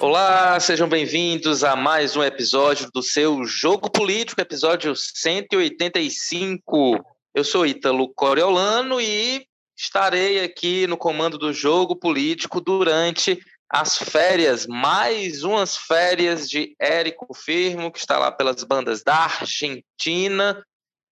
Olá, 0.00 0.58
sejam 0.58 0.88
bem-vindos 0.88 1.62
a 1.62 1.76
mais 1.76 2.16
um 2.16 2.24
episódio 2.24 2.90
do 2.90 3.02
seu 3.02 3.44
Jogo 3.44 3.90
Político, 3.90 4.40
episódio 4.40 4.96
185. 4.96 7.04
Eu 7.34 7.44
sou 7.44 7.66
Ítalo 7.66 8.08
Coriolano 8.14 8.98
e 8.98 9.46
estarei 9.78 10.42
aqui 10.42 10.86
no 10.86 10.96
comando 10.96 11.36
do 11.36 11.52
Jogo 11.52 11.94
Político 11.94 12.62
durante 12.62 13.38
as 13.68 13.98
férias, 13.98 14.66
mais 14.66 15.44
umas 15.44 15.76
férias 15.76 16.48
de 16.48 16.74
Érico 16.80 17.34
Firmo, 17.34 17.92
que 17.92 17.98
está 17.98 18.18
lá 18.18 18.32
pelas 18.32 18.64
bandas 18.64 19.02
da 19.02 19.16
Argentina, 19.16 20.64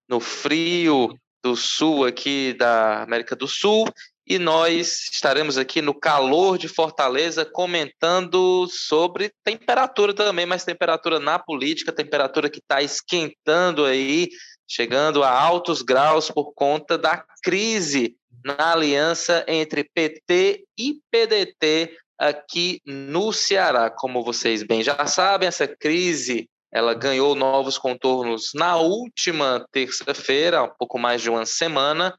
no 0.09 0.18
frio 0.18 1.14
do 1.45 1.55
sul 1.55 2.07
aqui 2.07 2.55
da 2.55 3.02
América 3.02 3.36
do 3.36 3.46
Sul, 3.46 3.86
e 4.28 4.38
nós 4.38 5.09
estaremos 5.10 5.56
aqui 5.56 5.80
no 5.80 5.95
calor 5.95 6.59
de 6.59 6.69
Fortaleza 6.69 7.46
comentando 7.46 8.66
sobre 8.69 9.32
temperatura 9.42 10.12
também, 10.12 10.45
mas 10.45 10.64
temperatura 10.64 11.19
na 11.19 11.38
política, 11.38 11.91
temperatura 11.91 12.50
que 12.50 12.59
está 12.59 12.83
esquentando 12.83 13.86
aí, 13.86 14.28
chegando 14.69 15.22
a 15.22 15.30
altos 15.30 15.80
graus 15.80 16.30
por 16.30 16.52
conta 16.52 16.98
da 16.98 17.24
crise 17.42 18.16
na 18.45 18.72
aliança 18.72 19.45
entre 19.48 19.83
PT 19.83 20.64
e 20.78 21.00
PDT 21.10 21.97
aqui 22.19 22.83
no 22.84 23.33
Ceará. 23.33 23.88
Como 23.88 24.22
vocês 24.22 24.62
bem 24.62 24.83
já 24.83 25.06
sabem, 25.06 25.48
essa 25.48 25.66
crise 25.66 26.50
ela 26.70 26.92
ganhou 26.92 27.34
novos 27.34 27.78
contornos 27.78 28.50
na 28.55 28.77
última 28.77 29.66
terça-feira, 29.72 30.64
um 30.64 30.70
pouco 30.78 30.98
mais 30.98 31.22
de 31.22 31.30
uma 31.30 31.47
semana, 31.47 32.14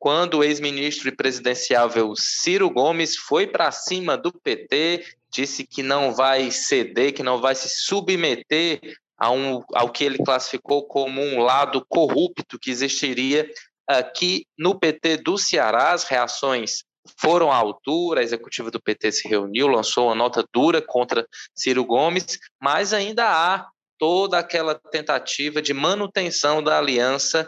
quando 0.00 0.38
o 0.38 0.44
ex-ministro 0.44 1.08
e 1.08 1.14
presidenciável 1.14 2.14
Ciro 2.16 2.70
Gomes 2.70 3.16
foi 3.16 3.46
para 3.46 3.70
cima 3.70 4.16
do 4.16 4.32
PT, 4.32 5.04
disse 5.30 5.66
que 5.66 5.82
não 5.82 6.14
vai 6.14 6.50
ceder, 6.50 7.12
que 7.12 7.22
não 7.22 7.38
vai 7.38 7.54
se 7.54 7.68
submeter 7.68 8.80
a 9.18 9.30
um, 9.30 9.62
ao 9.74 9.90
que 9.90 10.02
ele 10.02 10.16
classificou 10.16 10.86
como 10.86 11.20
um 11.20 11.40
lado 11.40 11.84
corrupto 11.86 12.58
que 12.58 12.70
existiria 12.70 13.46
aqui 13.86 14.46
no 14.58 14.74
PT 14.74 15.18
do 15.18 15.36
Ceará. 15.36 15.92
As 15.92 16.04
reações 16.04 16.82
foram 17.18 17.52
à 17.52 17.56
altura, 17.56 18.20
a 18.20 18.24
executiva 18.24 18.70
do 18.70 18.80
PT 18.80 19.12
se 19.12 19.28
reuniu, 19.28 19.68
lançou 19.68 20.06
uma 20.06 20.14
nota 20.14 20.42
dura 20.50 20.80
contra 20.80 21.26
Ciro 21.54 21.84
Gomes, 21.84 22.38
mas 22.58 22.94
ainda 22.94 23.26
há 23.28 23.68
toda 23.98 24.38
aquela 24.38 24.74
tentativa 24.74 25.60
de 25.60 25.74
manutenção 25.74 26.62
da 26.62 26.78
aliança 26.78 27.46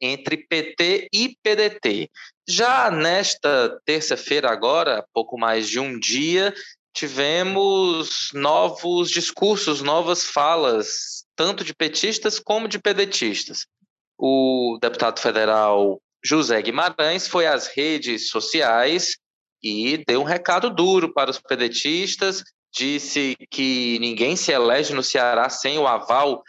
entre 0.00 0.36
PT 0.36 1.08
e 1.12 1.36
PDT. 1.42 2.10
Já 2.48 2.90
nesta 2.90 3.78
terça-feira, 3.84 4.50
agora, 4.50 5.04
pouco 5.12 5.38
mais 5.38 5.68
de 5.68 5.80
um 5.80 5.98
dia, 5.98 6.54
tivemos 6.94 8.30
novos 8.32 9.10
discursos, 9.10 9.82
novas 9.82 10.24
falas, 10.24 11.24
tanto 11.34 11.62
de 11.62 11.74
petistas 11.74 12.38
como 12.38 12.68
de 12.68 12.78
pedetistas. 12.78 13.66
O 14.18 14.78
deputado 14.80 15.20
federal 15.20 16.00
José 16.24 16.60
Guimarães 16.62 17.28
foi 17.28 17.46
às 17.46 17.66
redes 17.66 18.30
sociais 18.30 19.16
e 19.62 20.02
deu 20.06 20.20
um 20.20 20.24
recado 20.24 20.70
duro 20.70 21.12
para 21.12 21.30
os 21.30 21.38
pedetistas, 21.38 22.42
disse 22.72 23.36
que 23.50 23.98
ninguém 24.00 24.36
se 24.36 24.52
elege 24.52 24.94
no 24.94 25.02
Ceará 25.02 25.48
sem 25.48 25.78
o 25.78 25.86
aval 25.86 26.42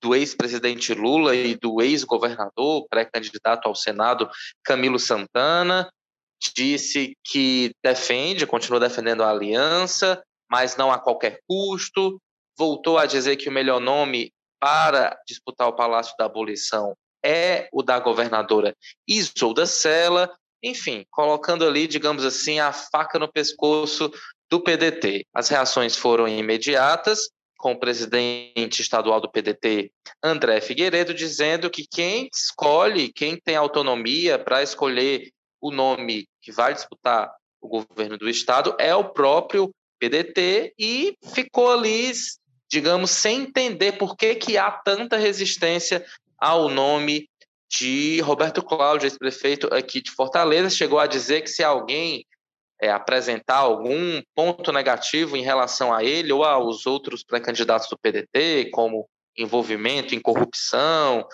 do 0.00 0.14
ex-presidente 0.14 0.94
Lula 0.94 1.34
e 1.34 1.54
do 1.54 1.80
ex-governador, 1.80 2.86
pré-candidato 2.88 3.66
ao 3.66 3.74
Senado, 3.74 4.28
Camilo 4.64 4.98
Santana, 4.98 5.90
disse 6.54 7.16
que 7.24 7.72
defende, 7.84 8.46
continua 8.46 8.80
defendendo 8.80 9.22
a 9.22 9.30
aliança, 9.30 10.22
mas 10.50 10.76
não 10.76 10.90
a 10.90 10.98
qualquer 10.98 11.40
custo. 11.46 12.20
Voltou 12.58 12.98
a 12.98 13.06
dizer 13.06 13.36
que 13.36 13.48
o 13.48 13.52
melhor 13.52 13.80
nome 13.80 14.32
para 14.58 15.18
disputar 15.26 15.68
o 15.68 15.76
Palácio 15.76 16.14
da 16.18 16.26
Abolição 16.26 16.94
é 17.24 17.68
o 17.72 17.82
da 17.82 17.98
governadora 17.98 18.74
Isolda 19.06 19.66
Sela, 19.66 20.32
enfim, 20.62 21.04
colocando 21.10 21.66
ali, 21.66 21.86
digamos 21.86 22.24
assim, 22.24 22.58
a 22.58 22.72
faca 22.72 23.18
no 23.18 23.30
pescoço 23.30 24.10
do 24.50 24.60
PDT. 24.60 25.26
As 25.34 25.48
reações 25.48 25.96
foram 25.96 26.26
imediatas, 26.26 27.30
com 27.60 27.72
o 27.72 27.78
presidente 27.78 28.80
estadual 28.80 29.20
do 29.20 29.30
PDT, 29.30 29.92
André 30.22 30.60
Figueiredo, 30.62 31.12
dizendo 31.12 31.70
que 31.70 31.86
quem 31.86 32.28
escolhe, 32.34 33.12
quem 33.12 33.36
tem 33.36 33.54
autonomia 33.54 34.38
para 34.38 34.62
escolher 34.62 35.30
o 35.60 35.70
nome 35.70 36.26
que 36.40 36.50
vai 36.50 36.72
disputar 36.72 37.30
o 37.60 37.68
governo 37.68 38.16
do 38.16 38.30
estado 38.30 38.74
é 38.78 38.94
o 38.94 39.04
próprio 39.04 39.70
PDT 39.98 40.72
e 40.78 41.14
ficou 41.34 41.70
ali, 41.70 42.10
digamos, 42.66 43.10
sem 43.10 43.42
entender 43.42 43.92
por 43.92 44.16
que, 44.16 44.34
que 44.34 44.56
há 44.56 44.70
tanta 44.70 45.18
resistência 45.18 46.02
ao 46.38 46.70
nome 46.70 47.28
de 47.68 48.20
Roberto 48.22 48.62
Cláudio, 48.62 49.06
ex-prefeito 49.06 49.72
aqui 49.72 50.00
de 50.00 50.10
Fortaleza. 50.10 50.70
Chegou 50.70 50.98
a 50.98 51.06
dizer 51.06 51.42
que 51.42 51.50
se 51.50 51.62
alguém 51.62 52.24
é, 52.80 52.90
apresentar 52.90 53.58
algum 53.58 54.22
ponto 54.34 54.72
negativo 54.72 55.36
em 55.36 55.42
relação 55.42 55.92
a 55.92 56.02
ele 56.02 56.32
ou 56.32 56.44
aos 56.44 56.86
outros 56.86 57.22
pré-candidatos 57.22 57.88
do 57.88 57.98
PDT, 57.98 58.70
como 58.72 59.08
envolvimento 59.36 60.14
em 60.14 60.20
corrupção 60.20 61.26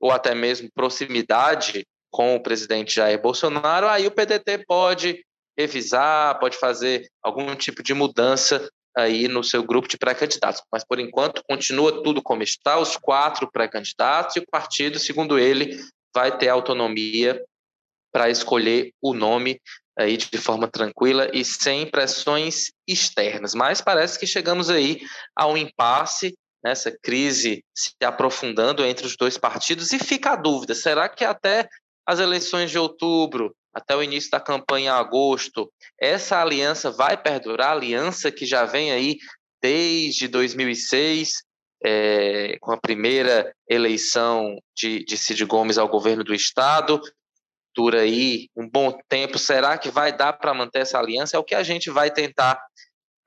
ou 0.00 0.10
até 0.10 0.34
mesmo 0.34 0.70
proximidade 0.74 1.86
com 2.10 2.36
o 2.36 2.42
presidente 2.42 2.94
Jair 2.94 3.20
Bolsonaro, 3.20 3.88
aí 3.88 4.06
o 4.06 4.10
PDT 4.10 4.64
pode 4.66 5.24
revisar, 5.56 6.38
pode 6.38 6.56
fazer 6.56 7.08
algum 7.22 7.54
tipo 7.54 7.82
de 7.82 7.94
mudança 7.94 8.68
aí 8.96 9.28
no 9.28 9.42
seu 9.42 9.62
grupo 9.62 9.88
de 9.88 9.96
pré-candidatos. 9.96 10.62
Mas, 10.70 10.84
por 10.84 10.98
enquanto, 10.98 11.42
continua 11.48 12.02
tudo 12.02 12.22
como 12.22 12.42
está, 12.42 12.78
os 12.78 12.96
quatro 12.96 13.50
pré-candidatos, 13.50 14.36
e 14.36 14.40
o 14.40 14.46
partido, 14.50 14.98
segundo 14.98 15.38
ele, 15.38 15.78
vai 16.14 16.36
ter 16.36 16.48
autonomia 16.48 17.42
para 18.12 18.30
escolher 18.30 18.92
o 19.00 19.14
nome 19.14 19.60
aí 19.98 20.16
de 20.16 20.38
forma 20.38 20.68
tranquila 20.68 21.30
e 21.32 21.44
sem 21.44 21.86
pressões 21.86 22.72
externas. 22.86 23.54
Mas 23.54 23.80
parece 23.80 24.18
que 24.18 24.26
chegamos 24.26 24.70
aí 24.70 25.00
a 25.36 25.46
um 25.46 25.56
impasse, 25.56 26.34
nessa 26.64 26.90
né, 26.90 26.96
crise 27.02 27.64
se 27.74 27.92
aprofundando 28.02 28.84
entre 28.84 29.06
os 29.06 29.16
dois 29.16 29.36
partidos, 29.36 29.92
e 29.92 29.98
fica 29.98 30.32
a 30.32 30.36
dúvida: 30.36 30.74
será 30.74 31.08
que 31.08 31.24
até 31.24 31.68
as 32.06 32.18
eleições 32.18 32.70
de 32.70 32.78
outubro, 32.78 33.54
até 33.74 33.96
o 33.96 34.02
início 34.02 34.30
da 34.30 34.40
campanha 34.40 34.86
em 34.86 34.88
agosto, 34.88 35.70
essa 36.00 36.40
aliança 36.40 36.90
vai 36.90 37.16
perdurar? 37.16 37.68
A 37.68 37.72
aliança 37.72 38.30
que 38.30 38.46
já 38.46 38.64
vem 38.64 38.92
aí 38.92 39.18
desde 39.62 40.28
2006, 40.28 41.42
é, 41.84 42.56
com 42.60 42.72
a 42.72 42.76
primeira 42.76 43.52
eleição 43.68 44.58
de, 44.76 45.04
de 45.04 45.16
Cid 45.16 45.44
Gomes 45.44 45.78
ao 45.78 45.88
governo 45.88 46.22
do 46.22 46.34
Estado, 46.34 47.00
dura 47.74 48.00
aí 48.00 48.48
um 48.56 48.68
bom 48.68 48.96
tempo. 49.08 49.38
Será 49.38 49.78
que 49.78 49.90
vai 49.90 50.16
dar 50.16 50.32
para 50.34 50.54
manter 50.54 50.80
essa 50.80 50.98
aliança? 50.98 51.36
É 51.36 51.40
o 51.40 51.44
que 51.44 51.54
a 51.54 51.62
gente 51.62 51.90
vai 51.90 52.10
tentar 52.10 52.60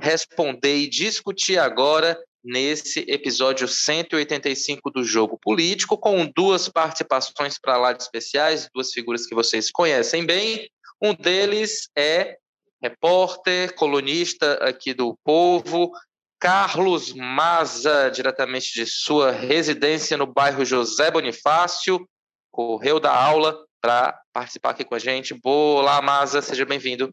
responder 0.02 0.78
e 0.78 0.90
discutir 0.90 1.58
agora 1.58 2.20
nesse 2.44 3.00
episódio 3.08 3.68
185 3.68 4.92
do 4.92 5.04
Jogo 5.04 5.38
Político, 5.42 5.98
com 5.98 6.26
duas 6.28 6.70
participações 6.70 7.58
para 7.58 7.78
lá 7.78 7.92
de 7.92 8.04
especiais, 8.04 8.70
duas 8.74 8.92
figuras 8.92 9.26
que 9.26 9.34
vocês 9.34 9.72
conhecem 9.72 10.26
bem. 10.26 10.70
Um 11.02 11.14
deles 11.14 11.90
é 11.98 12.38
repórter, 12.82 13.74
colunista 13.74 14.54
aqui 14.56 14.94
do 14.94 15.18
Povo, 15.24 15.92
Carlos 16.40 17.14
Maza, 17.14 18.12
diretamente 18.12 18.74
de 18.74 18.86
sua 18.86 19.32
residência 19.32 20.16
no 20.16 20.28
bairro 20.28 20.64
José 20.64 21.10
Bonifácio, 21.10 22.08
correu 22.52 23.00
da 23.00 23.12
aula 23.12 23.65
para 23.86 24.20
participar 24.34 24.72
aqui 24.72 24.84
com 24.84 24.96
a 24.96 25.00
gente. 25.00 25.40
Olá, 25.44 26.02
Maza, 26.02 26.42
seja 26.42 26.66
bem-vindo. 26.66 27.12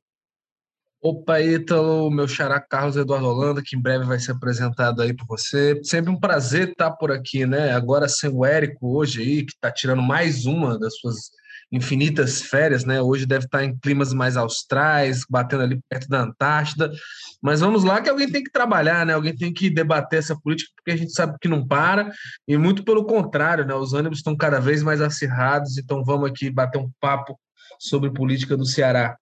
Opa, 1.02 1.38
Ítalo, 1.38 2.10
meu 2.10 2.26
xará 2.26 2.58
Carlos 2.58 2.96
Eduardo 2.96 3.26
Holanda, 3.26 3.62
que 3.62 3.76
em 3.76 3.82
breve 3.82 4.06
vai 4.06 4.18
ser 4.18 4.32
apresentado 4.32 5.02
aí 5.02 5.12
por 5.12 5.26
você. 5.26 5.78
Sempre 5.84 6.10
um 6.10 6.18
prazer 6.18 6.70
estar 6.70 6.92
por 6.92 7.12
aqui, 7.12 7.44
né? 7.44 7.72
Agora 7.72 8.08
sem 8.08 8.30
o 8.30 8.42
Érico 8.42 8.96
hoje 8.96 9.20
aí, 9.20 9.44
que 9.44 9.52
está 9.52 9.70
tirando 9.70 10.00
mais 10.00 10.46
uma 10.46 10.78
das 10.78 10.96
suas 10.96 11.30
infinitas 11.72 12.42
férias, 12.42 12.84
né? 12.84 13.00
Hoje 13.00 13.24
deve 13.24 13.46
estar 13.46 13.64
em 13.64 13.74
climas 13.78 14.12
mais 14.12 14.36
austrais, 14.36 15.24
batendo 15.28 15.62
ali 15.62 15.80
perto 15.88 16.06
da 16.06 16.20
Antártida. 16.20 16.92
Mas 17.40 17.60
vamos 17.60 17.82
lá 17.82 18.02
que 18.02 18.10
alguém 18.10 18.30
tem 18.30 18.44
que 18.44 18.52
trabalhar, 18.52 19.06
né? 19.06 19.14
Alguém 19.14 19.34
tem 19.34 19.52
que 19.52 19.70
debater 19.70 20.18
essa 20.18 20.38
política, 20.38 20.70
porque 20.76 20.90
a 20.90 20.96
gente 20.96 21.12
sabe 21.12 21.38
que 21.40 21.48
não 21.48 21.66
para, 21.66 22.12
e 22.46 22.58
muito 22.58 22.84
pelo 22.84 23.06
contrário, 23.06 23.64
né? 23.64 23.74
Os 23.74 23.94
ânimos 23.94 24.18
estão 24.18 24.36
cada 24.36 24.60
vez 24.60 24.82
mais 24.82 25.00
acirrados, 25.00 25.78
então 25.78 26.04
vamos 26.04 26.30
aqui 26.30 26.50
bater 26.50 26.78
um 26.78 26.90
papo 27.00 27.40
sobre 27.80 28.12
política 28.12 28.54
do 28.54 28.66
Ceará. 28.66 29.16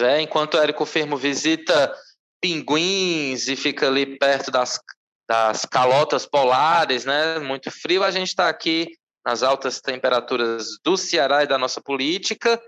É, 0.00 0.20
enquanto 0.20 0.56
Érico 0.56 0.86
Firmo 0.86 1.16
visita 1.16 1.92
pinguins 2.40 3.48
e 3.48 3.56
fica 3.56 3.88
ali 3.88 4.18
perto 4.18 4.50
das, 4.50 4.80
das 5.28 5.64
calotas 5.64 6.24
polares, 6.24 7.04
né? 7.04 7.40
Muito 7.40 7.68
frio, 7.72 8.04
a 8.04 8.12
gente 8.12 8.28
está 8.28 8.48
aqui 8.48 8.86
nas 9.26 9.42
altas 9.42 9.80
temperaturas 9.80 10.78
do 10.84 10.96
Ceará 10.96 11.42
e 11.42 11.48
da 11.48 11.58
nossa 11.58 11.80
política. 11.80 12.62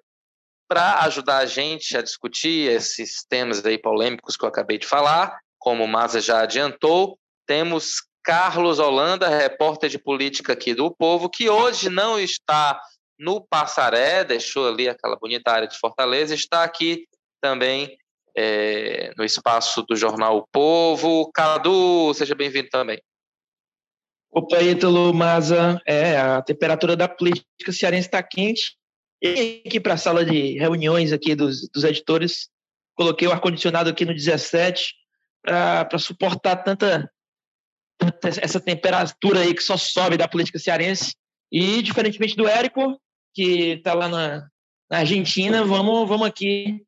para 0.70 1.04
ajudar 1.04 1.38
a 1.38 1.46
gente 1.46 1.96
a 1.96 2.02
discutir 2.02 2.70
esses 2.70 3.24
temas 3.26 3.64
aí 3.64 3.78
polêmicos 3.78 4.36
que 4.36 4.44
eu 4.44 4.48
acabei 4.50 4.76
de 4.76 4.86
falar, 4.86 5.40
como 5.58 5.82
o 5.82 5.88
Maza 5.88 6.20
já 6.20 6.42
adiantou, 6.42 7.18
temos 7.46 8.02
Carlos 8.22 8.78
Holanda, 8.78 9.28
repórter 9.28 9.88
de 9.88 9.98
política 9.98 10.52
aqui 10.52 10.74
do 10.74 10.94
Povo, 10.94 11.30
que 11.30 11.48
hoje 11.48 11.88
não 11.88 12.20
está 12.20 12.78
no 13.18 13.40
Passaré, 13.40 14.24
deixou 14.24 14.68
ali 14.68 14.90
aquela 14.90 15.16
bonita 15.16 15.50
área 15.50 15.66
de 15.66 15.78
Fortaleza, 15.78 16.34
está 16.34 16.62
aqui 16.62 17.08
também 17.40 17.96
é, 18.36 19.10
no 19.16 19.24
espaço 19.24 19.82
do 19.88 19.96
jornal 19.96 20.36
O 20.36 20.46
Povo. 20.52 21.30
Cadu, 21.32 22.12
seja 22.12 22.34
bem-vindo 22.34 22.68
também. 22.68 23.00
Opa, 24.30 24.62
Ítalo, 24.62 25.12
Maza, 25.14 25.80
é, 25.86 26.16
a 26.16 26.42
temperatura 26.42 26.96
da 26.96 27.08
política 27.08 27.72
cearense 27.72 28.08
está 28.08 28.22
quente. 28.22 28.76
E 29.22 29.62
aqui 29.66 29.80
para 29.80 29.94
a 29.94 29.98
sala 29.98 30.24
de 30.24 30.58
reuniões 30.58 31.12
aqui 31.12 31.34
dos, 31.34 31.68
dos 31.70 31.82
editores, 31.82 32.48
coloquei 32.94 33.26
o 33.26 33.32
ar-condicionado 33.32 33.90
aqui 33.90 34.04
no 34.04 34.14
17 34.14 34.94
para 35.42 35.98
suportar 35.98 36.56
tanta, 36.56 37.10
tanta, 37.98 38.28
essa 38.28 38.60
temperatura 38.60 39.40
aí 39.40 39.54
que 39.54 39.62
só 39.62 39.76
sobe 39.76 40.16
da 40.16 40.28
política 40.28 40.58
cearense. 40.58 41.14
E, 41.50 41.82
diferentemente 41.82 42.36
do 42.36 42.46
Érico, 42.46 43.00
que 43.34 43.72
está 43.72 43.94
lá 43.94 44.08
na, 44.08 44.46
na 44.90 44.98
Argentina, 44.98 45.64
vamos, 45.64 46.08
vamos 46.08 46.26
aqui 46.26 46.84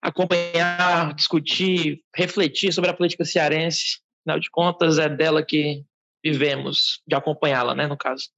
acompanhar, 0.00 1.14
discutir, 1.14 2.02
refletir 2.16 2.72
sobre 2.72 2.90
a 2.90 2.94
política 2.94 3.24
cearense. 3.24 4.00
Afinal 4.22 4.40
de 4.40 4.50
contas, 4.50 4.98
é 4.98 5.08
dela 5.08 5.44
que 5.44 5.84
vivemos, 6.22 7.00
de 7.06 7.14
acompanhá-la, 7.14 7.74
né, 7.74 7.86
no 7.86 7.96
caso. 7.96 8.28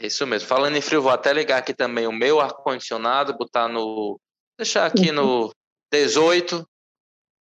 Isso 0.00 0.26
mesmo. 0.26 0.48
Falando 0.48 0.76
em 0.76 0.80
frio, 0.80 1.02
vou 1.02 1.12
até 1.12 1.32
ligar 1.32 1.58
aqui 1.58 1.74
também 1.74 2.06
o 2.06 2.12
meu 2.12 2.40
ar-condicionado, 2.40 3.36
botar 3.36 3.68
no. 3.68 4.18
deixar 4.58 4.86
aqui 4.86 5.12
no 5.12 5.52
18, 5.92 6.66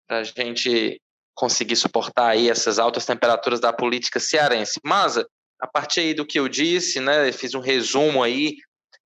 para 0.07 0.19
a 0.19 0.23
gente 0.23 1.01
conseguir 1.33 1.75
suportar 1.75 2.27
aí 2.27 2.50
essas 2.50 2.77
altas 2.77 3.06
temperaturas 3.06 3.59
da 3.59 3.71
política 3.71 4.19
cearense. 4.19 4.79
Mas, 4.83 5.18
a 5.18 5.68
partir 5.68 6.01
aí 6.01 6.13
do 6.13 6.25
que 6.25 6.39
eu 6.39 6.47
disse, 6.47 7.00
né, 7.00 7.31
fiz 7.31 7.56
um 7.56 7.62
resumo 7.62 8.21
aí 8.21 8.57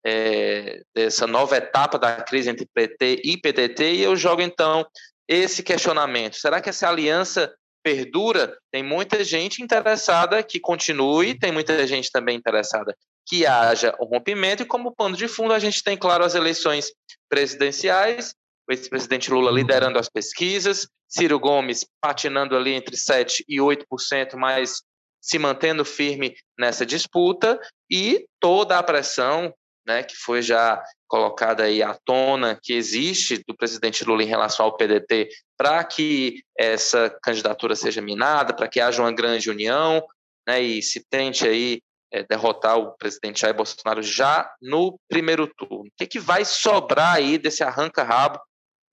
é, 0.06 0.82
dessa 0.94 1.26
nova 1.26 1.58
etapa 1.58 1.98
da 1.98 2.22
crise 2.22 2.50
entre 2.50 2.68
PT 2.74 3.22
e 3.24 3.38
PDT, 3.38 3.94
e 3.94 4.02
eu 4.02 4.16
jogo 4.16 4.42
então 4.42 4.86
esse 5.28 5.64
questionamento: 5.64 6.36
será 6.36 6.62
que 6.62 6.70
essa 6.70 6.90
aliança 6.90 7.54
perdura? 7.86 8.58
Tem 8.72 8.82
muita 8.82 9.24
gente 9.24 9.62
interessada 9.62 10.42
que 10.42 10.60
continue, 10.60 11.38
tem 11.38 11.52
muita 11.52 11.86
gente 11.86 12.10
também 12.12 12.36
interessada 12.36 12.98
que 13.28 13.46
haja 13.46 13.96
um 14.02 14.06
rompimento, 14.06 14.64
e 14.64 14.66
como 14.66 14.96
pano 14.96 15.16
de 15.16 15.28
fundo, 15.28 15.54
a 15.54 15.60
gente 15.60 15.84
tem, 15.84 15.96
claro, 15.96 16.24
as 16.24 16.34
eleições 16.34 16.92
presidenciais, 17.30 18.34
o 18.68 18.74
ex-presidente 18.74 19.30
Lula 19.30 19.52
liderando 19.52 20.00
as 20.00 20.10
pesquisas, 20.10 20.88
Ciro 21.08 21.40
Gomes 21.40 21.86
patinando 22.02 22.56
ali 22.56 22.74
entre 22.74 22.96
7% 22.96 23.44
e 23.48 23.60
8%, 23.60 24.36
mas 24.36 24.82
se 25.22 25.38
mantendo 25.38 25.86
firme 25.86 26.36
nessa 26.58 26.86
disputa, 26.86 27.60
e 27.90 28.26
toda 28.40 28.80
a 28.80 28.84
pressão 28.84 29.54
né, 29.86 30.04
que 30.04 30.16
foi 30.16 30.42
já 30.42 30.82
colocada 31.08 31.64
aí 31.64 31.84
à 31.84 31.94
tona, 31.94 32.60
que 32.62 32.74
existe 32.74 33.44
do 33.48 33.56
presidente 33.56 34.04
Lula 34.04 34.24
em 34.24 34.28
relação 34.28 34.66
ao 34.66 34.76
PDT, 34.76 35.30
para 35.58 35.84
que 35.84 36.44
essa 36.58 37.16
candidatura 37.22 37.76
seja 37.76 38.02
minada, 38.02 38.54
para 38.54 38.68
que 38.68 38.80
haja 38.80 39.02
uma 39.02 39.14
grande 39.14 39.50
união, 39.50 40.04
né, 40.48 40.62
e 40.62 40.82
se 40.82 41.06
tente 41.10 41.48
aí 41.48 41.82
é, 42.12 42.24
derrotar 42.24 42.78
o 42.78 42.96
presidente 42.98 43.42
Jair 43.42 43.56
Bolsonaro 43.56 44.02
já 44.02 44.52
no 44.62 45.00
primeiro 45.08 45.48
turno. 45.48 45.88
O 45.88 45.92
que, 45.98 46.08
que 46.08 46.20
vai 46.20 46.46
sobrar 46.46 47.16
aí 47.16 47.38
desse 47.38 47.64
arranca-rabo, 47.64 48.40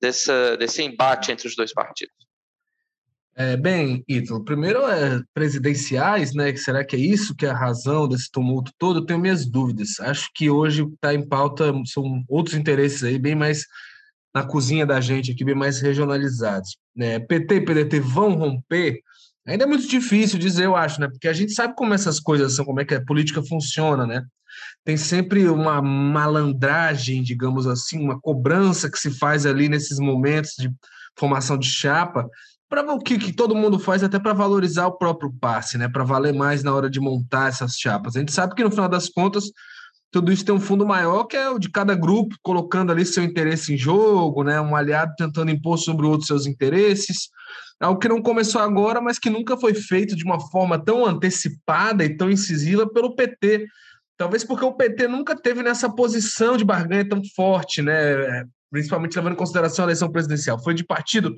desse 0.00 0.82
embate 0.82 1.30
entre 1.30 1.46
os 1.46 1.54
dois 1.54 1.72
partidos? 1.72 2.21
É, 3.34 3.56
bem, 3.56 4.04
Ítalo, 4.06 4.44
primeiro 4.44 4.86
é 4.86 5.22
presidenciais, 5.32 6.34
né? 6.34 6.54
Será 6.54 6.84
que 6.84 6.94
é 6.94 6.98
isso 6.98 7.34
que 7.34 7.46
é 7.46 7.50
a 7.50 7.56
razão 7.56 8.06
desse 8.06 8.30
tumulto 8.30 8.72
todo? 8.78 8.98
Eu 8.98 9.06
tenho 9.06 9.18
minhas 9.18 9.46
dúvidas. 9.46 9.98
Acho 10.00 10.28
que 10.34 10.50
hoje 10.50 10.84
está 10.84 11.14
em 11.14 11.26
pauta 11.26 11.72
são 11.86 12.22
outros 12.28 12.54
interesses 12.54 13.02
aí, 13.02 13.18
bem 13.18 13.34
mais 13.34 13.64
na 14.34 14.44
cozinha 14.44 14.84
da 14.84 15.00
gente 15.00 15.32
aqui, 15.32 15.44
bem 15.44 15.54
mais 15.54 15.80
regionalizados. 15.80 16.76
Né? 16.94 17.18
PT 17.20 17.54
e 17.54 17.60
PDT 17.62 18.00
vão 18.00 18.34
romper? 18.34 19.00
Ainda 19.46 19.64
é 19.64 19.66
muito 19.66 19.88
difícil 19.88 20.38
dizer, 20.38 20.66
eu 20.66 20.76
acho, 20.76 21.00
né? 21.00 21.08
Porque 21.08 21.26
a 21.26 21.32
gente 21.32 21.52
sabe 21.52 21.74
como 21.74 21.94
essas 21.94 22.20
coisas 22.20 22.54
são, 22.54 22.64
como 22.66 22.80
é 22.80 22.84
que 22.84 22.94
a 22.94 23.04
política 23.04 23.42
funciona, 23.42 24.06
né? 24.06 24.22
Tem 24.84 24.96
sempre 24.96 25.48
uma 25.48 25.80
malandragem, 25.80 27.22
digamos 27.22 27.66
assim, 27.66 27.98
uma 27.98 28.20
cobrança 28.20 28.90
que 28.90 28.98
se 28.98 29.10
faz 29.10 29.46
ali 29.46 29.68
nesses 29.68 29.98
momentos 29.98 30.52
de 30.58 30.70
formação 31.18 31.58
de 31.58 31.68
chapa 31.68 32.28
para 32.72 32.90
o 32.90 32.98
que, 32.98 33.18
que 33.18 33.34
todo 33.34 33.54
mundo 33.54 33.78
faz 33.78 34.02
até 34.02 34.18
para 34.18 34.32
valorizar 34.32 34.86
o 34.86 34.96
próprio 34.96 35.30
passe, 35.30 35.76
né? 35.76 35.90
Para 35.90 36.04
valer 36.04 36.32
mais 36.32 36.62
na 36.62 36.74
hora 36.74 36.88
de 36.88 36.98
montar 36.98 37.50
essas 37.50 37.76
chapas. 37.76 38.16
A 38.16 38.20
gente 38.20 38.32
sabe 38.32 38.54
que 38.54 38.64
no 38.64 38.70
final 38.70 38.88
das 38.88 39.10
contas 39.10 39.44
tudo 40.10 40.32
isso 40.32 40.42
tem 40.42 40.54
um 40.54 40.60
fundo 40.60 40.86
maior 40.86 41.24
que 41.24 41.36
é 41.36 41.50
o 41.50 41.58
de 41.58 41.70
cada 41.70 41.94
grupo 41.94 42.34
colocando 42.40 42.90
ali 42.90 43.04
seu 43.04 43.22
interesse 43.22 43.74
em 43.74 43.76
jogo, 43.76 44.42
né? 44.42 44.58
Um 44.58 44.74
aliado 44.74 45.12
tentando 45.18 45.50
impor 45.50 45.76
sobre 45.76 46.06
o 46.06 46.08
outro 46.08 46.26
seus 46.26 46.46
interesses. 46.46 47.28
Algo 47.78 48.00
que 48.00 48.08
não 48.08 48.22
começou 48.22 48.62
agora, 48.62 49.02
mas 49.02 49.18
que 49.18 49.28
nunca 49.28 49.54
foi 49.58 49.74
feito 49.74 50.16
de 50.16 50.24
uma 50.24 50.40
forma 50.40 50.82
tão 50.82 51.04
antecipada 51.04 52.02
e 52.02 52.16
tão 52.16 52.30
incisiva 52.30 52.90
pelo 52.90 53.14
PT. 53.14 53.66
Talvez 54.16 54.44
porque 54.44 54.64
o 54.64 54.72
PT 54.72 55.08
nunca 55.08 55.36
teve 55.36 55.62
nessa 55.62 55.94
posição 55.94 56.56
de 56.56 56.64
barganha 56.64 57.06
tão 57.06 57.20
forte, 57.36 57.82
né? 57.82 58.46
Principalmente 58.70 59.14
levando 59.16 59.34
em 59.34 59.36
consideração 59.36 59.84
a 59.84 59.88
eleição 59.88 60.10
presidencial. 60.10 60.58
Foi 60.62 60.72
de 60.72 60.84
partido 60.86 61.34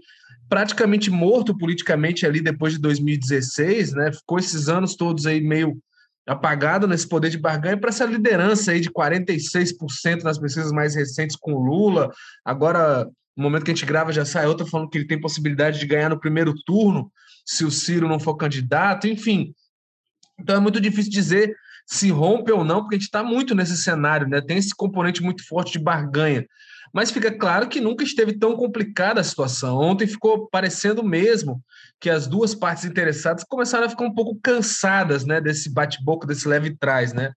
praticamente 0.48 1.10
morto 1.10 1.56
politicamente 1.56 2.26
ali 2.26 2.40
depois 2.40 2.74
de 2.74 2.78
2016, 2.80 3.92
né? 3.92 4.12
Ficou 4.12 4.38
esses 4.38 4.68
anos 4.68 4.94
todos 4.94 5.26
aí 5.26 5.40
meio 5.40 5.78
apagado 6.26 6.86
nesse 6.86 7.06
poder 7.08 7.30
de 7.30 7.38
barganha 7.38 7.76
para 7.76 7.90
essa 7.90 8.04
liderança 8.04 8.72
aí 8.72 8.80
de 8.80 8.90
46% 8.90 10.22
nas 10.22 10.38
pesquisas 10.38 10.72
mais 10.72 10.94
recentes 10.94 11.36
com 11.36 11.54
Lula. 11.54 12.10
Agora, 12.44 13.06
no 13.36 13.42
momento 13.42 13.64
que 13.64 13.70
a 13.70 13.74
gente 13.74 13.86
grava, 13.86 14.12
já 14.12 14.24
sai 14.24 14.46
outra 14.46 14.66
falando 14.66 14.88
que 14.88 14.98
ele 14.98 15.06
tem 15.06 15.20
possibilidade 15.20 15.78
de 15.78 15.86
ganhar 15.86 16.08
no 16.08 16.20
primeiro 16.20 16.54
turno 16.64 17.10
se 17.44 17.64
o 17.64 17.70
Ciro 17.70 18.08
não 18.08 18.18
for 18.18 18.36
candidato, 18.36 19.06
enfim. 19.06 19.52
Então 20.40 20.56
é 20.56 20.60
muito 20.60 20.80
difícil 20.80 21.12
dizer 21.12 21.54
se 21.86 22.10
rompe 22.10 22.50
ou 22.50 22.64
não, 22.64 22.80
porque 22.80 22.94
a 22.94 22.98
gente 22.98 23.06
está 23.06 23.22
muito 23.22 23.54
nesse 23.54 23.76
cenário, 23.76 24.26
né? 24.26 24.40
Tem 24.40 24.56
esse 24.56 24.74
componente 24.74 25.22
muito 25.22 25.46
forte 25.46 25.72
de 25.72 25.78
barganha 25.84 26.46
mas 26.94 27.10
fica 27.10 27.36
claro 27.36 27.68
que 27.68 27.80
nunca 27.80 28.04
esteve 28.04 28.38
tão 28.38 28.56
complicada 28.56 29.20
a 29.20 29.24
situação. 29.24 29.78
Ontem 29.78 30.06
ficou 30.06 30.48
parecendo 30.48 31.02
mesmo 31.02 31.60
que 32.00 32.08
as 32.08 32.28
duas 32.28 32.54
partes 32.54 32.84
interessadas 32.84 33.42
começaram 33.42 33.86
a 33.86 33.88
ficar 33.88 34.04
um 34.04 34.14
pouco 34.14 34.38
cansadas 34.40 35.24
né, 35.24 35.40
desse 35.40 35.68
bate-boca, 35.68 36.24
desse 36.24 36.46
leve 36.46 36.76
trás. 36.76 37.12
Né? 37.12 37.32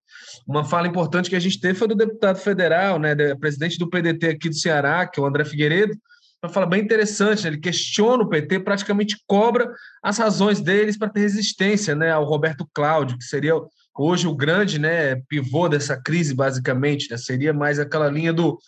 Uma 0.48 0.64
fala 0.64 0.88
importante 0.88 1.28
que 1.28 1.36
a 1.36 1.40
gente 1.40 1.60
teve 1.60 1.74
foi 1.74 1.88
do 1.88 1.96
deputado 1.96 2.38
federal, 2.38 3.00
né, 3.00 3.16
presidente 3.34 3.80
do 3.80 3.90
PDT 3.90 4.28
aqui 4.28 4.48
do 4.48 4.56
Ceará, 4.56 5.08
que 5.08 5.20
é 5.20 5.24
o 5.24 5.26
André 5.26 5.44
Figueiredo, 5.44 5.98
uma 6.44 6.54
fala 6.54 6.68
bem 6.68 6.84
interessante, 6.84 7.44
né? 7.44 7.50
ele 7.50 7.58
questiona 7.58 8.22
o 8.22 8.30
PT, 8.30 8.60
praticamente 8.60 9.18
cobra 9.26 9.74
as 10.04 10.20
razões 10.20 10.62
deles 10.62 10.96
para 10.96 11.10
ter 11.10 11.22
resistência 11.22 11.96
né, 11.96 12.12
ao 12.12 12.26
Roberto 12.26 12.70
Cláudio, 12.76 13.18
que 13.18 13.24
seria 13.24 13.56
hoje 13.98 14.28
o 14.28 14.36
grande 14.36 14.78
né, 14.78 15.16
pivô 15.28 15.68
dessa 15.68 16.00
crise, 16.00 16.36
basicamente, 16.36 17.10
né? 17.10 17.18
seria 17.18 17.52
mais 17.52 17.80
aquela 17.80 18.08
linha 18.08 18.32
do 18.32 18.60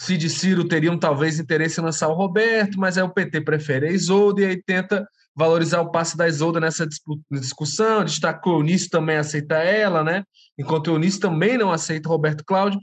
Cid 0.00 0.26
e 0.26 0.30
Ciro 0.30 0.64
teriam 0.64 0.98
talvez 0.98 1.38
interesse 1.38 1.78
em 1.78 1.84
lançar 1.84 2.08
o 2.08 2.14
Roberto, 2.14 2.80
mas 2.80 2.96
aí 2.96 3.04
o 3.04 3.10
PT 3.10 3.42
prefere 3.42 3.86
a 3.86 3.92
Isolda 3.92 4.40
e 4.40 4.46
aí 4.46 4.62
tenta 4.62 5.06
valorizar 5.36 5.82
o 5.82 5.90
passe 5.90 6.16
da 6.16 6.26
Isolda 6.26 6.58
nessa 6.58 6.88
discussão, 7.30 8.02
destacou 8.02 8.54
o 8.54 8.60
Eunice 8.60 8.88
também 8.88 9.18
aceita 9.18 9.56
ela, 9.56 10.02
né? 10.02 10.24
Enquanto 10.58 10.88
o 10.88 10.94
Eunice 10.94 11.20
também 11.20 11.58
não 11.58 11.70
aceita 11.70 12.08
o 12.08 12.12
Roberto 12.12 12.42
Cláudio. 12.46 12.80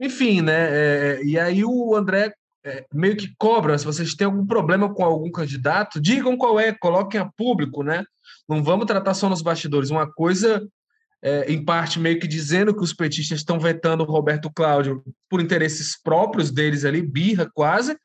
Enfim, 0.00 0.42
né? 0.42 0.68
É, 0.68 1.20
e 1.24 1.38
aí 1.38 1.64
o 1.64 1.94
André 1.94 2.32
é, 2.64 2.84
meio 2.92 3.16
que 3.16 3.32
cobra, 3.38 3.78
se 3.78 3.84
vocês 3.84 4.14
têm 4.14 4.24
algum 4.24 4.44
problema 4.44 4.92
com 4.92 5.04
algum 5.04 5.30
candidato, 5.30 6.00
digam 6.00 6.36
qual 6.36 6.58
é, 6.58 6.72
coloquem 6.72 7.20
a 7.20 7.30
público, 7.36 7.84
né? 7.84 8.04
Não 8.48 8.64
vamos 8.64 8.86
tratar 8.86 9.14
só 9.14 9.28
nos 9.28 9.42
bastidores. 9.42 9.90
Uma 9.90 10.12
coisa 10.12 10.66
é, 11.22 11.50
em 11.52 11.64
parte 11.64 11.98
meio 11.98 12.18
que 12.18 12.26
dizendo 12.26 12.74
que 12.74 12.82
os 12.82 12.92
petistas 12.92 13.38
estão 13.38 13.58
vetando 13.58 14.04
o 14.04 14.06
Roberto 14.06 14.50
Cláudio 14.50 15.02
por 15.28 15.40
interesses 15.40 16.00
próprios 16.00 16.50
deles 16.50 16.84
ali, 16.84 17.02
birra 17.02 17.50
quase. 17.52 17.96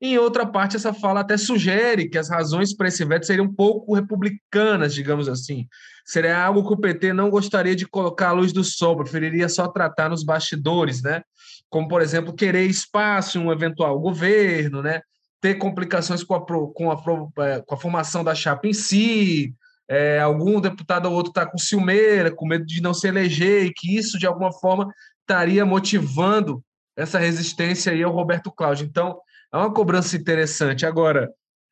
Em 0.00 0.16
outra 0.16 0.46
parte, 0.46 0.76
essa 0.76 0.94
fala 0.94 1.20
até 1.20 1.36
sugere 1.36 2.08
que 2.08 2.16
as 2.16 2.30
razões 2.30 2.74
para 2.74 2.88
esse 2.88 3.04
veto 3.04 3.26
seriam 3.26 3.44
um 3.44 3.54
pouco 3.54 3.94
republicanas, 3.94 4.94
digamos 4.94 5.28
assim. 5.28 5.66
Seria 6.06 6.42
algo 6.42 6.66
que 6.66 6.72
o 6.72 6.80
PT 6.80 7.12
não 7.12 7.28
gostaria 7.28 7.76
de 7.76 7.86
colocar 7.86 8.30
à 8.30 8.32
luz 8.32 8.52
do 8.52 8.64
sol, 8.64 8.96
preferiria 8.96 9.48
só 9.48 9.68
tratar 9.68 10.08
nos 10.08 10.24
bastidores, 10.24 11.02
né? 11.02 11.22
Como, 11.68 11.86
por 11.86 12.00
exemplo, 12.00 12.32
querer 12.32 12.64
espaço 12.64 13.36
em 13.36 13.42
um 13.42 13.52
eventual 13.52 14.00
governo, 14.00 14.82
né? 14.82 15.02
ter 15.40 15.54
complicações 15.54 16.22
com 16.22 16.34
a, 16.34 16.44
com 16.44 16.90
a, 16.90 17.46
é, 17.46 17.60
com 17.60 17.74
a 17.74 17.78
formação 17.78 18.22
da 18.22 18.34
chapa 18.34 18.68
em 18.68 18.72
si, 18.72 19.54
é, 19.90 20.20
algum 20.20 20.60
deputado 20.60 21.06
ou 21.06 21.14
outro 21.14 21.30
está 21.30 21.44
com 21.44 21.58
ciumeira, 21.58 22.30
com 22.30 22.46
medo 22.46 22.64
de 22.64 22.80
não 22.80 22.94
se 22.94 23.08
eleger, 23.08 23.64
e 23.64 23.72
que 23.74 23.98
isso, 23.98 24.16
de 24.16 24.24
alguma 24.24 24.52
forma, 24.52 24.88
estaria 25.20 25.66
motivando 25.66 26.62
essa 26.96 27.18
resistência 27.18 27.90
aí 27.90 28.00
ao 28.00 28.12
Roberto 28.12 28.52
Cláudio. 28.52 28.86
Então, 28.86 29.18
é 29.52 29.56
uma 29.56 29.74
cobrança 29.74 30.16
interessante. 30.16 30.86
Agora, 30.86 31.28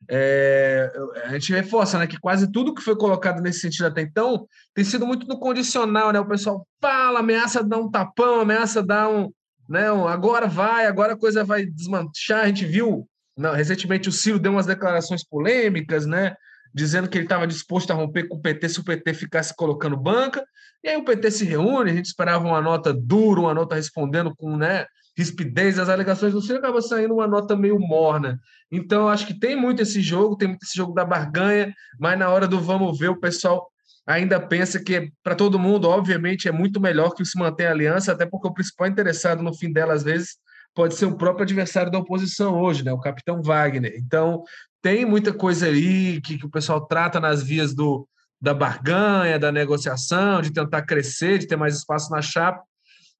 é, 0.09 0.91
a 1.23 1.29
gente 1.29 1.53
reforça 1.53 1.97
né, 1.97 2.07
que 2.07 2.19
quase 2.19 2.51
tudo 2.51 2.73
que 2.73 2.81
foi 2.81 2.95
colocado 2.97 3.41
nesse 3.41 3.59
sentido 3.59 3.87
até 3.87 4.01
então 4.01 4.45
tem 4.73 4.83
sido 4.83 5.05
muito 5.05 5.27
no 5.27 5.39
condicional, 5.39 6.11
né? 6.11 6.19
O 6.19 6.27
pessoal 6.27 6.65
fala, 6.81 7.19
ameaça 7.19 7.63
dar 7.63 7.77
um 7.77 7.89
tapão, 7.89 8.41
ameaça 8.41 8.81
dar 8.81 9.09
um, 9.09 9.29
né, 9.67 9.91
um 9.91 10.07
agora 10.07 10.47
vai, 10.47 10.87
agora 10.87 11.13
a 11.13 11.17
coisa 11.17 11.43
vai 11.43 11.65
desmanchar. 11.65 12.43
A 12.43 12.47
gente 12.47 12.65
viu 12.65 13.07
não, 13.37 13.53
recentemente 13.53 14.09
o 14.09 14.11
Ciro 14.11 14.37
deu 14.37 14.51
umas 14.51 14.65
declarações 14.65 15.23
polêmicas, 15.23 16.05
né? 16.05 16.35
Dizendo 16.73 17.09
que 17.09 17.17
ele 17.17 17.25
estava 17.25 17.47
disposto 17.47 17.91
a 17.91 17.95
romper 17.95 18.27
com 18.27 18.35
o 18.35 18.41
PT 18.41 18.69
se 18.69 18.79
o 18.79 18.83
PT 18.83 19.13
ficasse 19.13 19.55
colocando 19.55 19.97
banca. 19.97 20.43
E 20.83 20.89
aí 20.89 20.97
o 20.97 21.03
PT 21.03 21.31
se 21.31 21.45
reúne, 21.45 21.91
a 21.91 21.93
gente 21.93 22.05
esperava 22.05 22.45
uma 22.45 22.61
nota 22.61 22.93
dura, 22.93 23.41
uma 23.41 23.53
nota 23.53 23.75
respondendo 23.75 24.33
com 24.35 24.55
né, 24.55 24.85
rispidez 25.17 25.77
as 25.77 25.89
alegações 25.89 26.31
do 26.31 26.41
Ciro, 26.41 26.59
acaba 26.59 26.81
saindo 26.81 27.13
uma 27.13 27.27
nota 27.27 27.55
meio 27.55 27.77
morna. 27.77 28.39
Então, 28.71 29.09
acho 29.09 29.27
que 29.27 29.33
tem 29.33 29.55
muito 29.55 29.81
esse 29.81 30.01
jogo, 30.01 30.37
tem 30.37 30.47
muito 30.47 30.63
esse 30.63 30.77
jogo 30.77 30.93
da 30.93 31.03
barganha, 31.03 31.73
mas 31.99 32.17
na 32.17 32.29
hora 32.29 32.47
do 32.47 32.59
vamos 32.59 32.97
ver, 32.97 33.09
o 33.09 33.19
pessoal 33.19 33.67
ainda 34.07 34.39
pensa 34.39 34.79
que, 34.81 35.11
para 35.21 35.35
todo 35.35 35.59
mundo, 35.59 35.89
obviamente, 35.89 36.47
é 36.47 36.51
muito 36.51 36.79
melhor 36.79 37.13
que 37.13 37.25
se 37.25 37.37
mantenha 37.37 37.69
a 37.69 37.73
aliança, 37.73 38.13
até 38.13 38.25
porque 38.25 38.47
o 38.47 38.53
principal 38.53 38.87
interessado 38.87 39.43
no 39.43 39.53
fim 39.53 39.73
dela, 39.73 39.93
às 39.93 40.03
vezes, 40.03 40.37
pode 40.73 40.95
ser 40.95 41.05
o 41.05 41.17
próprio 41.17 41.43
adversário 41.43 41.91
da 41.91 41.99
oposição 41.99 42.59
hoje, 42.59 42.83
né? 42.83 42.91
o 42.93 42.99
capitão 42.99 43.41
Wagner. 43.41 43.93
Então, 43.97 44.43
tem 44.81 45.05
muita 45.05 45.33
coisa 45.33 45.67
aí 45.67 46.21
que, 46.21 46.37
que 46.37 46.45
o 46.45 46.49
pessoal 46.49 46.85
trata 46.85 47.19
nas 47.19 47.43
vias 47.43 47.73
do, 47.73 48.07
da 48.41 48.53
barganha, 48.53 49.37
da 49.37 49.51
negociação, 49.51 50.41
de 50.41 50.53
tentar 50.53 50.83
crescer, 50.83 51.37
de 51.37 51.47
ter 51.47 51.57
mais 51.57 51.75
espaço 51.75 52.09
na 52.11 52.21
chapa, 52.21 52.63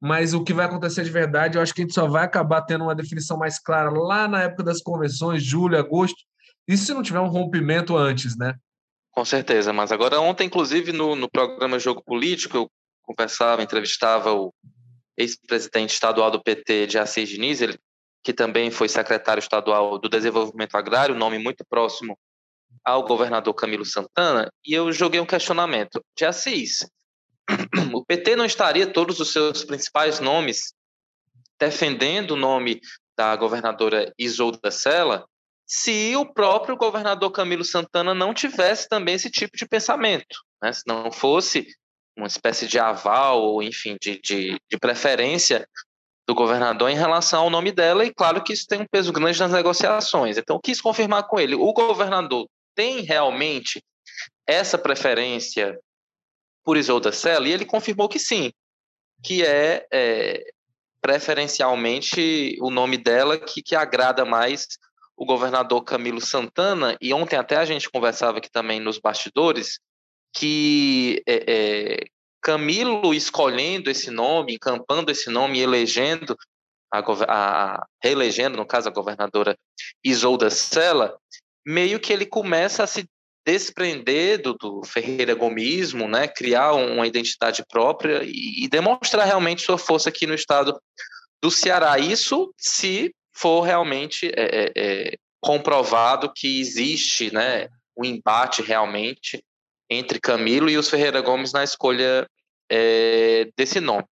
mas 0.01 0.33
o 0.33 0.43
que 0.43 0.53
vai 0.53 0.65
acontecer 0.65 1.03
de 1.03 1.09
verdade, 1.09 1.57
eu 1.57 1.61
acho 1.61 1.73
que 1.73 1.81
a 1.81 1.83
gente 1.83 1.93
só 1.93 2.07
vai 2.07 2.23
acabar 2.23 2.61
tendo 2.61 2.85
uma 2.85 2.95
definição 2.95 3.37
mais 3.37 3.59
clara 3.59 3.89
lá 3.89 4.27
na 4.27 4.43
época 4.43 4.63
das 4.63 4.81
convenções, 4.81 5.43
julho, 5.43 5.77
agosto, 5.77 6.23
e 6.67 6.77
se 6.77 6.93
não 6.93 7.03
tiver 7.03 7.19
um 7.19 7.27
rompimento 7.27 7.97
antes, 7.97 8.37
né? 8.37 8.55
Com 9.11 9.25
certeza, 9.25 9.73
mas 9.73 9.91
agora 9.91 10.21
ontem, 10.21 10.45
inclusive, 10.45 10.93
no, 10.93 11.15
no 11.15 11.29
programa 11.29 11.79
Jogo 11.79 12.01
Político, 12.01 12.55
eu 12.55 12.71
conversava, 13.01 13.61
entrevistava 13.61 14.31
o 14.31 14.53
ex-presidente 15.19 15.93
estadual 15.93 16.31
do 16.31 16.41
PT 16.41 16.87
de 16.87 16.97
Assis 16.97 17.27
Diniz, 17.27 17.61
ele, 17.61 17.77
que 18.23 18.33
também 18.33 18.71
foi 18.71 18.87
secretário 18.87 19.41
estadual 19.41 19.99
do 19.99 20.07
Desenvolvimento 20.07 20.75
Agrário, 20.75 21.13
nome 21.13 21.37
muito 21.37 21.65
próximo 21.69 22.17
ao 22.83 23.03
governador 23.03 23.53
Camilo 23.53 23.83
Santana, 23.83 24.49
e 24.65 24.73
eu 24.73 24.91
joguei 24.93 25.19
um 25.19 25.25
questionamento. 25.25 26.01
De 26.15 26.23
Assis, 26.25 26.87
o 27.93 28.05
PT 28.05 28.37
não 28.37 28.45
estaria 28.45 28.87
todos 28.87 29.19
os 29.19 29.33
seus 29.33 29.65
principais 29.65 30.21
nomes 30.21 30.73
defendendo 31.59 32.31
o 32.31 32.37
nome 32.37 32.79
da 33.17 33.35
governadora 33.35 34.13
Isolda 34.17 34.71
Sela 34.71 35.25
se 35.65 36.15
o 36.15 36.25
próprio 36.25 36.77
governador 36.77 37.31
Camilo 37.31 37.65
Santana 37.65 38.13
não 38.13 38.33
tivesse 38.33 38.87
também 38.87 39.15
esse 39.15 39.29
tipo 39.29 39.55
de 39.55 39.67
pensamento, 39.67 40.39
né? 40.63 40.71
se 40.71 40.83
não 40.87 41.11
fosse 41.11 41.67
uma 42.19 42.27
espécie 42.27 42.67
de 42.67 42.77
aval, 42.77 43.41
ou 43.41 43.63
enfim, 43.63 43.97
de, 43.99 44.19
de, 44.21 44.59
de 44.69 44.77
preferência 44.77 45.67
do 46.27 46.35
governador 46.35 46.89
em 46.89 46.95
relação 46.95 47.43
ao 47.43 47.49
nome 47.49 47.71
dela, 47.71 48.05
e 48.05 48.13
claro 48.13 48.43
que 48.43 48.53
isso 48.53 48.67
tem 48.67 48.81
um 48.81 48.85
peso 48.85 49.11
grande 49.11 49.39
nas 49.39 49.51
negociações. 49.51 50.37
Então, 50.37 50.59
quis 50.61 50.79
confirmar 50.79 51.23
com 51.27 51.39
ele: 51.39 51.55
o 51.55 51.73
governador 51.73 52.47
tem 52.75 53.01
realmente 53.01 53.83
essa 54.45 54.77
preferência 54.77 55.79
por 56.63 56.77
Isolda 56.77 57.11
Sela? 57.11 57.47
E 57.47 57.51
ele 57.51 57.65
confirmou 57.65 58.07
que 58.07 58.19
sim, 58.19 58.51
que 59.23 59.43
é, 59.43 59.87
é 59.91 60.43
preferencialmente 61.01 62.57
o 62.61 62.69
nome 62.69 62.97
dela 62.97 63.37
que, 63.37 63.63
que 63.63 63.75
agrada 63.75 64.25
mais 64.25 64.67
o 65.15 65.25
governador 65.25 65.83
Camilo 65.83 66.21
Santana, 66.21 66.95
e 67.01 67.13
ontem 67.13 67.35
até 67.37 67.57
a 67.57 67.65
gente 67.65 67.89
conversava 67.89 68.37
aqui 68.37 68.49
também 68.49 68.79
nos 68.79 68.99
bastidores, 68.99 69.79
que 70.33 71.21
é, 71.27 71.43
é, 71.47 72.05
Camilo 72.41 73.13
escolhendo 73.13 73.89
esse 73.89 74.09
nome, 74.09 74.55
encampando 74.55 75.11
esse 75.11 75.29
nome, 75.29 75.59
elegendo, 75.59 76.37
a, 76.91 76.99
a, 76.99 77.87
reelegendo, 78.01 78.57
no 78.57 78.65
caso, 78.65 78.87
a 78.87 78.91
governadora 78.91 79.57
Isolda 80.03 80.49
Sela, 80.49 81.17
meio 81.65 81.99
que 81.99 82.13
ele 82.13 82.25
começa 82.25 82.83
a 82.83 82.87
se 82.87 83.07
desprender 83.45 84.41
do, 84.41 84.53
do 84.53 84.83
Ferreira 84.83 85.33
Gomismo, 85.33 86.07
né, 86.07 86.27
criar 86.27 86.73
uma 86.73 87.07
identidade 87.07 87.63
própria 87.67 88.23
e, 88.23 88.63
e, 88.63 88.67
demonstrar 88.67 89.25
realmente 89.25 89.63
sua 89.63 89.77
força 89.77 90.09
aqui 90.09 90.27
no 90.27 90.35
estado 90.35 90.79
do 91.41 91.49
Ceará. 91.49 91.97
Isso 91.97 92.53
se 92.57 93.13
for 93.33 93.61
realmente 93.61 94.27
é, 94.27 94.31
é, 94.35 94.71
é 94.75 95.15
comprovado 95.41 96.31
que 96.33 96.59
existe 96.59 97.33
né, 97.33 97.69
um 97.97 98.05
embate 98.05 98.61
realmente 98.61 99.43
entre 99.89 100.19
Camilo 100.19 100.69
e 100.69 100.77
os 100.77 100.89
Ferreira 100.89 101.21
Gomes 101.21 101.51
na 101.51 101.63
escolha 101.63 102.27
é, 102.69 103.49
desse 103.57 103.79
nome. 103.79 104.05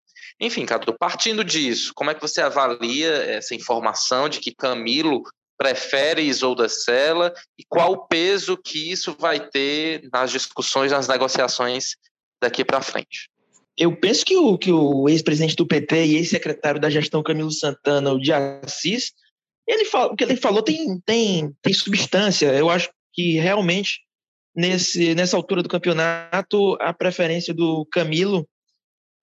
Enfim, 0.40 0.66
Cadu, 0.66 0.95
partindo 0.99 1.45
disso, 1.45 1.93
como 1.95 2.11
é 2.11 2.14
que 2.14 2.21
você 2.21 2.40
avalia 2.40 3.11
essa 3.11 3.54
informação 3.54 4.28
de 4.28 4.40
que 4.40 4.54
Camilo 4.54 5.23
prefere 5.57 6.23
Isolda 6.23 6.69
Sela 6.69 7.33
e 7.59 7.64
qual 7.69 7.93
o 7.93 8.07
peso 8.07 8.57
que 8.57 8.90
isso 8.90 9.16
vai 9.19 9.49
ter 9.49 10.09
nas 10.12 10.31
discussões, 10.31 10.90
nas 10.90 11.09
negociações 11.09 11.97
daqui 12.43 12.64
para 12.64 12.83
frente? 12.83 13.31
Eu 13.76 13.97
penso 13.97 14.25
que 14.25 14.37
o, 14.37 14.57
que 14.57 14.73
o 14.73 15.09
ex-presidente 15.09 15.57
do 15.57 15.66
PT 15.66 16.04
e 16.04 16.16
ex-secretário 16.16 16.81
da 16.81 16.90
gestão 16.90 17.23
Camilo 17.23 17.50
Santana, 17.50 18.12
o 18.12 18.21
de 18.21 18.33
Assis, 18.33 19.12
ele 19.66 19.85
fala, 19.85 20.12
o 20.12 20.16
que 20.16 20.23
ele 20.23 20.37
falou 20.37 20.62
tem, 20.62 21.00
tem, 21.04 21.52
tem 21.62 21.73
substância. 21.73 22.47
Eu 22.52 22.71
acho 22.71 22.90
que 23.12 23.38
realmente 23.38 24.00
nesse, 24.55 25.15
nessa 25.15 25.37
altura 25.37 25.63
do 25.63 25.69
campeonato, 25.69 26.77
a 26.81 26.93
preferência 26.93 27.53
do 27.53 27.87
Camilo 27.87 28.49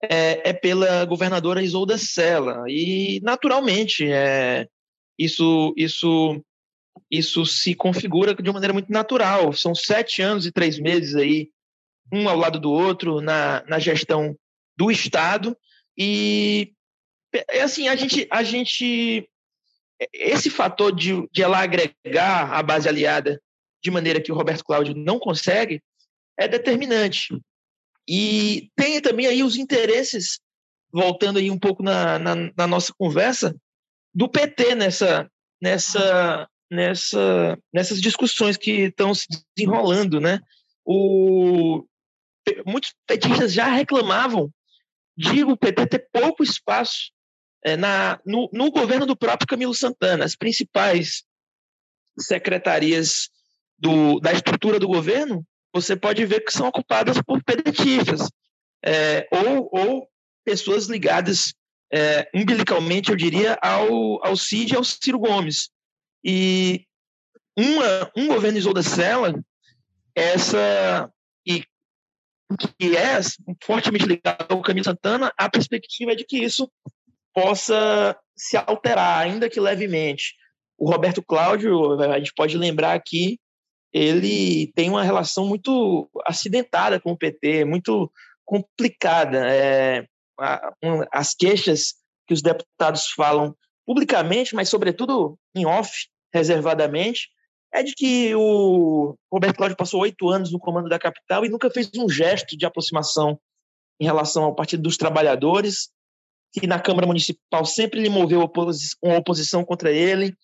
é, 0.02 0.50
é 0.50 0.52
pela 0.52 1.04
governadora 1.04 1.62
Isolda 1.62 1.96
Sela. 1.96 2.64
E, 2.68 3.20
naturalmente, 3.22 4.04
é, 4.10 4.66
isso, 5.18 5.72
isso, 5.76 6.44
isso 7.10 7.46
se 7.46 7.74
configura 7.74 8.34
de 8.34 8.48
uma 8.48 8.54
maneira 8.54 8.72
muito 8.72 8.92
natural. 8.92 9.52
São 9.52 9.74
sete 9.74 10.20
anos 10.20 10.44
e 10.46 10.52
três 10.52 10.78
meses 10.78 11.14
aí, 11.14 11.50
um 12.12 12.28
ao 12.28 12.36
lado 12.36 12.60
do 12.60 12.70
outro, 12.70 13.20
na, 13.20 13.64
na 13.66 13.78
gestão 13.78 14.36
do 14.76 14.90
Estado. 14.90 15.56
E, 15.96 16.72
é 17.48 17.62
assim, 17.62 17.88
a 17.88 17.96
gente, 17.96 18.26
a 18.30 18.42
gente 18.42 19.28
esse 20.12 20.50
fator 20.50 20.94
de, 20.94 21.28
de 21.30 21.42
ela 21.42 21.58
agregar 21.58 22.52
a 22.52 22.62
base 22.62 22.88
aliada 22.88 23.40
de 23.82 23.90
maneira 23.90 24.20
que 24.20 24.30
o 24.30 24.34
Roberto 24.34 24.64
Cláudio 24.64 24.94
não 24.94 25.18
consegue, 25.18 25.82
é 26.38 26.46
determinante. 26.46 27.36
E 28.08 28.70
tem 28.76 29.00
também 29.00 29.26
aí 29.26 29.42
os 29.42 29.56
interesses, 29.56 30.38
voltando 30.92 31.38
aí 31.38 31.50
um 31.50 31.58
pouco 31.58 31.82
na, 31.82 32.18
na, 32.18 32.34
na 32.56 32.66
nossa 32.66 32.92
conversa, 32.96 33.54
do 34.14 34.28
PT 34.28 34.74
nessa, 34.74 35.30
nessa, 35.60 36.48
nessa, 36.70 37.58
nessas 37.72 38.00
discussões 38.00 38.56
que 38.56 38.84
estão 38.86 39.14
se 39.14 39.26
desenrolando, 39.54 40.20
né? 40.20 40.40
O, 40.84 41.84
muitos 42.66 42.94
petistas 43.06 43.52
já 43.52 43.68
reclamavam 43.68 44.50
de 45.16 45.44
o 45.44 45.56
PT 45.56 45.86
ter 45.86 46.08
pouco 46.12 46.42
espaço 46.42 47.12
é, 47.64 47.76
na, 47.76 48.20
no, 48.26 48.48
no 48.52 48.70
governo 48.70 49.06
do 49.06 49.16
próprio 49.16 49.46
Camilo 49.46 49.74
Santana. 49.74 50.24
As 50.24 50.34
principais 50.34 51.24
secretarias 52.18 53.30
do, 53.82 54.20
da 54.20 54.32
estrutura 54.32 54.78
do 54.78 54.86
governo, 54.86 55.44
você 55.74 55.96
pode 55.96 56.24
ver 56.24 56.44
que 56.44 56.52
são 56.52 56.68
ocupadas 56.68 57.20
por 57.20 57.42
pedetistas 57.42 58.30
é, 58.84 59.26
ou, 59.32 59.68
ou 59.72 60.08
pessoas 60.44 60.86
ligadas 60.86 61.52
é, 61.92 62.28
umbilicalmente, 62.32 63.10
eu 63.10 63.16
diria, 63.16 63.58
ao, 63.60 64.24
ao 64.24 64.36
Cid 64.36 64.72
e 64.72 64.76
ao 64.76 64.84
Ciro 64.84 65.18
Gomes. 65.18 65.68
E 66.24 66.86
uma, 67.58 68.10
um 68.16 68.28
governo 68.28 68.56
Isolda 68.56 68.84
Sela, 68.84 69.34
essa, 70.14 71.10
e 71.44 71.64
que 72.78 72.96
é 72.96 73.18
fortemente 73.64 74.06
ligado 74.06 74.46
ao 74.48 74.62
Camilo 74.62 74.84
Santana, 74.84 75.32
a 75.36 75.50
perspectiva 75.50 76.12
é 76.12 76.14
de 76.14 76.24
que 76.24 76.38
isso 76.38 76.70
possa 77.34 78.16
se 78.36 78.56
alterar, 78.56 79.18
ainda 79.18 79.50
que 79.50 79.58
levemente. 79.58 80.34
O 80.78 80.88
Roberto 80.88 81.20
Cláudio, 81.20 82.00
a 82.00 82.18
gente 82.18 82.32
pode 82.34 82.56
lembrar 82.56 82.94
aqui, 82.94 83.38
ele 83.92 84.72
tem 84.74 84.88
uma 84.88 85.02
relação 85.02 85.46
muito 85.46 86.08
acidentada 86.24 86.98
com 86.98 87.12
o 87.12 87.16
PT, 87.16 87.64
muito 87.64 88.10
complicada. 88.44 89.46
É, 89.46 90.06
as 91.12 91.34
queixas 91.34 91.94
que 92.26 92.34
os 92.34 92.42
deputados 92.42 93.10
falam 93.10 93.54
publicamente, 93.86 94.54
mas 94.54 94.68
sobretudo 94.68 95.38
em 95.54 95.66
off, 95.66 96.08
reservadamente, 96.32 97.28
é 97.72 97.82
de 97.82 97.94
que 97.94 98.34
o 98.34 99.16
Roberto 99.30 99.56
Cláudio 99.56 99.76
passou 99.76 100.00
oito 100.00 100.28
anos 100.28 100.52
no 100.52 100.58
comando 100.58 100.88
da 100.88 100.98
capital 100.98 101.44
e 101.44 101.48
nunca 101.48 101.70
fez 101.70 101.90
um 101.96 102.08
gesto 102.08 102.56
de 102.56 102.66
aproximação 102.66 103.38
em 104.00 104.04
relação 104.04 104.44
ao 104.44 104.54
Partido 104.54 104.82
dos 104.82 104.96
Trabalhadores. 104.96 105.90
que 106.52 106.66
na 106.66 106.78
Câmara 106.78 107.06
Municipal 107.06 107.64
sempre 107.64 108.00
lhe 108.00 108.10
moveu 108.10 108.40
uma 109.02 109.16
oposição 109.16 109.64
contra 109.64 109.90
ele, 109.90 110.36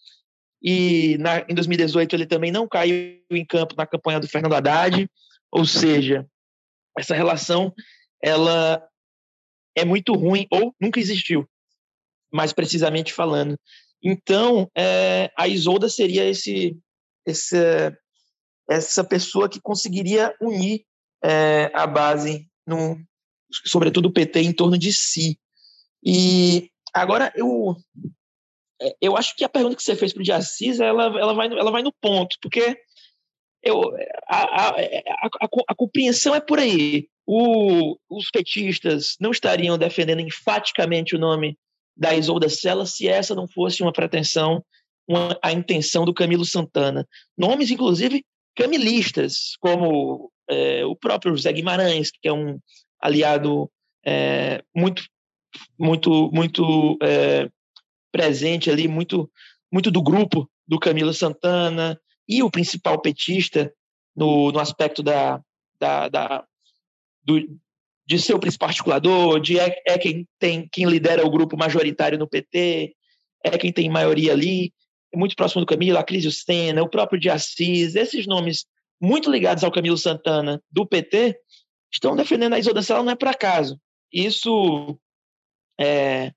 e 0.63 1.17
na, 1.19 1.41
em 1.49 1.55
2018 1.55 2.15
ele 2.15 2.27
também 2.27 2.51
não 2.51 2.67
caiu 2.67 3.21
em 3.31 3.45
campo 3.45 3.75
na 3.77 3.87
campanha 3.87 4.21
do 4.21 4.29
Fernando 4.29 4.55
Haddad, 4.55 5.09
ou 5.51 5.65
seja, 5.65 6.27
essa 6.99 7.15
relação 7.15 7.73
ela 8.23 8.83
é 9.77 9.85
muito 9.85 10.13
ruim 10.15 10.47
ou 10.51 10.75
nunca 10.81 10.99
existiu, 10.99 11.49
mais 12.33 12.53
precisamente 12.53 13.13
falando. 13.13 13.59
Então, 14.03 14.71
é, 14.77 15.31
a 15.37 15.49
Isolda 15.49 15.89
seria 15.89 16.25
esse, 16.25 16.77
esse, 17.27 17.57
essa 18.69 19.05
pessoa 19.05 19.49
que 19.49 19.61
conseguiria 19.61 20.35
unir 20.41 20.85
é, 21.23 21.71
a 21.75 21.87
base, 21.87 22.49
no, 22.67 22.99
sobretudo 23.65 24.07
o 24.07 24.13
PT, 24.13 24.41
em 24.41 24.53
torno 24.53 24.79
de 24.79 24.93
si. 24.93 25.39
E 26.05 26.71
agora 26.93 27.33
eu, 27.35 27.77
eu 29.01 29.17
acho 29.17 29.35
que 29.37 29.45
a 29.45 29.49
pergunta 29.49 29.77
que 29.77 29.83
você 29.83 29.97
fez 29.97 30.13
para 30.13 30.23
o 30.23 30.33
Assis, 30.35 30.81
ela, 30.81 31.05
ela, 31.05 31.35
vai, 31.35 31.47
ela 31.47 31.71
vai 31.71 31.83
no 31.83 31.93
ponto, 31.93 32.37
porque 32.41 32.79
eu, 33.63 33.83
a, 34.29 34.67
a, 34.67 34.69
a, 34.71 35.29
a 35.69 35.75
compreensão 35.75 36.35
é 36.35 36.41
por 36.41 36.59
aí. 36.59 37.09
O, 37.27 37.99
os 38.09 38.31
petistas 38.31 39.17
não 39.21 39.31
estariam 39.31 39.77
defendendo 39.77 40.21
enfaticamente 40.21 41.15
o 41.15 41.19
nome 41.19 41.59
da 41.97 42.15
Isolda 42.15 42.49
Sela 42.49 42.87
se 42.87 43.09
essa 43.09 43.35
não 43.35 43.49
fosse 43.49 43.83
uma 43.83 43.93
pretensão, 43.93 44.65
uma, 45.07 45.39
a 45.43 45.53
intenção 45.53 46.05
do 46.05 46.15
Camilo 46.15 46.45
Santana. 46.45 47.07
Nomes, 47.37 47.71
inclusive, 47.71 48.25
camilistas, 48.55 49.57
como 49.61 50.31
é, 50.49 50.85
o 50.85 50.97
próprio 50.97 51.37
José 51.37 51.53
Guimarães, 51.53 52.11
que 52.11 52.29
é 52.29 52.33
um 52.33 52.59
aliado 53.01 53.71
é, 54.07 54.63
muito, 54.75 55.05
muito, 55.79 56.31
muito 56.33 56.97
é, 57.03 57.49
presente 58.19 58.69
ali, 58.69 58.89
muito, 58.89 59.31
muito 59.73 59.93
do 59.93 60.03
grupo 60.03 60.51
do 60.67 60.77
Camilo 60.77 61.15
Santana, 61.15 61.99
e 62.29 62.43
o 62.43 62.51
principal 62.51 63.01
petista 63.01 63.73
no, 64.15 64.51
no 64.51 64.59
aspecto 64.59 65.05
da, 65.05 65.41
da, 65.81 66.09
da 66.09 66.45
do, 67.23 67.41
de 68.05 68.19
ser 68.19 68.35
o 68.35 68.41
principal 68.41 68.71
articulador, 68.71 69.41
de 69.41 69.61
é, 69.61 69.81
é, 69.87 69.97
quem 69.97 70.27
tem 70.37 70.69
quem 70.69 70.85
lidera 70.87 71.25
o 71.25 71.31
grupo 71.31 71.57
majoritário 71.57 72.19
no 72.19 72.29
PT, 72.29 72.93
é 73.45 73.57
quem 73.57 73.73
tem 73.73 73.89
maioria 73.89 74.33
ali, 74.33 74.73
muito 75.15 75.37
próximo 75.37 75.61
do 75.61 75.67
Camilo, 75.67 75.97
a 75.97 76.03
Cris 76.03 76.43
Sena, 76.43 76.83
o 76.83 76.91
próprio 76.91 77.21
de 77.21 77.31
Assis, 77.31 77.95
esses 77.95 78.27
nomes 78.27 78.67
muito 79.01 79.31
ligados 79.31 79.63
ao 79.63 79.71
Camilo 79.71 79.97
Santana 79.97 80.61
do 80.69 80.85
PT 80.85 81.39
estão 81.93 82.17
defendendo 82.17 82.55
a 82.55 82.59
Isolda 82.59 82.83
Sela 82.83 83.05
não 83.05 83.13
é 83.13 83.17
por 83.17 83.29
acaso. 83.29 83.81
Isso 84.13 84.99
é, 85.79 86.33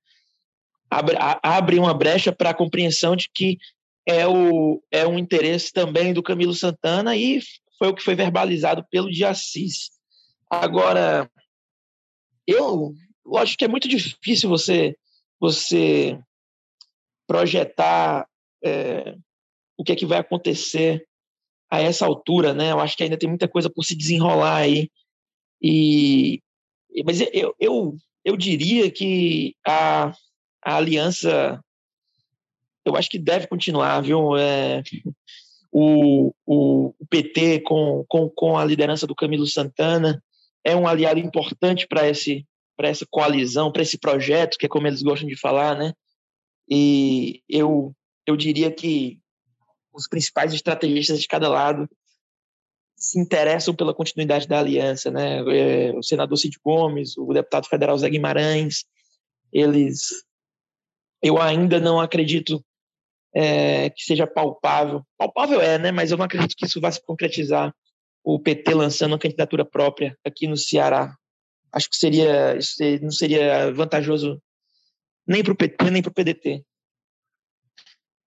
abre, 0.92 1.16
abre 1.42 1.80
uma 1.80 1.94
brecha 1.94 2.34
para 2.34 2.50
a 2.50 2.54
compreensão 2.54 3.16
de 3.16 3.30
que 3.34 3.58
é, 4.06 4.28
o, 4.28 4.84
é 4.92 5.08
um 5.08 5.18
interesse 5.18 5.72
também 5.72 6.14
do 6.14 6.22
Camilo 6.22 6.54
Santana 6.54 7.16
e 7.16 7.40
foi 7.80 7.88
o 7.88 7.96
que 7.96 8.04
foi 8.04 8.14
verbalizado 8.14 8.86
pelo 8.92 9.10
de 9.10 9.24
Assis. 9.24 9.90
Agora, 10.50 11.32
eu 12.46 12.94
lógico 13.26 13.60
que 13.60 13.66
é 13.66 13.70
muito 13.70 13.88
difícil 13.88 14.50
você 14.50 14.96
você 15.40 16.20
projetar 17.26 18.28
é, 18.64 19.16
o 19.78 19.84
que 19.84 19.94
é 19.94 19.96
que 19.96 20.06
vai 20.06 20.20
acontecer 20.20 21.08
a 21.72 21.80
essa 21.82 22.06
altura, 22.06 22.54
né? 22.54 22.72
Eu 22.72 22.80
acho 22.80 22.96
que 22.96 23.04
ainda 23.04 23.18
tem 23.18 23.30
muita 23.30 23.48
coisa 23.48 23.70
por 23.70 23.84
se 23.84 23.96
desenrolar 23.96 24.58
aí. 24.58 24.92
E 25.62 26.42
mas 27.06 27.22
eu, 27.34 27.56
eu, 27.60 27.96
eu 28.26 28.36
diria 28.36 28.92
que 28.92 29.56
a, 29.66 30.14
a 30.64 30.76
aliança 30.76 31.64
eu 32.86 32.96
acho 32.96 33.10
que 33.10 33.20
deve 33.20 33.48
continuar, 33.48 34.02
viu? 34.02 34.36
É, 34.36 34.82
o, 35.72 36.34
o, 36.46 36.94
o, 37.00 37.06
PT 37.08 37.62
com, 37.62 38.04
com, 38.08 38.30
com 38.30 38.58
a 38.58 38.66
liderança 38.66 39.06
do 39.08 39.16
Camilo 39.16 39.48
Santana 39.48 40.22
é 40.64 40.76
um 40.76 40.88
aliado 40.88 41.20
importante 41.20 41.88
para 41.88 42.08
esse 42.08 42.46
para 42.76 42.90
essa 42.90 43.06
coalizão, 43.08 43.72
para 43.72 43.84
esse 43.84 43.96
projeto, 43.96 44.58
que 44.58 44.66
é 44.66 44.70
como 44.70 44.88
eles 44.88 45.04
gostam 45.04 45.28
de 45.30 45.40
falar, 45.40 45.78
né? 45.78 45.94
E 46.68 47.42
eu 47.48 47.96
eu 48.26 48.36
diria 48.36 48.72
que 48.72 49.20
os 49.94 50.08
principais 50.08 50.54
estrategistas 50.54 51.22
de 51.22 51.28
cada 51.28 51.48
lado 51.48 51.88
se 52.96 53.20
interessam 53.20 53.76
pela 53.76 53.94
continuidade 53.94 54.48
da 54.48 54.60
aliança, 54.60 55.12
né? 55.12 55.44
É, 55.48 55.92
o 55.96 56.02
senador 56.02 56.38
Cid 56.38 56.58
Gomes, 56.64 57.18
o 57.18 57.34
deputado 57.34 57.68
federal 57.68 57.98
Zé 57.98 58.10
Guimarães, 58.10 58.86
eles 59.54 60.24
eu 61.22 61.42
ainda 61.42 61.80
não 61.80 62.00
acredito 62.00 62.64
é, 63.34 63.90
que 63.90 64.04
seja 64.04 64.28
palpável. 64.28 65.06
Palpável 65.18 65.62
é, 65.62 65.78
né? 65.78 65.92
Mas 65.92 66.12
eu 66.12 66.18
não 66.18 66.26
acredito 66.26 66.56
que 66.56 66.66
isso 66.66 66.82
vá 66.82 66.92
se 66.92 67.04
concretizar. 67.04 67.74
O 68.24 68.40
PT 68.40 68.74
lançando 68.74 69.14
uma 69.14 69.20
candidatura 69.20 69.66
própria 69.66 70.18
aqui 70.24 70.48
no 70.48 70.58
Ceará. 70.58 71.16
Acho 71.72 71.90
que 71.90 71.96
seria, 71.96 72.58
isso 72.58 72.76
não 73.02 73.12
seria 73.12 73.72
vantajoso 73.72 74.42
nem 75.26 75.44
para 75.44 75.54
o 75.54 75.56
PT, 75.56 75.90
nem 75.90 76.02
para 76.02 76.10
o 76.10 76.14
PDT. 76.14 76.64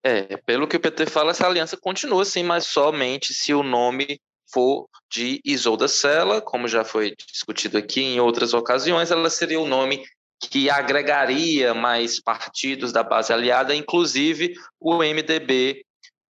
É, 0.02 0.36
pelo 0.38 0.66
que 0.68 0.76
o 0.76 0.80
PT 0.80 1.06
fala, 1.06 1.30
essa 1.30 1.46
aliança 1.46 1.76
continua 1.76 2.24
sim, 2.24 2.42
mas 2.42 2.66
somente 2.66 3.32
se 3.32 3.54
o 3.54 3.62
nome 3.62 4.20
for 4.52 4.86
de 5.10 5.40
Isolda 5.44 5.88
Sela, 5.88 6.40
como 6.40 6.68
já 6.68 6.84
foi 6.84 7.14
discutido 7.30 7.78
aqui 7.78 8.02
em 8.02 8.20
outras 8.20 8.52
ocasiões, 8.52 9.10
ela 9.10 9.30
seria 9.30 9.58
o 9.58 9.66
nome 9.66 10.04
que 10.40 10.68
agregaria 10.70 11.74
mais 11.74 12.20
partidos 12.20 12.92
da 12.92 13.02
base 13.02 13.32
aliada, 13.32 13.74
inclusive 13.74 14.54
o 14.80 14.98
MDB 14.98 15.84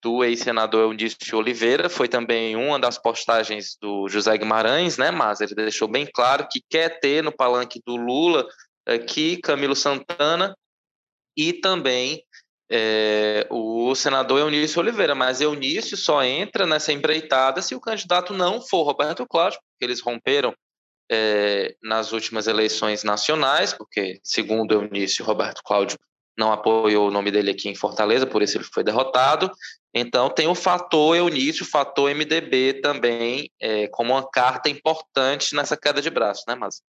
do 0.03 0.25
ex-senador 0.25 0.91
Eudício 0.91 1.37
Oliveira, 1.37 1.89
foi 1.89 2.09
também 2.09 2.57
uma 2.57 2.79
das 2.79 2.97
postagens 2.97 3.77
do 3.81 4.09
José 4.09 4.37
Guimarães, 4.39 4.97
né, 4.97 5.11
mas 5.11 5.41
ele 5.41 5.55
deixou 5.55 5.87
bem 5.87 6.07
claro 6.07 6.49
que 6.51 6.63
quer 6.69 7.01
ter 7.01 7.23
no 7.23 7.31
palanque 7.31 7.81
do 7.87 7.97
Lula 7.97 8.47
aqui 8.87 9.37
Camilo 9.37 9.77
Santana 9.77 10.57
e 11.37 11.53
também 11.53 12.25
é, 12.71 13.47
o 13.51 13.95
senador 13.95 14.41
Eunício 14.41 14.81
Oliveira, 14.81 15.15
mas 15.15 15.41
Eunício 15.41 15.97
só 15.97 16.23
entra 16.23 16.67
nessa 16.67 16.93
empreitada 16.93 17.61
se 17.61 17.75
o 17.75 17.81
candidato 17.81 18.33
não 18.33 18.61
for 18.61 18.85
Roberto 18.85 19.27
Cláudio, 19.27 19.59
porque 19.61 19.85
eles 19.85 20.01
romperam 20.01 20.55
é, 21.11 21.75
nas 21.83 22.13
últimas 22.13 22.47
eleições 22.47 23.03
nacionais, 23.03 23.73
porque, 23.73 24.21
segundo 24.23 24.73
Eunício, 24.73 25.25
Roberto 25.25 25.63
Cláudio 25.65 25.99
não 26.39 26.53
apoiou 26.53 27.09
o 27.09 27.11
nome 27.11 27.31
dele 27.31 27.51
aqui 27.51 27.69
em 27.69 27.75
Fortaleza, 27.75 28.27
por 28.27 28.41
isso 28.41 28.57
ele 28.57 28.65
foi 28.65 28.85
derrotado. 28.85 29.51
Então, 29.93 30.31
tem 30.31 30.47
o 30.47 30.55
fator 30.55 31.17
Eunício, 31.17 31.65
o 31.65 31.69
fator 31.69 32.15
MDB 32.15 32.75
também, 32.75 33.51
é, 33.61 33.89
como 33.89 34.13
uma 34.13 34.27
carta 34.31 34.71
importante 34.71 35.55
nessa 35.55 35.77
queda 35.77 36.01
de 36.01 36.09
braço, 36.09 36.45
né, 36.47 36.55
Mas? 36.55 36.81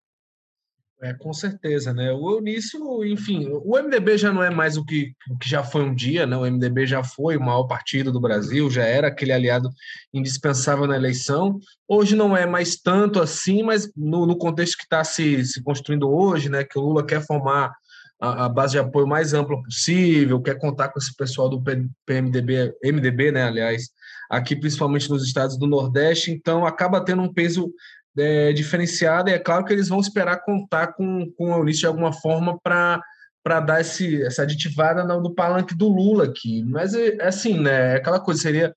É, 1.03 1.15
com 1.15 1.33
certeza, 1.33 1.95
né? 1.95 2.13
O 2.13 2.31
Eunício, 2.31 3.03
enfim, 3.07 3.49
o 3.49 3.75
MDB 3.79 4.19
já 4.19 4.31
não 4.31 4.43
é 4.43 4.51
mais 4.51 4.77
o 4.77 4.85
que, 4.85 5.15
o 5.31 5.39
que 5.39 5.49
já 5.49 5.65
foi 5.65 5.83
um 5.83 5.95
dia, 5.95 6.27
né? 6.27 6.37
O 6.37 6.45
MDB 6.45 6.87
já 6.87 7.03
foi 7.03 7.39
o 7.39 7.41
maior 7.41 7.65
partido 7.65 8.13
do 8.13 8.21
Brasil, 8.21 8.71
já 8.71 8.85
era 8.85 9.09
aquele 9.09 9.33
aliado 9.33 9.71
indispensável 10.13 10.87
na 10.87 10.97
eleição. 10.97 11.59
Hoje 11.89 12.15
não 12.15 12.37
é 12.37 12.45
mais 12.45 12.77
tanto 12.77 13.19
assim, 13.19 13.63
mas 13.63 13.91
no, 13.97 14.27
no 14.27 14.37
contexto 14.37 14.77
que 14.77 14.85
está 14.85 15.03
se, 15.03 15.43
se 15.47 15.63
construindo 15.63 16.11
hoje, 16.11 16.51
né? 16.51 16.65
Que 16.65 16.79
o 16.79 16.83
Lula 16.83 17.07
quer 17.07 17.25
formar 17.25 17.73
a, 18.21 18.45
a, 18.45 18.49
base 18.51 18.73
de 18.73 18.79
apoio 18.79 19.07
mais 19.07 19.33
ampla 19.33 19.61
possível, 19.63 20.43
quer 20.43 20.59
contar 20.59 20.91
com 20.91 20.99
esse 20.99 21.17
pessoal 21.17 21.49
do 21.49 21.63
PMDB, 22.05 22.75
MDB, 22.85 23.33
né? 23.33 23.45
Aliás, 23.45 23.89
aqui 24.29 24.55
principalmente 24.55 25.09
nos 25.09 25.25
estados 25.25 25.57
do 25.57 25.67
Nordeste, 25.67 26.31
então 26.31 26.67
acaba 26.67 27.03
tendo 27.03 27.23
um 27.23 27.33
peso 27.33 27.73
é, 28.21 28.53
diferenciada, 28.53 29.31
e 29.31 29.35
é 29.35 29.39
claro 29.39 29.65
que 29.65 29.73
eles 29.73 29.89
vão 29.89 30.01
esperar 30.01 30.43
contar 30.45 30.89
com, 30.89 31.31
com 31.37 31.51
o 31.51 31.57
Eunício 31.57 31.81
de 31.81 31.87
alguma 31.87 32.13
forma 32.13 32.59
para 32.63 33.01
para 33.43 33.61
dar 33.61 33.81
esse, 33.81 34.23
essa 34.23 34.43
aditivada 34.43 35.03
no, 35.03 35.35
palanque 35.35 35.75
do 35.75 35.89
Lula 35.89 36.25
aqui. 36.25 36.63
Mas, 36.65 36.95
é, 36.95 37.17
é 37.17 37.27
assim, 37.27 37.59
né? 37.59 37.95
É 37.95 37.97
aquela 37.97 38.21
coisa 38.21 38.41
seria 38.41 38.75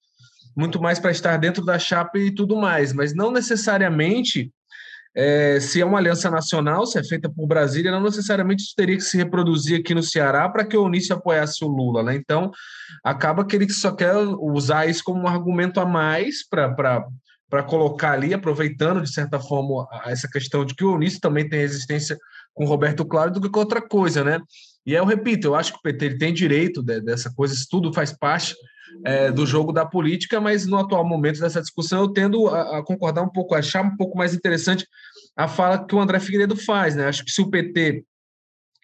muito 0.55 0.81
mais 0.81 0.99
para 0.99 1.11
estar 1.11 1.35
dentro 1.37 1.65
da 1.65 1.79
chapa 1.79 2.17
e 2.17 2.33
tudo 2.33 2.55
mais, 2.55 2.93
mas 2.93 3.13
não 3.13 3.31
necessariamente, 3.31 4.51
é, 5.15 5.59
se 5.59 5.81
é 5.81 5.85
uma 5.85 5.97
aliança 5.97 6.29
nacional, 6.29 6.85
se 6.85 6.99
é 6.99 7.03
feita 7.03 7.29
por 7.29 7.47
Brasília, 7.47 7.91
não 7.91 8.03
necessariamente 8.03 8.63
isso 8.63 8.73
teria 8.75 8.95
que 8.95 9.01
se 9.01 9.17
reproduzir 9.17 9.79
aqui 9.79 9.93
no 9.95 10.03
Ceará 10.03 10.47
para 10.47 10.63
que 10.63 10.77
o 10.77 10.85
Eunício 10.85 11.15
apoiasse 11.15 11.63
o 11.65 11.67
Lula, 11.67 12.03
né? 12.03 12.15
Então, 12.15 12.51
acaba 13.03 13.45
que 13.45 13.55
ele 13.55 13.69
só 13.71 13.91
quer 13.91 14.15
usar 14.15 14.87
isso 14.87 15.03
como 15.03 15.23
um 15.23 15.27
argumento 15.27 15.79
a 15.79 15.85
mais 15.85 16.47
para 16.47 17.05
para 17.53 17.61
colocar 17.61 18.13
ali, 18.13 18.33
aproveitando 18.33 18.99
de 18.99 19.13
certa 19.13 19.39
forma 19.39 19.87
essa 20.07 20.27
questão 20.27 20.65
de 20.65 20.73
que 20.73 20.83
o 20.83 20.93
Eunício 20.93 21.21
também 21.21 21.47
tem 21.47 21.59
resistência 21.59 22.17
com 22.51 22.65
Roberto 22.65 23.05
Claro 23.05 23.29
do 23.29 23.39
que 23.39 23.47
com 23.47 23.59
outra 23.59 23.79
coisa, 23.79 24.23
né? 24.23 24.41
E 24.83 24.91
eu 24.95 25.05
repito, 25.05 25.45
eu 25.45 25.53
acho 25.53 25.71
que 25.71 25.77
o 25.77 25.81
PT 25.83 26.17
tem 26.17 26.33
direito 26.33 26.81
de, 26.81 26.99
dessa 26.99 27.31
coisa, 27.31 27.53
isso 27.53 27.67
tudo 27.69 27.93
faz 27.93 28.11
parte 28.11 28.55
é, 29.05 29.31
do 29.31 29.45
jogo 29.45 29.71
da 29.71 29.85
política, 29.85 30.41
mas 30.41 30.65
no 30.65 30.79
atual 30.79 31.07
momento 31.07 31.39
dessa 31.39 31.61
discussão 31.61 32.01
eu 32.01 32.09
tendo 32.09 32.47
a, 32.47 32.79
a, 32.79 32.83
concordar 32.83 33.21
um 33.21 33.29
pouco, 33.29 33.53
achar 33.53 33.83
um 33.83 33.95
pouco 33.95 34.17
mais 34.17 34.33
interessante 34.33 34.87
a 35.37 35.47
fala 35.47 35.85
que 35.85 35.93
o 35.93 36.01
André 36.01 36.19
Figueiredo 36.19 36.55
faz, 36.55 36.95
né? 36.95 37.05
Acho 37.05 37.23
que 37.23 37.29
se 37.29 37.39
o 37.39 37.51
PT 37.51 38.03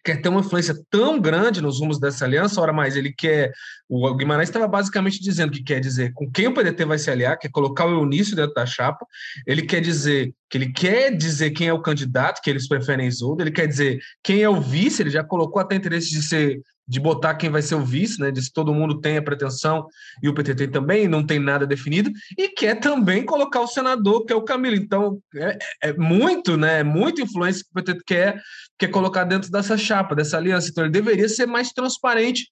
quer 0.03 0.21
ter 0.21 0.29
uma 0.29 0.41
influência 0.41 0.75
tão 0.89 1.19
grande 1.19 1.61
nos 1.61 1.79
rumos 1.79 1.99
dessa 1.99 2.25
aliança, 2.25 2.61
ora 2.61 2.73
mais, 2.73 2.95
ele 2.95 3.11
quer. 3.11 3.51
O 3.87 4.13
Guimarães 4.15 4.49
estava 4.49 4.67
basicamente 4.67 5.21
dizendo 5.21 5.51
que 5.51 5.63
quer 5.63 5.79
dizer 5.79 6.13
com 6.13 6.29
quem 6.29 6.47
o 6.47 6.53
PDT 6.53 6.85
vai 6.85 6.97
se 6.97 7.09
aliar, 7.09 7.37
quer 7.37 7.49
colocar 7.49 7.85
o 7.85 7.91
Eunício 7.91 8.35
dentro 8.35 8.53
da 8.53 8.65
chapa, 8.65 9.05
ele 9.45 9.63
quer 9.63 9.81
dizer 9.81 10.33
que 10.49 10.57
ele 10.57 10.71
quer 10.71 11.15
dizer 11.15 11.51
quem 11.51 11.67
é 11.67 11.73
o 11.73 11.81
candidato, 11.81 12.41
que 12.41 12.49
eles 12.49 12.67
preferem 12.67 13.07
Isolda, 13.07 13.43
ele 13.43 13.51
quer 13.51 13.67
dizer 13.67 13.99
quem 14.23 14.41
é 14.41 14.49
o 14.49 14.59
vice, 14.59 15.01
ele 15.01 15.09
já 15.09 15.23
colocou 15.23 15.61
até 15.61 15.75
interesse 15.75 16.09
de 16.09 16.23
ser 16.23 16.61
de 16.89 16.99
botar 16.99 17.35
quem 17.35 17.51
vai 17.51 17.61
ser 17.61 17.75
o 17.75 17.85
vice, 17.85 18.19
né? 18.19 18.31
De 18.31 18.41
se 18.41 18.51
todo 18.51 18.73
mundo 18.73 18.99
tem 18.99 19.15
a 19.15 19.21
pretensão 19.21 19.85
e 20.23 20.27
o 20.27 20.33
PTT 20.33 20.69
também, 20.69 21.07
não 21.07 21.23
tem 21.23 21.37
nada 21.37 21.67
definido, 21.67 22.09
e 22.35 22.49
quer 22.49 22.79
também 22.79 23.23
colocar 23.23 23.61
o 23.61 23.67
senador, 23.67 24.25
que 24.25 24.33
é 24.33 24.35
o 24.35 24.41
Camilo. 24.41 24.75
Então, 24.75 25.21
é, 25.35 25.57
é 25.83 25.93
muito, 25.93 26.57
né? 26.57 26.79
É 26.79 26.83
muita 26.83 27.21
influência 27.21 27.63
que 27.63 27.69
o 27.69 27.83
PTT 27.83 28.03
quer, 28.07 28.41
quer 28.79 28.87
colocar 28.87 29.23
dentro 29.23 29.51
dessa 29.51 29.77
chapa, 29.77 30.15
dessa 30.15 30.37
aliança. 30.37 30.69
Então, 30.71 30.83
ele 30.83 30.91
deveria 30.91 31.29
ser 31.29 31.45
mais 31.45 31.71
transparente 31.71 32.47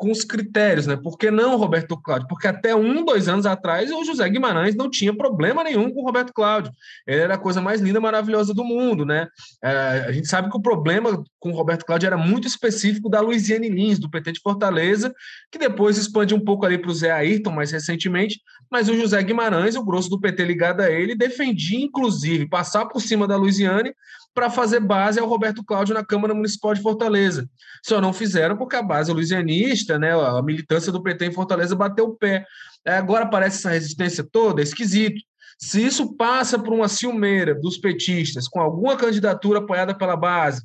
com 0.00 0.10
os 0.10 0.24
critérios, 0.24 0.86
né? 0.86 0.96
Por 0.96 1.18
que 1.18 1.30
não 1.30 1.58
Roberto 1.58 1.94
Cláudio? 1.94 2.26
Porque 2.26 2.48
até 2.48 2.74
um, 2.74 3.04
dois 3.04 3.28
anos 3.28 3.44
atrás, 3.44 3.92
o 3.92 4.02
José 4.02 4.26
Guimarães 4.30 4.74
não 4.74 4.88
tinha 4.88 5.14
problema 5.14 5.62
nenhum 5.62 5.92
com 5.92 6.00
o 6.00 6.06
Roberto 6.06 6.32
Cláudio. 6.32 6.72
Ele 7.06 7.20
era 7.20 7.34
a 7.34 7.38
coisa 7.38 7.60
mais 7.60 7.82
linda, 7.82 8.00
maravilhosa 8.00 8.54
do 8.54 8.64
mundo, 8.64 9.04
né? 9.04 9.28
É, 9.62 10.06
a 10.08 10.10
gente 10.12 10.26
sabe 10.26 10.48
que 10.48 10.56
o 10.56 10.62
problema 10.62 11.22
com 11.38 11.50
o 11.50 11.54
Roberto 11.54 11.84
Cláudio 11.84 12.06
era 12.06 12.16
muito 12.16 12.48
específico 12.48 13.10
da 13.10 13.20
Luiziane 13.20 13.68
Lins, 13.68 13.98
do 13.98 14.10
PT 14.10 14.32
de 14.32 14.40
Fortaleza, 14.40 15.12
que 15.52 15.58
depois 15.58 15.98
expande 15.98 16.34
um 16.34 16.40
pouco 16.40 16.64
ali 16.64 16.78
para 16.78 16.90
o 16.90 16.94
Zé 16.94 17.10
Ayrton, 17.10 17.50
mais 17.50 17.70
recentemente, 17.70 18.40
mas 18.70 18.88
o 18.88 18.96
José 18.96 19.22
Guimarães, 19.22 19.76
o 19.76 19.84
grosso 19.84 20.08
do 20.08 20.18
PT 20.18 20.46
ligado 20.46 20.80
a 20.80 20.90
ele, 20.90 21.14
defendia, 21.14 21.78
inclusive, 21.78 22.48
passar 22.48 22.86
por 22.86 23.02
cima 23.02 23.28
da 23.28 23.36
Luiziane 23.36 23.92
para 24.34 24.50
fazer 24.50 24.80
base 24.80 25.18
ao 25.18 25.28
Roberto 25.28 25.64
Cláudio 25.64 25.94
na 25.94 26.04
Câmara 26.04 26.34
Municipal 26.34 26.74
de 26.74 26.82
Fortaleza. 26.82 27.48
Só 27.84 28.00
não 28.00 28.12
fizeram 28.12 28.56
porque 28.56 28.76
a 28.76 28.82
base 28.82 29.12
luisianista, 29.12 29.98
né, 29.98 30.12
a 30.12 30.40
militância 30.42 30.92
do 30.92 31.02
PT 31.02 31.26
em 31.26 31.32
Fortaleza 31.32 31.74
bateu 31.74 32.06
o 32.06 32.16
pé. 32.16 32.44
É, 32.84 32.94
agora 32.94 33.24
aparece 33.24 33.58
essa 33.58 33.70
resistência 33.70 34.26
toda, 34.30 34.60
é 34.60 34.64
esquisito. 34.64 35.20
Se 35.58 35.84
isso 35.84 36.16
passa 36.16 36.58
por 36.58 36.72
uma 36.72 36.88
ciumeira 36.88 37.54
dos 37.54 37.76
petistas 37.76 38.48
com 38.48 38.60
alguma 38.60 38.96
candidatura 38.96 39.58
apoiada 39.58 39.94
pela 39.94 40.16
base, 40.16 40.62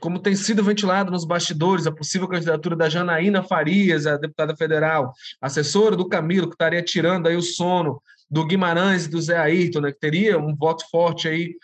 como 0.00 0.18
tem 0.18 0.36
sido 0.36 0.62
ventilado 0.62 1.10
nos 1.10 1.24
bastidores 1.24 1.86
a 1.86 1.92
possível 1.92 2.28
candidatura 2.28 2.76
da 2.76 2.90
Janaína 2.90 3.42
Farias, 3.42 4.06
a 4.06 4.18
deputada 4.18 4.54
federal, 4.54 5.14
assessora 5.40 5.96
do 5.96 6.06
Camilo, 6.06 6.48
que 6.48 6.54
estaria 6.54 6.82
tirando 6.82 7.26
aí 7.26 7.36
o 7.36 7.42
sono 7.42 8.02
do 8.30 8.44
Guimarães 8.44 9.06
e 9.06 9.08
do 9.08 9.22
Zé 9.22 9.38
Ayrton, 9.38 9.80
né, 9.80 9.92
que 9.92 9.98
teria 9.98 10.38
um 10.38 10.54
voto 10.54 10.84
forte 10.90 11.26
aí 11.26 11.54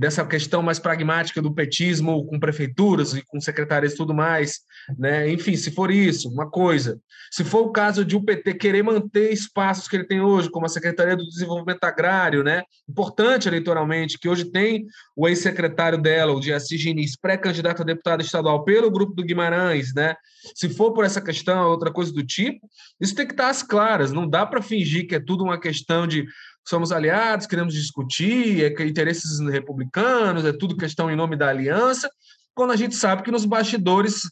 dessa 0.00 0.24
questão 0.24 0.62
mais 0.62 0.78
pragmática 0.78 1.42
do 1.42 1.52
petismo 1.52 2.24
com 2.24 2.40
prefeituras 2.40 3.12
e 3.12 3.22
com 3.22 3.38
secretarias 3.38 3.92
e 3.92 3.96
tudo 3.96 4.14
mais, 4.14 4.60
né? 4.98 5.30
Enfim, 5.30 5.54
se 5.54 5.70
for 5.70 5.90
isso, 5.90 6.30
uma 6.30 6.48
coisa. 6.48 6.98
Se 7.30 7.44
for 7.44 7.66
o 7.66 7.70
caso 7.70 8.02
de 8.02 8.16
o 8.16 8.24
PT 8.24 8.54
querer 8.54 8.82
manter 8.82 9.30
espaços 9.30 9.86
que 9.86 9.94
ele 9.94 10.06
tem 10.06 10.22
hoje, 10.22 10.48
como 10.48 10.64
a 10.64 10.70
Secretaria 10.70 11.14
do 11.14 11.28
Desenvolvimento 11.28 11.84
Agrário, 11.84 12.42
né? 12.42 12.62
Importante 12.88 13.46
eleitoralmente, 13.46 14.18
que 14.18 14.26
hoje 14.26 14.46
tem 14.46 14.86
o 15.14 15.28
ex-secretário 15.28 16.00
dela, 16.00 16.32
o 16.32 16.40
de 16.40 16.50
Assis 16.50 16.82
pré-candidato 17.20 17.82
a 17.82 17.84
deputado 17.84 18.22
estadual 18.22 18.64
pelo 18.64 18.90
grupo 18.90 19.12
do 19.12 19.22
Guimarães, 19.22 19.92
né? 19.92 20.16
Se 20.54 20.70
for 20.70 20.94
por 20.94 21.04
essa 21.04 21.20
questão, 21.20 21.68
outra 21.68 21.92
coisa 21.92 22.10
do 22.10 22.24
tipo, 22.24 22.66
isso 22.98 23.14
tem 23.14 23.26
que 23.26 23.34
estar 23.34 23.50
às 23.50 23.62
claras, 23.62 24.12
não 24.12 24.26
dá 24.26 24.46
para 24.46 24.62
fingir 24.62 25.06
que 25.06 25.14
é 25.14 25.20
tudo 25.20 25.44
uma 25.44 25.60
questão 25.60 26.06
de 26.06 26.24
somos 26.70 26.92
aliados, 26.92 27.48
queremos 27.48 27.74
discutir, 27.74 28.64
é 28.64 28.86
interesses 28.86 29.40
republicanos, 29.40 30.44
é 30.44 30.52
tudo 30.52 30.76
questão 30.76 31.10
em 31.10 31.16
nome 31.16 31.36
da 31.36 31.48
aliança, 31.48 32.08
quando 32.54 32.70
a 32.70 32.76
gente 32.76 32.94
sabe 32.94 33.24
que 33.24 33.30
nos 33.30 33.44
bastidores 33.44 34.22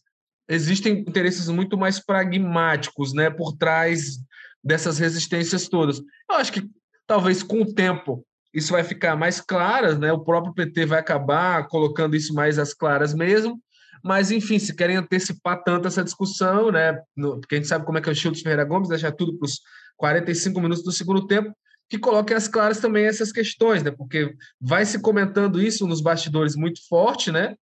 existem 0.48 1.00
interesses 1.00 1.48
muito 1.48 1.76
mais 1.76 1.98
pragmáticos, 1.98 3.12
né, 3.12 3.28
por 3.28 3.56
trás 3.56 4.18
dessas 4.62 4.98
resistências 4.98 5.68
todas. 5.68 5.98
Eu 6.30 6.36
acho 6.36 6.52
que 6.52 6.62
talvez 7.08 7.42
com 7.42 7.62
o 7.62 7.74
tempo 7.74 8.24
isso 8.54 8.72
vai 8.72 8.84
ficar 8.84 9.16
mais 9.16 9.40
claro, 9.40 9.98
né? 9.98 10.10
O 10.10 10.24
próprio 10.24 10.54
PT 10.54 10.86
vai 10.86 10.98
acabar 10.98 11.66
colocando 11.68 12.16
isso 12.16 12.32
mais 12.32 12.58
às 12.58 12.72
claras 12.72 13.12
mesmo. 13.12 13.60
Mas, 14.02 14.30
enfim, 14.30 14.58
se 14.58 14.74
querem 14.74 14.96
antecipar 14.96 15.62
tanto 15.62 15.86
essa 15.86 16.02
discussão, 16.02 16.72
né? 16.72 16.98
Porque 17.14 17.56
a 17.56 17.58
gente 17.58 17.68
sabe 17.68 17.84
como 17.84 17.98
é 17.98 18.00
que 18.00 18.08
é 18.08 18.12
o 18.12 18.14
Chilton 18.14 18.40
Ferreira 18.40 18.64
Gomes, 18.64 18.88
deixar 18.88 19.12
tudo 19.12 19.36
para 19.38 19.44
os 19.44 19.60
45 19.98 20.60
minutos 20.60 20.82
do 20.82 20.90
segundo 20.90 21.26
tempo 21.26 21.54
que 21.88 21.98
coloquem 21.98 22.36
as 22.36 22.46
claras 22.46 22.80
também 22.80 23.06
essas 23.06 23.32
questões, 23.32 23.82
né? 23.82 23.90
Porque 23.90 24.34
vai 24.60 24.84
se 24.84 25.00
comentando 25.00 25.60
isso 25.60 25.86
nos 25.86 26.00
bastidores 26.00 26.54
muito 26.54 26.86
forte, 26.86 27.32
né? 27.32 27.54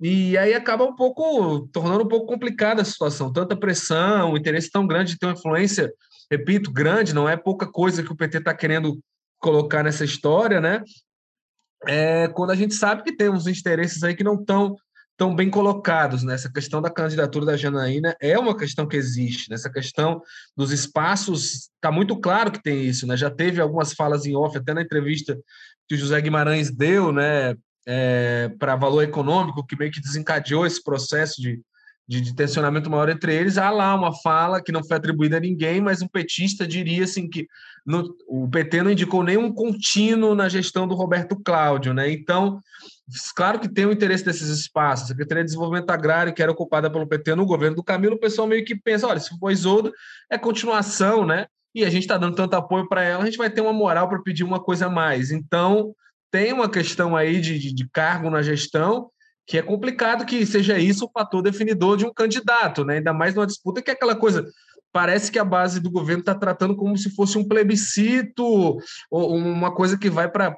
E 0.00 0.36
aí 0.38 0.54
acaba 0.54 0.84
um 0.84 0.94
pouco 0.94 1.68
tornando 1.72 2.04
um 2.04 2.08
pouco 2.08 2.26
complicada 2.26 2.82
a 2.82 2.84
situação, 2.84 3.32
tanta 3.32 3.56
pressão, 3.56 4.32
o 4.32 4.36
interesse 4.36 4.70
tão 4.70 4.86
grande 4.86 5.12
de 5.12 5.18
ter 5.18 5.26
uma 5.26 5.32
influência, 5.32 5.92
repito, 6.30 6.72
grande, 6.72 7.14
não 7.14 7.28
é 7.28 7.36
pouca 7.36 7.66
coisa 7.66 8.02
que 8.02 8.12
o 8.12 8.16
PT 8.16 8.38
está 8.38 8.54
querendo 8.54 9.00
colocar 9.40 9.82
nessa 9.82 10.04
história, 10.04 10.60
né? 10.60 10.82
É, 11.86 12.28
quando 12.28 12.50
a 12.50 12.56
gente 12.56 12.74
sabe 12.74 13.02
que 13.02 13.16
tem 13.16 13.28
uns 13.28 13.46
interesses 13.46 14.02
aí 14.02 14.14
que 14.14 14.24
não 14.24 14.34
estão 14.34 14.76
tão 15.18 15.34
bem 15.34 15.50
colocados. 15.50 16.22
Nessa 16.22 16.46
né? 16.46 16.54
questão 16.54 16.80
da 16.80 16.88
candidatura 16.88 17.44
da 17.44 17.56
Janaína 17.56 18.16
é 18.22 18.38
uma 18.38 18.56
questão 18.56 18.86
que 18.86 18.96
existe. 18.96 19.50
Nessa 19.50 19.68
questão 19.68 20.22
dos 20.56 20.70
espaços, 20.70 21.68
está 21.74 21.90
muito 21.90 22.16
claro 22.18 22.52
que 22.52 22.62
tem 22.62 22.84
isso. 22.84 23.06
Né? 23.06 23.16
Já 23.16 23.28
teve 23.28 23.60
algumas 23.60 23.92
falas 23.92 24.24
em 24.24 24.36
off, 24.36 24.56
até 24.56 24.72
na 24.72 24.80
entrevista 24.80 25.36
que 25.88 25.96
o 25.96 25.98
José 25.98 26.20
Guimarães 26.20 26.70
deu 26.70 27.12
né, 27.12 27.56
é, 27.86 28.48
para 28.60 28.76
valor 28.76 29.02
econômico, 29.02 29.66
que 29.66 29.76
meio 29.76 29.90
que 29.90 30.00
desencadeou 30.00 30.64
esse 30.64 30.82
processo 30.82 31.42
de, 31.42 31.60
de, 32.06 32.20
de, 32.20 32.34
tensionamento 32.36 32.88
maior 32.88 33.08
entre 33.08 33.34
eles, 33.34 33.58
há 33.58 33.70
lá 33.70 33.94
uma 33.96 34.14
fala 34.20 34.62
que 34.62 34.70
não 34.70 34.84
foi 34.84 34.98
atribuída 34.98 35.38
a 35.38 35.40
ninguém, 35.40 35.80
mas 35.80 36.00
um 36.00 36.06
petista 36.06 36.66
diria 36.66 37.02
assim 37.02 37.28
que 37.28 37.48
no, 37.84 38.14
o 38.28 38.48
PT 38.48 38.82
não 38.82 38.92
indicou 38.92 39.24
nenhum 39.24 39.52
contínuo 39.52 40.34
na 40.34 40.48
gestão 40.48 40.86
do 40.86 40.94
Roberto 40.94 41.34
Cláudio, 41.42 41.92
né? 41.92 42.08
Então, 42.12 42.60
Claro 43.34 43.58
que 43.58 43.68
tem 43.68 43.86
o 43.86 43.92
interesse 43.92 44.24
desses 44.24 44.48
espaços. 44.48 45.04
A 45.04 45.08
Secretaria 45.08 45.42
de 45.42 45.48
Desenvolvimento 45.48 45.90
Agrário, 45.90 46.34
que 46.34 46.42
era 46.42 46.52
ocupada 46.52 46.90
pelo 46.90 47.06
PT 47.06 47.34
no 47.34 47.46
governo 47.46 47.76
do 47.76 47.84
Camilo, 47.84 48.16
o 48.16 48.20
pessoal 48.20 48.46
meio 48.46 48.64
que 48.64 48.76
pensa: 48.76 49.06
olha, 49.06 49.20
se 49.20 49.36
for 49.38 49.50
Isolda, 49.50 49.90
é 50.30 50.36
continuação, 50.36 51.24
né? 51.24 51.46
E 51.74 51.84
a 51.84 51.90
gente 51.90 52.02
está 52.02 52.18
dando 52.18 52.34
tanto 52.34 52.54
apoio 52.54 52.88
para 52.88 53.02
ela, 53.02 53.22
a 53.22 53.26
gente 53.26 53.38
vai 53.38 53.48
ter 53.48 53.60
uma 53.60 53.72
moral 53.72 54.08
para 54.08 54.22
pedir 54.22 54.44
uma 54.44 54.60
coisa 54.60 54.86
a 54.86 54.90
mais. 54.90 55.30
Então, 55.30 55.94
tem 56.30 56.52
uma 56.52 56.68
questão 56.68 57.16
aí 57.16 57.40
de, 57.40 57.58
de, 57.58 57.72
de, 57.72 57.88
cargo 57.88 58.30
na 58.30 58.42
gestão 58.42 59.10
que 59.46 59.56
é 59.56 59.62
complicado 59.62 60.26
que 60.26 60.44
seja 60.44 60.78
isso 60.78 61.06
o 61.06 61.10
fator 61.10 61.40
definidor 61.40 61.96
de 61.96 62.04
um 62.04 62.12
candidato, 62.12 62.84
né? 62.84 62.96
Ainda 62.96 63.14
mais 63.14 63.34
numa 63.34 63.46
disputa 63.46 63.80
que 63.80 63.90
é 63.90 63.94
aquela 63.94 64.14
coisa. 64.14 64.46
Parece 64.92 65.32
que 65.32 65.38
a 65.38 65.44
base 65.44 65.80
do 65.80 65.90
governo 65.90 66.20
está 66.20 66.34
tratando 66.34 66.76
como 66.76 66.96
se 66.98 67.14
fosse 67.14 67.38
um 67.38 67.48
plebiscito 67.48 68.78
ou 69.10 69.34
uma 69.34 69.74
coisa 69.74 69.96
que 69.96 70.10
vai 70.10 70.30
para 70.30 70.54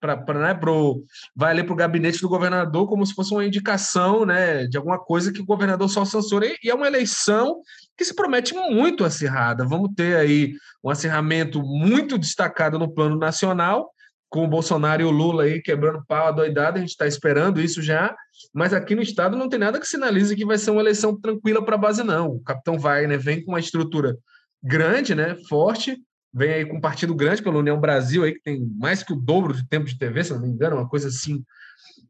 para 0.00 0.38
né, 0.38 0.54
pro, 0.54 1.04
vai 1.34 1.52
ali 1.52 1.64
para 1.64 1.72
o 1.72 1.76
gabinete 1.76 2.20
do 2.20 2.28
governador 2.28 2.88
como 2.88 3.04
se 3.04 3.14
fosse 3.14 3.32
uma 3.32 3.44
indicação 3.44 4.24
né, 4.24 4.66
de 4.66 4.76
alguma 4.76 4.98
coisa 4.98 5.32
que 5.32 5.40
o 5.40 5.46
governador 5.46 5.88
só 5.88 6.04
censura. 6.04 6.46
E 6.62 6.70
é 6.70 6.74
uma 6.74 6.86
eleição 6.86 7.60
que 7.96 8.04
se 8.04 8.14
promete 8.14 8.54
muito 8.54 9.04
acirrada. 9.04 9.66
Vamos 9.66 9.90
ter 9.96 10.16
aí 10.16 10.54
um 10.82 10.90
acirramento 10.90 11.62
muito 11.62 12.16
destacado 12.16 12.78
no 12.78 12.92
plano 12.92 13.16
nacional, 13.16 13.90
com 14.28 14.44
o 14.44 14.48
Bolsonaro 14.48 15.02
e 15.02 15.04
o 15.04 15.10
Lula 15.10 15.44
aí 15.44 15.60
quebrando 15.60 16.04
pau 16.06 16.34
doidada, 16.34 16.76
a 16.76 16.80
gente 16.80 16.90
está 16.90 17.06
esperando 17.06 17.60
isso 17.60 17.80
já, 17.80 18.14
mas 18.52 18.74
aqui 18.74 18.94
no 18.94 19.02
estado 19.02 19.36
não 19.36 19.48
tem 19.48 19.58
nada 19.58 19.80
que 19.80 19.88
sinalize 19.88 20.36
que 20.36 20.44
vai 20.44 20.58
ser 20.58 20.70
uma 20.70 20.82
eleição 20.82 21.18
tranquila 21.18 21.64
para 21.64 21.76
a 21.76 21.78
base, 21.78 22.04
não. 22.04 22.28
O 22.32 22.42
capitão 22.42 22.78
Wagner 22.78 23.18
vem 23.18 23.42
com 23.42 23.52
uma 23.52 23.60
estrutura 23.60 24.16
grande, 24.62 25.14
né, 25.14 25.36
forte, 25.48 25.96
vem 26.32 26.52
aí 26.52 26.66
com 26.66 26.76
um 26.76 26.80
partido 26.80 27.14
grande 27.14 27.42
pela 27.42 27.58
União 27.58 27.80
Brasil, 27.80 28.24
aí, 28.24 28.34
que 28.34 28.42
tem 28.42 28.60
mais 28.76 29.02
que 29.02 29.12
o 29.12 29.16
dobro 29.16 29.54
de 29.54 29.66
tempo 29.68 29.86
de 29.86 29.98
TV, 29.98 30.24
se 30.24 30.32
não 30.32 30.40
me 30.40 30.48
engano, 30.48 30.76
uma 30.76 30.88
coisa 30.88 31.08
assim, 31.08 31.44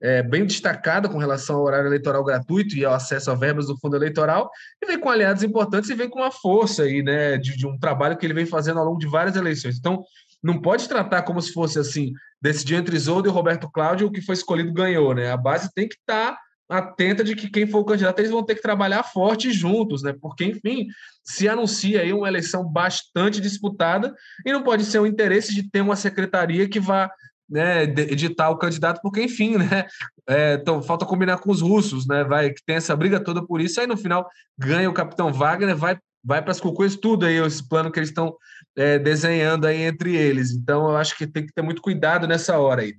é, 0.00 0.22
bem 0.22 0.44
destacada 0.44 1.08
com 1.08 1.18
relação 1.18 1.56
ao 1.56 1.64
horário 1.64 1.88
eleitoral 1.88 2.24
gratuito 2.24 2.76
e 2.76 2.84
ao 2.84 2.94
acesso 2.94 3.30
a 3.30 3.34
verbas 3.34 3.66
do 3.66 3.78
fundo 3.78 3.96
eleitoral, 3.96 4.50
e 4.82 4.86
vem 4.86 4.98
com 4.98 5.10
aliados 5.10 5.42
importantes 5.42 5.90
e 5.90 5.94
vem 5.94 6.08
com 6.08 6.20
uma 6.20 6.30
força 6.30 6.82
aí, 6.84 7.02
né, 7.02 7.36
de, 7.36 7.56
de 7.56 7.66
um 7.66 7.78
trabalho 7.78 8.16
que 8.16 8.26
ele 8.26 8.34
vem 8.34 8.46
fazendo 8.46 8.78
ao 8.78 8.86
longo 8.86 8.98
de 8.98 9.06
várias 9.06 9.36
eleições. 9.36 9.76
Então, 9.76 10.02
não 10.42 10.60
pode 10.60 10.88
tratar 10.88 11.22
como 11.22 11.42
se 11.42 11.52
fosse 11.52 11.78
assim, 11.78 12.12
decidir 12.40 12.76
entre 12.76 12.96
Isoldo 12.96 13.28
e 13.28 13.32
Roberto 13.32 13.68
Cláudio, 13.70 14.06
o 14.06 14.10
que 14.10 14.22
foi 14.22 14.34
escolhido 14.34 14.72
ganhou, 14.72 15.14
né? 15.14 15.32
A 15.32 15.36
base 15.36 15.72
tem 15.74 15.88
que 15.88 15.96
estar 15.96 16.32
tá 16.32 16.38
atenta 16.68 17.24
de 17.24 17.34
que 17.34 17.48
quem 17.48 17.66
for 17.66 17.78
o 17.78 17.84
candidato 17.84 18.18
eles 18.18 18.30
vão 18.30 18.44
ter 18.44 18.54
que 18.54 18.62
trabalhar 18.62 19.02
forte 19.02 19.50
juntos, 19.50 20.02
né? 20.02 20.14
Porque, 20.20 20.44
enfim, 20.44 20.86
se 21.24 21.48
anuncia 21.48 22.02
aí 22.02 22.12
uma 22.12 22.28
eleição 22.28 22.64
bastante 22.64 23.40
disputada 23.40 24.14
e 24.44 24.52
não 24.52 24.62
pode 24.62 24.84
ser 24.84 24.98
o 24.98 25.06
interesse 25.06 25.54
de 25.54 25.68
ter 25.68 25.80
uma 25.80 25.96
secretaria 25.96 26.68
que 26.68 26.78
vá 26.78 27.10
né, 27.48 27.84
editar 27.84 28.50
o 28.50 28.58
candidato, 28.58 29.00
porque, 29.02 29.22
enfim, 29.22 29.56
né? 29.56 29.86
É, 30.30 30.58
então, 30.60 30.82
falta 30.82 31.06
combinar 31.06 31.38
com 31.38 31.50
os 31.50 31.62
russos, 31.62 32.06
né? 32.06 32.22
Vai 32.22 32.50
que 32.50 32.62
tem 32.62 32.76
essa 32.76 32.94
briga 32.94 33.18
toda 33.18 33.42
por 33.42 33.62
isso, 33.62 33.80
aí 33.80 33.86
no 33.86 33.96
final 33.96 34.28
ganha 34.58 34.90
o 34.90 34.92
capitão 34.92 35.32
Wagner, 35.32 35.74
vai 35.74 35.98
vai 36.22 36.42
para 36.42 36.50
as 36.50 36.60
cucuias 36.60 36.96
tudo 36.96 37.24
aí, 37.24 37.36
esse 37.36 37.66
plano 37.66 37.90
que 37.90 37.98
eles 37.98 38.10
estão 38.10 38.36
é, 38.76 38.98
desenhando 38.98 39.66
aí 39.66 39.80
entre 39.82 40.14
eles. 40.14 40.50
Então, 40.50 40.90
eu 40.90 40.96
acho 40.98 41.16
que 41.16 41.26
tem 41.26 41.46
que 41.46 41.52
ter 41.54 41.62
muito 41.62 41.80
cuidado 41.80 42.26
nessa 42.26 42.58
hora 42.58 42.82
aí. 42.82 42.94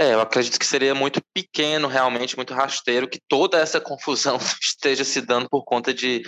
É, 0.00 0.14
eu 0.14 0.20
acredito 0.20 0.60
que 0.60 0.66
seria 0.66 0.94
muito 0.94 1.20
pequeno, 1.34 1.88
realmente, 1.88 2.36
muito 2.36 2.54
rasteiro, 2.54 3.08
que 3.08 3.18
toda 3.26 3.58
essa 3.58 3.80
confusão 3.80 4.38
esteja 4.62 5.02
se 5.02 5.20
dando 5.20 5.48
por 5.48 5.64
conta 5.64 5.92
de, 5.92 6.22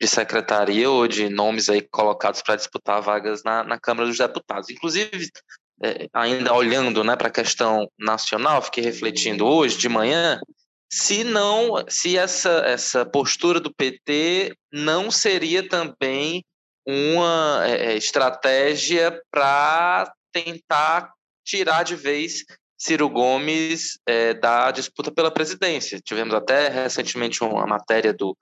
de 0.00 0.06
secretaria 0.06 0.88
ou 0.88 1.08
de 1.08 1.28
nomes 1.28 1.68
aí 1.68 1.82
colocados 1.82 2.40
para 2.40 2.54
disputar 2.54 3.02
vagas 3.02 3.42
na, 3.44 3.64
na 3.64 3.80
Câmara 3.80 4.06
dos 4.06 4.18
Deputados. 4.18 4.70
Inclusive, 4.70 5.28
é, 5.82 6.08
ainda 6.14 6.54
olhando 6.54 7.02
né, 7.02 7.16
para 7.16 7.26
a 7.26 7.32
questão 7.32 7.90
nacional, 7.98 8.62
fiquei 8.62 8.84
refletindo 8.84 9.44
hoje 9.44 9.76
de 9.76 9.88
manhã, 9.88 10.40
se 10.88 11.24
não, 11.24 11.84
se 11.88 12.16
essa, 12.16 12.62
essa 12.64 13.04
postura 13.04 13.58
do 13.58 13.74
PT 13.74 14.56
não 14.72 15.10
seria 15.10 15.68
também 15.68 16.44
uma 16.86 17.62
é, 17.66 17.86
é 17.86 17.96
estratégia 17.96 19.20
para 19.32 20.12
tentar 20.32 21.12
tirar 21.44 21.82
de 21.82 21.96
vez 21.96 22.44
Ciro 22.78 23.08
Gomes 23.08 23.98
é, 24.06 24.34
da 24.34 24.70
disputa 24.70 25.10
pela 25.10 25.30
presidência. 25.30 26.00
Tivemos 26.00 26.34
até 26.34 26.68
recentemente 26.68 27.42
uma 27.42 27.66
matéria 27.66 28.12
do, 28.12 28.36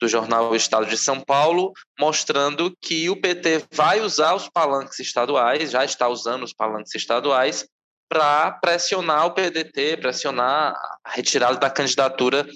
do 0.00 0.08
jornal 0.08 0.54
Estado 0.54 0.86
de 0.86 0.96
São 0.96 1.20
Paulo 1.20 1.72
mostrando 1.98 2.76
que 2.80 3.08
o 3.08 3.20
PT 3.20 3.64
vai 3.72 4.00
usar 4.00 4.34
os 4.34 4.48
palanques 4.48 4.98
estaduais, 4.98 5.70
já 5.70 5.84
está 5.84 6.08
usando 6.08 6.42
os 6.42 6.52
palanques 6.52 6.94
estaduais, 6.94 7.66
para 8.08 8.50
pressionar 8.52 9.24
o 9.24 9.30
PDT, 9.30 9.96
pressionar 9.96 10.74
a 11.02 11.10
retirada 11.10 11.56
da 11.56 11.70
candidatura 11.70 12.46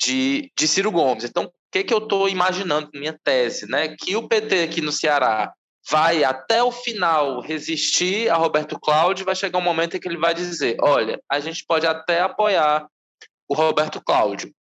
de, 0.00 0.52
de 0.56 0.68
Ciro 0.68 0.92
Gomes. 0.92 1.24
Então, 1.24 1.46
o 1.46 1.50
que, 1.72 1.82
que 1.82 1.92
eu 1.92 1.98
estou 1.98 2.28
imaginando, 2.28 2.88
minha 2.94 3.18
tese, 3.24 3.68
né? 3.68 3.96
Que 3.96 4.14
o 4.14 4.28
PT 4.28 4.62
aqui 4.62 4.80
no 4.80 4.92
Ceará 4.92 5.52
vai 5.88 6.24
até 6.24 6.62
o 6.62 6.72
final 6.72 7.40
resistir 7.40 8.28
a 8.28 8.36
Roberto 8.36 8.78
Cláudio, 8.78 9.24
vai 9.24 9.34
chegar 9.34 9.58
um 9.58 9.62
momento 9.62 9.96
em 9.96 10.00
que 10.00 10.08
ele 10.08 10.18
vai 10.18 10.34
dizer: 10.34 10.76
olha, 10.80 11.20
a 11.30 11.40
gente 11.40 11.64
pode 11.66 11.86
até 11.86 12.20
apoiar 12.20 12.86
o 13.48 13.54
Roberto 13.54 14.00
Cláudio, 14.00 14.52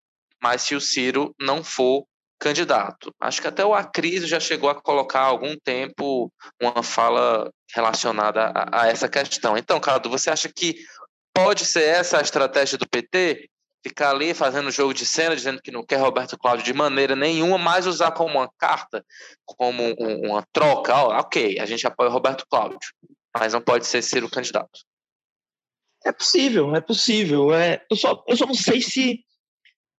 mas 0.42 0.62
se 0.62 0.74
o 0.74 0.80
Ciro 0.80 1.34
não 1.40 1.62
for 1.64 2.06
candidato. 2.38 3.12
Acho 3.20 3.42
que 3.42 3.48
até 3.48 3.64
o 3.64 3.74
Acris 3.74 4.26
já 4.28 4.38
chegou 4.38 4.70
a 4.70 4.80
colocar 4.80 5.20
há 5.20 5.24
algum 5.24 5.56
tempo 5.56 6.32
uma 6.62 6.82
fala 6.82 7.50
relacionada 7.74 8.52
a, 8.54 8.82
a 8.82 8.88
essa 8.88 9.08
questão. 9.08 9.58
Então, 9.58 9.80
Cadu, 9.80 10.08
você 10.08 10.30
acha 10.30 10.48
que 10.48 10.76
pode 11.34 11.66
ser 11.66 11.82
essa 11.82 12.18
a 12.18 12.22
estratégia 12.22 12.78
do 12.78 12.88
PT? 12.88 13.50
Ficar 13.88 14.10
ali 14.10 14.34
fazendo 14.34 14.70
jogo 14.70 14.94
de 14.94 15.04
cena, 15.04 15.34
dizendo 15.34 15.60
que 15.60 15.70
não 15.70 15.84
quer 15.84 15.96
Roberto 15.96 16.38
Cláudio 16.38 16.64
de 16.64 16.72
maneira 16.72 17.16
nenhuma, 17.16 17.58
mas 17.58 17.86
usar 17.86 18.12
como 18.12 18.38
uma 18.38 18.50
carta, 18.58 19.04
como 19.44 19.82
um, 19.82 20.30
uma 20.30 20.46
troca. 20.52 20.94
Ok, 20.94 21.58
a 21.58 21.66
gente 21.66 21.86
apoia 21.86 22.10
o 22.10 22.12
Roberto 22.12 22.46
Cláudio, 22.48 22.78
mas 23.36 23.52
não 23.52 23.60
pode 23.60 23.86
ser 23.86 24.02
ser 24.02 24.22
o 24.22 24.30
candidato. 24.30 24.80
É 26.04 26.12
possível, 26.12 26.74
é 26.76 26.80
possível. 26.80 27.52
É, 27.52 27.84
eu, 27.90 27.96
só, 27.96 28.22
eu 28.28 28.36
só 28.36 28.46
não 28.46 28.54
sei 28.54 28.80
se 28.80 29.24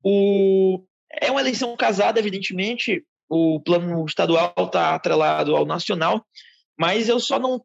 o. 0.04 0.84
É 1.12 1.32
uma 1.32 1.42
eleição 1.42 1.76
casada, 1.76 2.20
evidentemente. 2.20 3.04
O 3.28 3.60
plano 3.60 4.06
estadual 4.06 4.54
está 4.58 4.96
atrelado 4.96 5.56
ao 5.56 5.66
nacional, 5.66 6.26
mas 6.78 7.08
eu 7.10 7.20
só 7.20 7.38
não 7.38 7.64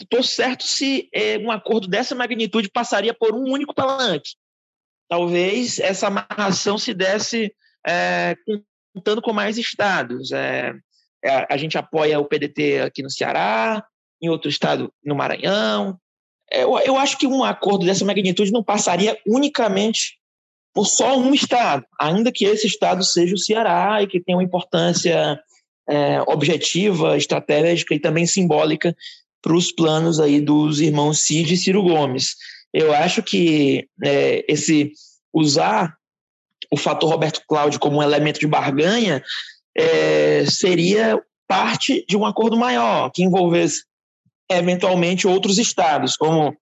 estou 0.00 0.22
certo 0.22 0.64
se 0.64 1.08
é, 1.12 1.38
um 1.38 1.50
acordo 1.50 1.86
dessa 1.86 2.14
magnitude 2.14 2.68
passaria 2.68 3.14
por 3.14 3.32
um 3.32 3.52
único 3.52 3.72
palanque 3.72 4.30
talvez 5.08 5.78
essa 5.78 6.08
amarração 6.08 6.78
se 6.78 6.92
desse 6.92 7.52
é, 7.86 8.36
contando 8.94 9.22
com 9.22 9.32
mais 9.32 9.58
estados. 9.58 10.32
É, 10.32 10.74
é 11.24 11.46
a 11.52 11.56
gente 11.56 11.78
apoia 11.78 12.18
o 12.18 12.24
PDT 12.24 12.80
aqui 12.80 13.02
no 13.02 13.10
Ceará, 13.10 13.84
em 14.20 14.28
outro 14.28 14.48
estado 14.48 14.92
no 15.04 15.14
Maranhão. 15.14 15.98
É, 16.50 16.62
eu, 16.62 16.78
eu 16.78 16.96
acho 16.96 17.18
que 17.18 17.26
um 17.26 17.44
acordo 17.44 17.84
dessa 17.84 18.04
magnitude 18.04 18.52
não 18.52 18.62
passaria 18.62 19.18
unicamente 19.26 20.18
por 20.72 20.86
só 20.86 21.18
um 21.18 21.32
estado, 21.32 21.86
ainda 21.98 22.30
que 22.30 22.44
esse 22.44 22.66
estado 22.66 23.02
seja 23.02 23.34
o 23.34 23.38
Ceará 23.38 24.02
e 24.02 24.06
que 24.06 24.20
tenha 24.20 24.36
uma 24.36 24.44
importância 24.44 25.40
é, 25.88 26.20
objetiva, 26.26 27.16
estratégica 27.16 27.94
e 27.94 28.00
também 28.00 28.26
simbólica 28.26 28.94
para 29.40 29.54
os 29.54 29.72
planos 29.72 30.20
aí 30.20 30.40
dos 30.40 30.80
irmãos 30.80 31.20
Cid 31.20 31.54
e 31.54 31.56
Ciro 31.56 31.82
Gomes 31.82 32.36
eu 32.72 32.92
acho 32.92 33.22
que 33.22 33.88
é, 34.04 34.44
esse 34.48 34.92
usar 35.32 35.96
o 36.72 36.76
fator 36.76 37.10
Roberto 37.10 37.42
Cláudio 37.46 37.78
como 37.78 37.98
um 37.98 38.02
elemento 38.02 38.40
de 38.40 38.46
barganha 38.46 39.22
é, 39.76 40.44
seria 40.46 41.20
parte 41.46 42.04
de 42.08 42.16
um 42.16 42.24
acordo 42.24 42.56
maior 42.56 43.10
que 43.10 43.22
envolvesse 43.22 43.84
eventualmente 44.50 45.26
outros 45.26 45.58
estados, 45.58 46.16
como 46.16 46.56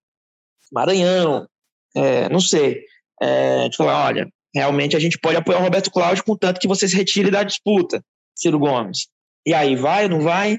Maranhão, 0.72 1.46
é, 1.94 2.28
não 2.28 2.40
sei, 2.40 2.82
é, 3.20 3.68
de 3.68 3.76
falar, 3.76 4.06
olha, 4.06 4.28
realmente 4.54 4.96
a 4.96 4.98
gente 5.00 5.18
pode 5.18 5.36
apoiar 5.36 5.58
o 5.58 5.62
Roberto 5.62 5.90
Cláudio, 5.90 6.24
contanto 6.24 6.60
que 6.60 6.68
você 6.68 6.88
se 6.88 6.96
retire 6.96 7.30
da 7.30 7.42
disputa, 7.42 8.02
Ciro 8.34 8.58
Gomes. 8.58 9.06
E 9.46 9.52
aí, 9.52 9.76
vai 9.76 10.04
ou 10.04 10.10
não 10.10 10.20
vai? 10.20 10.58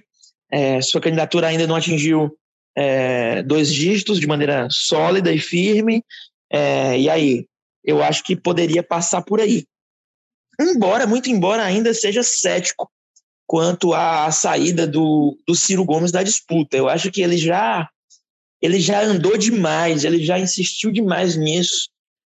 É, 0.51 0.79
sua 0.81 1.01
candidatura 1.01 1.47
ainda 1.47 1.65
não 1.65 1.75
atingiu 1.75 2.31
é, 2.76 3.42
dois 3.44 3.74
dígitos 3.74 4.20
de 4.20 4.28
maneira 4.28 4.68
sólida 4.70 5.32
e 5.32 5.40
firme. 5.40 6.04
É, 6.52 7.00
e 7.00 7.10
aí, 7.10 7.48
eu 7.84 8.04
acho 8.04 8.24
que 8.24 8.36
poderia 8.36 8.84
passar 8.84 9.22
por 9.22 9.40
aí. 9.40 9.66
Embora, 10.60 11.06
muito 11.06 11.30
embora 11.30 11.64
ainda 11.64 11.94
seja 11.94 12.24
cético 12.24 12.90
quanto 13.48 13.94
à 13.94 14.32
saída 14.32 14.88
do, 14.88 15.38
do 15.48 15.56
Ciro 15.56 15.86
Gomes 15.86 16.12
da 16.12 16.24
disputa. 16.24 16.76
Eu 16.76 16.90
acho 16.90 17.12
que 17.12 17.22
ele 17.22 17.38
já 17.38 17.90
ele 18.62 18.80
já 18.80 19.02
andou 19.02 19.38
demais, 19.38 20.04
ele 20.04 20.24
já 20.24 20.40
insistiu 20.40 20.92
demais 20.92 21.36
nisso 21.36 21.90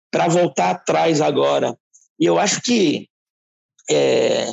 para 0.10 0.28
voltar 0.28 0.72
atrás 0.72 1.22
agora. 1.22 1.78
E 2.20 2.26
eu 2.26 2.40
acho 2.40 2.62
que 2.62 3.08
é, 3.90 4.52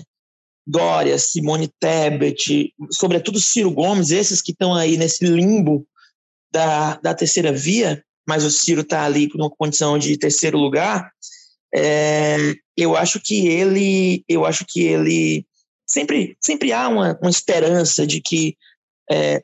Dória, 0.67 1.19
Simone 1.19 1.69
Tebet, 1.81 2.73
sobretudo 2.93 3.41
Ciro 3.41 3.71
Gomes, 3.71 4.11
esses 4.11 4.41
que 4.41 4.53
estão 4.53 4.75
aí 4.75 4.97
nesse 4.97 5.25
limbo 5.25 5.87
da, 6.53 6.97
da 6.97 7.15
terceira 7.15 7.53
via, 7.53 8.05
mas 8.29 8.45
o 8.45 8.51
Ciro 8.51 8.83
está 8.83 9.05
ali 9.05 9.29
numa 9.35 9.51
condição 9.51 9.99
de 9.99 10.17
terceiro 10.17 10.59
lugar, 10.59 11.11
é, 11.75 12.55
eu 12.77 12.97
acho 12.97 13.21
que 13.21 13.47
ele, 13.47 14.25
eu 14.29 14.45
acho 14.45 14.65
que 14.69 14.83
ele 14.83 15.47
sempre, 15.87 16.37
sempre 16.41 16.73
há 16.73 16.89
uma, 16.89 17.19
uma 17.21 17.31
esperança 17.31 18.07
de 18.07 18.21
que 18.21 18.57
é, 19.11 19.43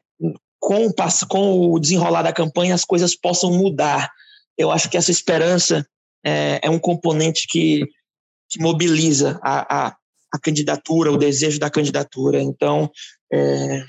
com, 0.61 0.93
com 1.29 1.73
o 1.73 1.79
desenrolar 1.79 2.23
da 2.23 2.33
campanha 2.33 2.75
as 2.75 2.85
coisas 2.85 3.15
possam 3.15 3.53
mudar. 3.53 4.11
Eu 4.57 4.71
acho 4.71 4.89
que 4.89 4.97
essa 4.97 5.11
esperança 5.11 5.87
é, 6.25 6.61
é 6.63 6.71
um 6.71 6.79
componente 6.79 7.47
que, 7.49 7.85
que 8.49 8.61
mobiliza 8.61 9.39
a, 9.43 9.87
a, 9.87 9.97
a 10.37 10.41
candidatura, 10.41 11.11
o 11.11 11.17
desejo 11.17 11.59
da 11.59 11.71
candidatura. 11.71 12.41
Então, 12.41 12.91
é, 13.33 13.83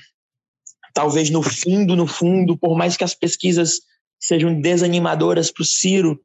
talvez 0.92 1.30
no 1.30 1.42
fundo, 1.42 1.94
no 1.94 2.06
fundo, 2.06 2.56
por 2.56 2.76
mais 2.76 2.96
que 2.96 3.04
as 3.04 3.14
pesquisas 3.14 3.80
sejam 4.20 4.60
desanimadoras 4.60 5.50
para 5.50 5.62
o 5.62 5.66
Ciro, 5.66 6.20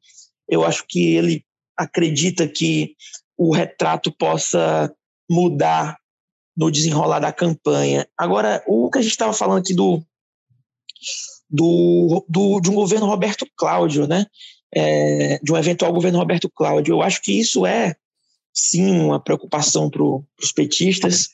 eu 0.48 0.64
acho 0.64 0.84
que 0.88 1.14
ele 1.14 1.44
acredita 1.76 2.48
que 2.48 2.94
o 3.36 3.54
retrato 3.54 4.12
possa 4.12 4.92
mudar 5.30 5.98
no 6.56 6.70
desenrolar 6.70 7.18
da 7.18 7.32
campanha. 7.32 8.06
Agora, 8.16 8.62
o 8.66 8.90
que 8.90 8.98
a 8.98 9.02
gente 9.02 9.12
estava 9.12 9.32
falando 9.32 9.58
aqui 9.58 9.74
do, 9.74 10.02
do, 11.50 12.24
do, 12.28 12.60
de 12.60 12.70
um 12.70 12.74
governo 12.74 13.06
Roberto 13.06 13.46
Cláudio, 13.56 14.06
né? 14.06 14.26
É, 14.76 15.38
de 15.40 15.52
um 15.52 15.56
eventual 15.56 15.92
governo 15.92 16.18
Roberto 16.18 16.50
Cláudio, 16.50 16.94
eu 16.94 17.02
acho 17.02 17.22
que 17.22 17.32
isso 17.32 17.64
é 17.64 17.94
sim 18.54 19.00
uma 19.00 19.20
preocupação 19.20 19.90
para 19.90 20.02
os 20.02 20.52
petistas, 20.54 21.30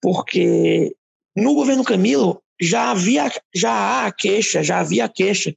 porque 0.00 0.94
no 1.34 1.54
governo 1.54 1.82
Camilo 1.82 2.42
já 2.60 2.90
havia 2.90 3.32
já 3.54 4.06
há 4.06 4.12
queixa, 4.12 4.62
já 4.62 4.80
havia 4.80 5.08
queixa 5.08 5.54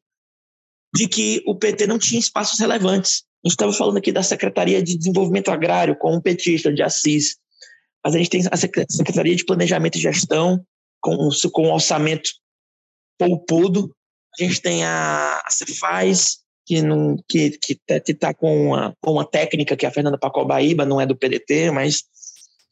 de 0.95 1.07
que 1.07 1.43
o 1.45 1.55
PT 1.55 1.85
não 1.87 1.99
tinha 1.99 2.19
espaços 2.19 2.59
relevantes. 2.59 3.23
A 3.43 3.47
gente 3.47 3.55
estava 3.55 3.73
falando 3.73 3.97
aqui 3.97 4.11
da 4.11 4.23
Secretaria 4.23 4.81
de 4.81 4.97
Desenvolvimento 4.97 5.49
Agrário 5.49 5.97
com 5.97 6.15
um 6.15 6.21
petista 6.21 6.71
de 6.71 6.81
Assis, 6.81 7.35
mas 8.03 8.15
a 8.15 8.17
gente 8.17 8.29
tem 8.29 8.41
a 8.49 8.55
Secretaria 8.55 9.35
de 9.35 9.43
Planejamento 9.43 9.97
e 9.97 10.01
Gestão 10.01 10.65
com, 11.01 11.29
com 11.51 11.67
um 11.67 11.73
orçamento 11.73 12.31
poupudo, 13.17 13.93
a 14.39 14.43
gente 14.43 14.61
tem 14.61 14.83
a, 14.83 15.41
a 15.45 15.49
Cefaz, 15.49 16.42
que 16.65 16.81
não 16.81 17.17
que 17.27 17.51
que 17.51 17.75
tá, 17.75 17.99
que 17.99 18.13
tá 18.13 18.33
com 18.33 18.67
uma, 18.67 18.95
com 19.01 19.11
uma 19.13 19.25
técnica 19.25 19.75
que 19.75 19.85
é 19.85 19.89
a 19.89 19.91
Fernanda 19.91 20.17
Pacobaíba 20.17 20.85
não 20.85 20.99
é 20.99 21.05
do 21.05 21.15
PDT, 21.15 21.71
mas 21.71 22.03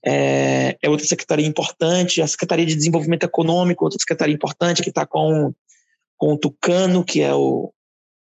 é, 0.04 0.78
é, 0.82 0.90
outra 0.90 1.06
secretaria 1.06 1.46
importante, 1.46 2.22
a 2.22 2.28
Secretaria 2.28 2.66
de 2.66 2.76
Desenvolvimento 2.76 3.24
Econômico, 3.24 3.84
outra 3.84 4.00
secretaria 4.00 4.34
importante 4.34 4.82
que 4.82 4.90
está 4.90 5.06
com, 5.06 5.54
com 6.18 6.34
o 6.34 6.38
Tucano, 6.38 7.04
que 7.04 7.22
é 7.22 7.34
o 7.34 7.72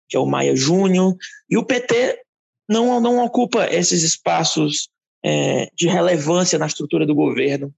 que 0.06 0.16
é 0.16 0.20
o 0.20 0.26
Maia 0.26 0.54
Júnior, 0.54 1.16
e 1.48 1.56
o 1.56 1.64
PT 1.64 2.20
não, 2.68 3.00
não 3.00 3.24
ocupa 3.24 3.66
esses 3.72 4.02
espaços 4.02 4.88
é, 5.24 5.70
de 5.74 5.88
relevância 5.88 6.58
na 6.58 6.66
estrutura 6.66 7.06
do 7.06 7.14
governo. 7.14 7.74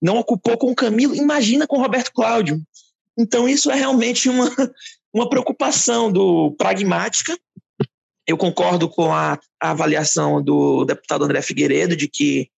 Não 0.00 0.18
ocupou 0.18 0.58
com 0.58 0.70
o 0.70 0.74
Camilo, 0.74 1.14
imagina 1.14 1.66
com 1.66 1.78
o 1.78 1.80
Roberto 1.80 2.12
Cláudio. 2.12 2.62
Então, 3.18 3.48
isso 3.48 3.70
é 3.70 3.74
realmente 3.74 4.28
uma, 4.28 4.48
uma 5.12 5.28
preocupação 5.28 6.10
do 6.12 6.52
pragmática 6.52 7.36
eu 8.28 8.36
concordo 8.36 8.90
com 8.90 9.10
a, 9.10 9.40
a 9.58 9.70
avaliação 9.70 10.42
do 10.42 10.84
deputado 10.84 11.24
André 11.24 11.40
Figueiredo 11.40 11.96
de 11.96 12.06
que 12.06 12.50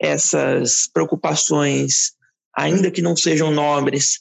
essas 0.00 0.86
preocupações, 0.86 2.12
ainda 2.56 2.92
que 2.92 3.02
não 3.02 3.16
sejam 3.16 3.50
nobres, 3.50 4.20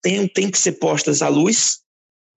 têm, 0.00 0.28
têm 0.28 0.48
que 0.48 0.56
ser 0.56 0.74
postas 0.74 1.22
à 1.22 1.28
luz. 1.28 1.80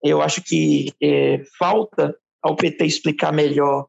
Eu 0.04 0.20
acho 0.20 0.42
que 0.42 0.92
é, 1.00 1.44
falta 1.60 2.18
ao 2.42 2.56
PT 2.56 2.86
explicar 2.86 3.32
melhor 3.32 3.86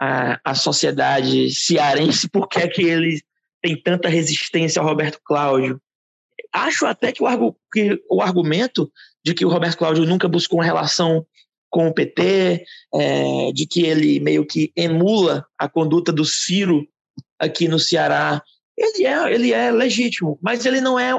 a, 0.00 0.40
a 0.44 0.54
sociedade 0.54 1.50
cearense 1.50 2.28
por 2.28 2.48
que 2.48 2.60
é 2.60 2.68
que 2.68 2.82
ele 2.82 3.20
tem 3.60 3.82
tanta 3.82 4.08
resistência 4.08 4.80
ao 4.80 4.86
Roberto 4.86 5.20
Cláudio. 5.24 5.82
Acho 6.52 6.86
até 6.86 7.10
que 7.10 7.20
o, 7.20 7.56
que 7.72 8.00
o 8.08 8.22
argumento 8.22 8.88
de 9.26 9.34
que 9.34 9.44
o 9.44 9.48
Roberto 9.48 9.78
Cláudio 9.78 10.06
nunca 10.06 10.28
buscou 10.28 10.60
uma 10.60 10.64
relação 10.64 11.26
com 11.68 11.88
o 11.88 11.92
PT, 11.92 12.64
é, 12.94 13.52
de 13.52 13.66
que 13.66 13.82
ele 13.82 14.20
meio 14.20 14.46
que 14.46 14.70
emula 14.76 15.44
a 15.58 15.68
conduta 15.68 16.12
do 16.12 16.24
Ciro 16.24 16.86
aqui 17.36 17.66
no 17.66 17.76
Ceará, 17.76 18.40
ele 18.78 19.04
é, 19.04 19.34
ele 19.34 19.52
é 19.52 19.72
legítimo, 19.72 20.38
mas 20.40 20.64
ele 20.64 20.80
não 20.80 20.96
é 20.96 21.12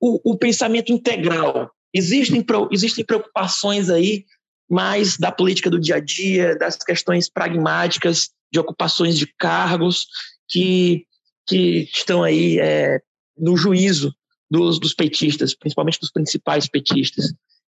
o, 0.00 0.30
o 0.32 0.38
pensamento 0.38 0.92
integral. 0.92 1.72
Existem, 1.92 2.46
existem 2.70 3.04
preocupações 3.04 3.90
aí 3.90 4.24
mais 4.70 5.16
da 5.16 5.32
política 5.32 5.68
do 5.68 5.80
dia 5.80 5.96
a 5.96 6.00
dia, 6.00 6.56
das 6.56 6.76
questões 6.76 7.28
pragmáticas 7.28 8.30
de 8.52 8.60
ocupações 8.60 9.18
de 9.18 9.26
cargos 9.26 10.06
que, 10.48 11.04
que 11.48 11.88
estão 11.92 12.22
aí 12.22 12.60
é, 12.60 13.00
no 13.36 13.56
juízo 13.56 14.14
dos, 14.50 14.78
dos 14.78 14.94
petistas, 14.94 15.54
principalmente 15.54 16.00
dos 16.00 16.10
principais 16.10 16.68
petistas. 16.68 17.32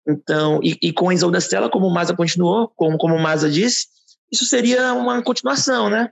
Então, 0.06 0.60
e, 0.62 0.76
e 0.82 0.92
com 0.92 1.08
a 1.08 1.14
Isolda 1.14 1.38
Stella, 1.38 1.70
como 1.70 1.86
o 1.86 1.92
Maza 1.92 2.14
continuou, 2.14 2.68
como, 2.74 2.96
como 2.96 3.14
o 3.14 3.20
Maza 3.20 3.50
disse, 3.50 3.86
isso 4.32 4.46
seria 4.46 4.92
uma 4.94 5.22
continuação, 5.22 5.90
né? 5.90 6.10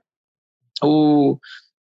O, 0.82 1.38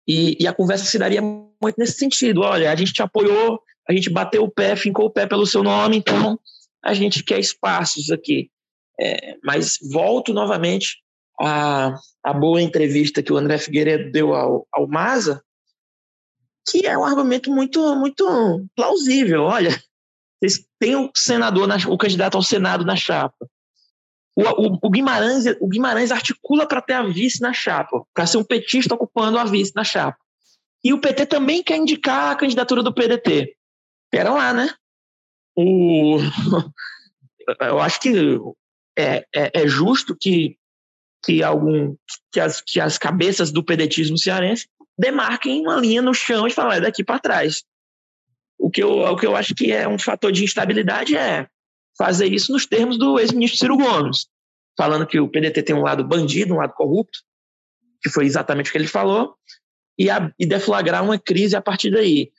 e, 0.06 0.36
e, 0.40 0.46
a 0.46 0.52
conversa 0.52 0.84
se 0.84 0.98
daria 0.98 1.22
muito 1.22 1.76
nesse 1.78 1.98
sentido. 1.98 2.42
Olha, 2.42 2.70
a 2.70 2.76
gente 2.76 2.92
te 2.92 3.02
apoiou, 3.02 3.60
a 3.88 3.92
gente 3.92 4.10
bateu 4.10 4.44
o 4.44 4.50
pé, 4.50 4.76
fincou 4.76 5.06
o 5.06 5.10
pé 5.10 5.26
pelo 5.26 5.46
seu 5.46 5.62
nome, 5.62 5.96
então 5.96 6.38
a 6.82 6.92
gente 6.92 7.22
quer 7.22 7.38
espaços 7.38 8.10
aqui. 8.10 8.50
É, 9.00 9.36
mas 9.42 9.78
volto 9.90 10.32
novamente 10.32 10.98
à, 11.40 11.94
à 12.22 12.32
boa 12.32 12.62
entrevista 12.62 13.22
que 13.22 13.32
o 13.32 13.36
André 13.36 13.58
Figueiredo 13.58 14.12
deu 14.12 14.34
ao, 14.34 14.66
ao 14.72 14.86
Maza, 14.86 15.42
que 16.66 16.86
é 16.86 16.96
um 16.96 17.04
argumento 17.04 17.50
muito, 17.50 17.94
muito 17.96 18.66
plausível. 18.74 19.42
Olha, 19.42 19.70
têm 20.78 20.96
o 20.96 21.10
senador, 21.14 21.66
na, 21.66 21.76
o 21.88 21.98
candidato 21.98 22.36
ao 22.36 22.42
Senado 22.42 22.84
na 22.84 22.96
chapa. 22.96 23.48
O, 24.36 24.42
o, 24.42 24.78
o 24.82 24.90
Guimarães, 24.90 25.44
o 25.60 25.68
Guimarães 25.68 26.10
articula 26.10 26.66
para 26.66 26.82
ter 26.82 26.94
a 26.94 27.02
vice 27.02 27.40
na 27.40 27.52
chapa, 27.52 28.04
para 28.12 28.26
ser 28.26 28.38
um 28.38 28.44
petista 28.44 28.94
ocupando 28.94 29.38
a 29.38 29.44
vice 29.44 29.72
na 29.74 29.84
chapa. 29.84 30.18
E 30.82 30.92
o 30.92 31.00
PT 31.00 31.26
também 31.26 31.62
quer 31.62 31.76
indicar 31.76 32.32
a 32.32 32.36
candidatura 32.36 32.82
do 32.82 32.92
PDT. 32.92 33.56
Pera 34.10 34.32
lá, 34.32 34.52
né? 34.52 34.68
O, 35.56 36.18
eu 37.60 37.80
acho 37.80 38.00
que 38.00 38.38
é, 38.98 39.24
é, 39.34 39.62
é 39.62 39.68
justo 39.68 40.16
que, 40.16 40.58
que, 41.24 41.42
algum, 41.42 41.96
que, 42.32 42.40
as, 42.40 42.60
que 42.60 42.80
as 42.80 42.98
cabeças 42.98 43.50
do 43.50 43.64
pedetismo 43.64 44.18
cearense 44.18 44.68
demarquem 44.98 45.62
uma 45.62 45.76
linha 45.76 46.02
no 46.02 46.14
chão 46.14 46.46
e 46.46 46.50
falem, 46.50 46.78
é 46.78 46.80
daqui 46.80 47.02
para 47.02 47.18
trás. 47.18 47.64
O 48.58 48.70
que, 48.70 48.82
eu, 48.82 48.90
o 48.90 49.16
que 49.16 49.26
eu 49.26 49.36
acho 49.36 49.54
que 49.54 49.72
é 49.72 49.86
um 49.88 49.98
fator 49.98 50.30
de 50.32 50.44
instabilidade 50.44 51.16
é 51.16 51.48
fazer 51.98 52.26
isso 52.26 52.52
nos 52.52 52.66
termos 52.66 52.98
do 52.98 53.18
ex-ministro 53.18 53.58
Ciro 53.58 53.76
Gomes, 53.76 54.26
falando 54.76 55.06
que 55.06 55.20
o 55.20 55.28
PDT 55.28 55.62
tem 55.62 55.74
um 55.74 55.82
lado 55.82 56.04
bandido, 56.04 56.54
um 56.54 56.58
lado 56.58 56.72
corrupto, 56.72 57.18
que 58.02 58.10
foi 58.10 58.26
exatamente 58.26 58.68
o 58.68 58.72
que 58.72 58.78
ele 58.78 58.86
falou, 58.86 59.34
e, 59.98 60.10
a, 60.10 60.32
e 60.38 60.46
deflagrar 60.46 61.04
uma 61.04 61.18
crise 61.18 61.56
a 61.56 61.62
partir 61.62 61.90
daí. 61.90 62.30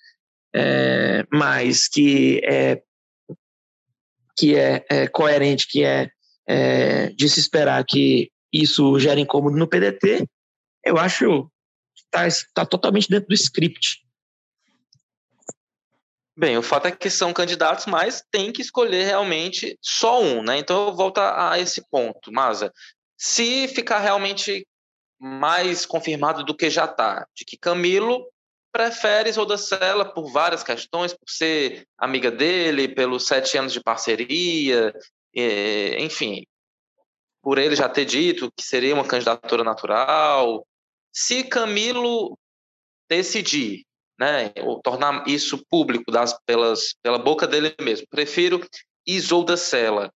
É, 0.53 1.25
mas 1.33 1.87
que 1.89 2.39
é, 2.45 2.81
que 4.37 4.55
é, 4.55 4.85
é 4.89 5.07
coerente, 5.07 5.67
que 5.67 5.83
é, 5.83 6.09
é, 6.47 7.09
de 7.09 7.27
se 7.27 7.39
esperar 7.39 7.83
que 7.85 8.31
isso 8.53 8.97
gere 8.99 9.19
incômodo 9.19 9.57
no 9.57 9.67
PDT, 9.67 10.25
eu 10.85 10.97
acho 10.97 11.49
está 12.15 12.47
tá 12.53 12.65
totalmente 12.65 13.09
dentro 13.09 13.27
do 13.27 13.33
script. 13.33 14.05
Bem, 16.37 16.57
o 16.57 16.61
fato 16.63 16.87
é 16.87 16.91
que 16.91 17.09
são 17.09 17.31
candidatos, 17.31 17.85
mas 17.85 18.21
tem 18.29 18.51
que 18.51 18.61
escolher 18.61 19.05
realmente 19.05 19.77
só 19.81 20.21
um, 20.21 20.43
né? 20.43 20.57
Então 20.57 20.87
eu 20.87 20.93
volto 20.93 21.19
a 21.19 21.57
esse 21.57 21.87
ponto, 21.89 22.31
Maza. 22.31 22.73
Se 23.17 23.69
ficar 23.69 23.99
realmente 23.99 24.67
mais 25.17 25.85
confirmado 25.85 26.43
do 26.43 26.55
que 26.55 26.69
já 26.69 26.85
está, 26.85 27.25
de 27.33 27.45
que 27.45 27.57
Camilo 27.57 28.27
prefere 28.69 29.29
Isolda 29.29 29.57
Sela 29.57 30.03
por 30.03 30.29
várias 30.29 30.61
questões, 30.61 31.13
por 31.13 31.29
ser 31.29 31.87
amiga 31.97 32.29
dele, 32.29 32.89
pelos 32.89 33.25
sete 33.25 33.57
anos 33.57 33.71
de 33.71 33.81
parceria, 33.81 34.93
enfim, 35.97 36.45
por 37.41 37.57
ele 37.57 37.77
já 37.77 37.87
ter 37.87 38.03
dito 38.03 38.51
que 38.51 38.63
seria 38.63 38.93
uma 38.93 39.07
candidatura 39.07 39.63
natural. 39.63 40.67
Se 41.15 41.43
Camilo 41.45 42.37
decidir 43.09 43.85
né, 44.19 44.49
tornar 44.83 45.27
isso 45.27 45.63
público 45.69 46.11
das, 46.11 46.37
pelas, 46.45 46.95
pela 47.01 47.19
boca 47.19 47.47
dele 47.47 47.75
mesmo. 47.81 48.07
Prefiro 48.09 48.65
Isolda 49.05 49.57
Sela. 49.57 50.11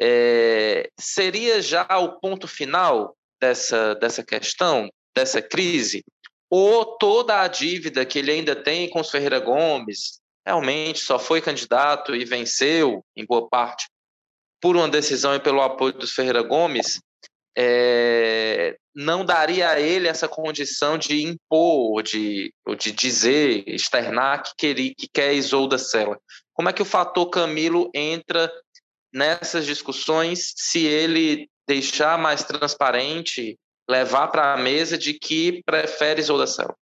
É, 0.00 0.88
seria 0.98 1.60
já 1.60 1.86
o 1.98 2.20
ponto 2.20 2.46
final 2.46 3.16
dessa, 3.40 3.94
dessa 3.96 4.24
questão, 4.24 4.88
dessa 5.14 5.42
crise? 5.42 6.04
Ou 6.50 6.96
toda 6.96 7.40
a 7.40 7.48
dívida 7.48 8.06
que 8.06 8.18
ele 8.20 8.30
ainda 8.30 8.56
tem 8.56 8.88
com 8.88 9.00
os 9.00 9.10
Ferreira 9.10 9.40
Gomes, 9.40 10.20
realmente 10.46 11.00
só 11.00 11.18
foi 11.18 11.42
candidato 11.42 12.14
e 12.14 12.24
venceu, 12.24 13.04
em 13.16 13.26
boa 13.26 13.48
parte, 13.48 13.86
por 14.60 14.76
uma 14.76 14.88
decisão 14.88 15.34
e 15.34 15.40
pelo 15.40 15.60
apoio 15.60 15.92
dos 15.92 16.12
Ferreira 16.12 16.42
Gomes, 16.42 17.00
é, 17.60 18.78
não 18.94 19.24
daria 19.24 19.70
a 19.70 19.80
ele 19.80 20.06
essa 20.06 20.28
condição 20.28 20.96
de 20.96 21.24
impor, 21.24 22.04
de, 22.04 22.54
de 22.78 22.92
dizer, 22.92 23.64
externar 23.66 24.44
que, 24.44 24.54
queria, 24.56 24.94
que 24.94 25.08
quer 25.12 25.34
Isolda 25.34 25.76
Sela. 25.76 26.16
Como 26.52 26.68
é 26.68 26.72
que 26.72 26.82
o 26.82 26.84
fator 26.84 27.26
Camilo 27.26 27.90
entra 27.92 28.48
nessas 29.12 29.66
discussões 29.66 30.52
se 30.56 30.86
ele 30.86 31.50
deixar 31.66 32.16
mais 32.16 32.44
transparente, 32.44 33.58
levar 33.90 34.28
para 34.28 34.54
a 34.54 34.56
mesa 34.56 34.96
de 34.96 35.14
que 35.14 35.60
prefere 35.64 36.20
Isolda 36.20 36.46
Sela? 36.46 36.76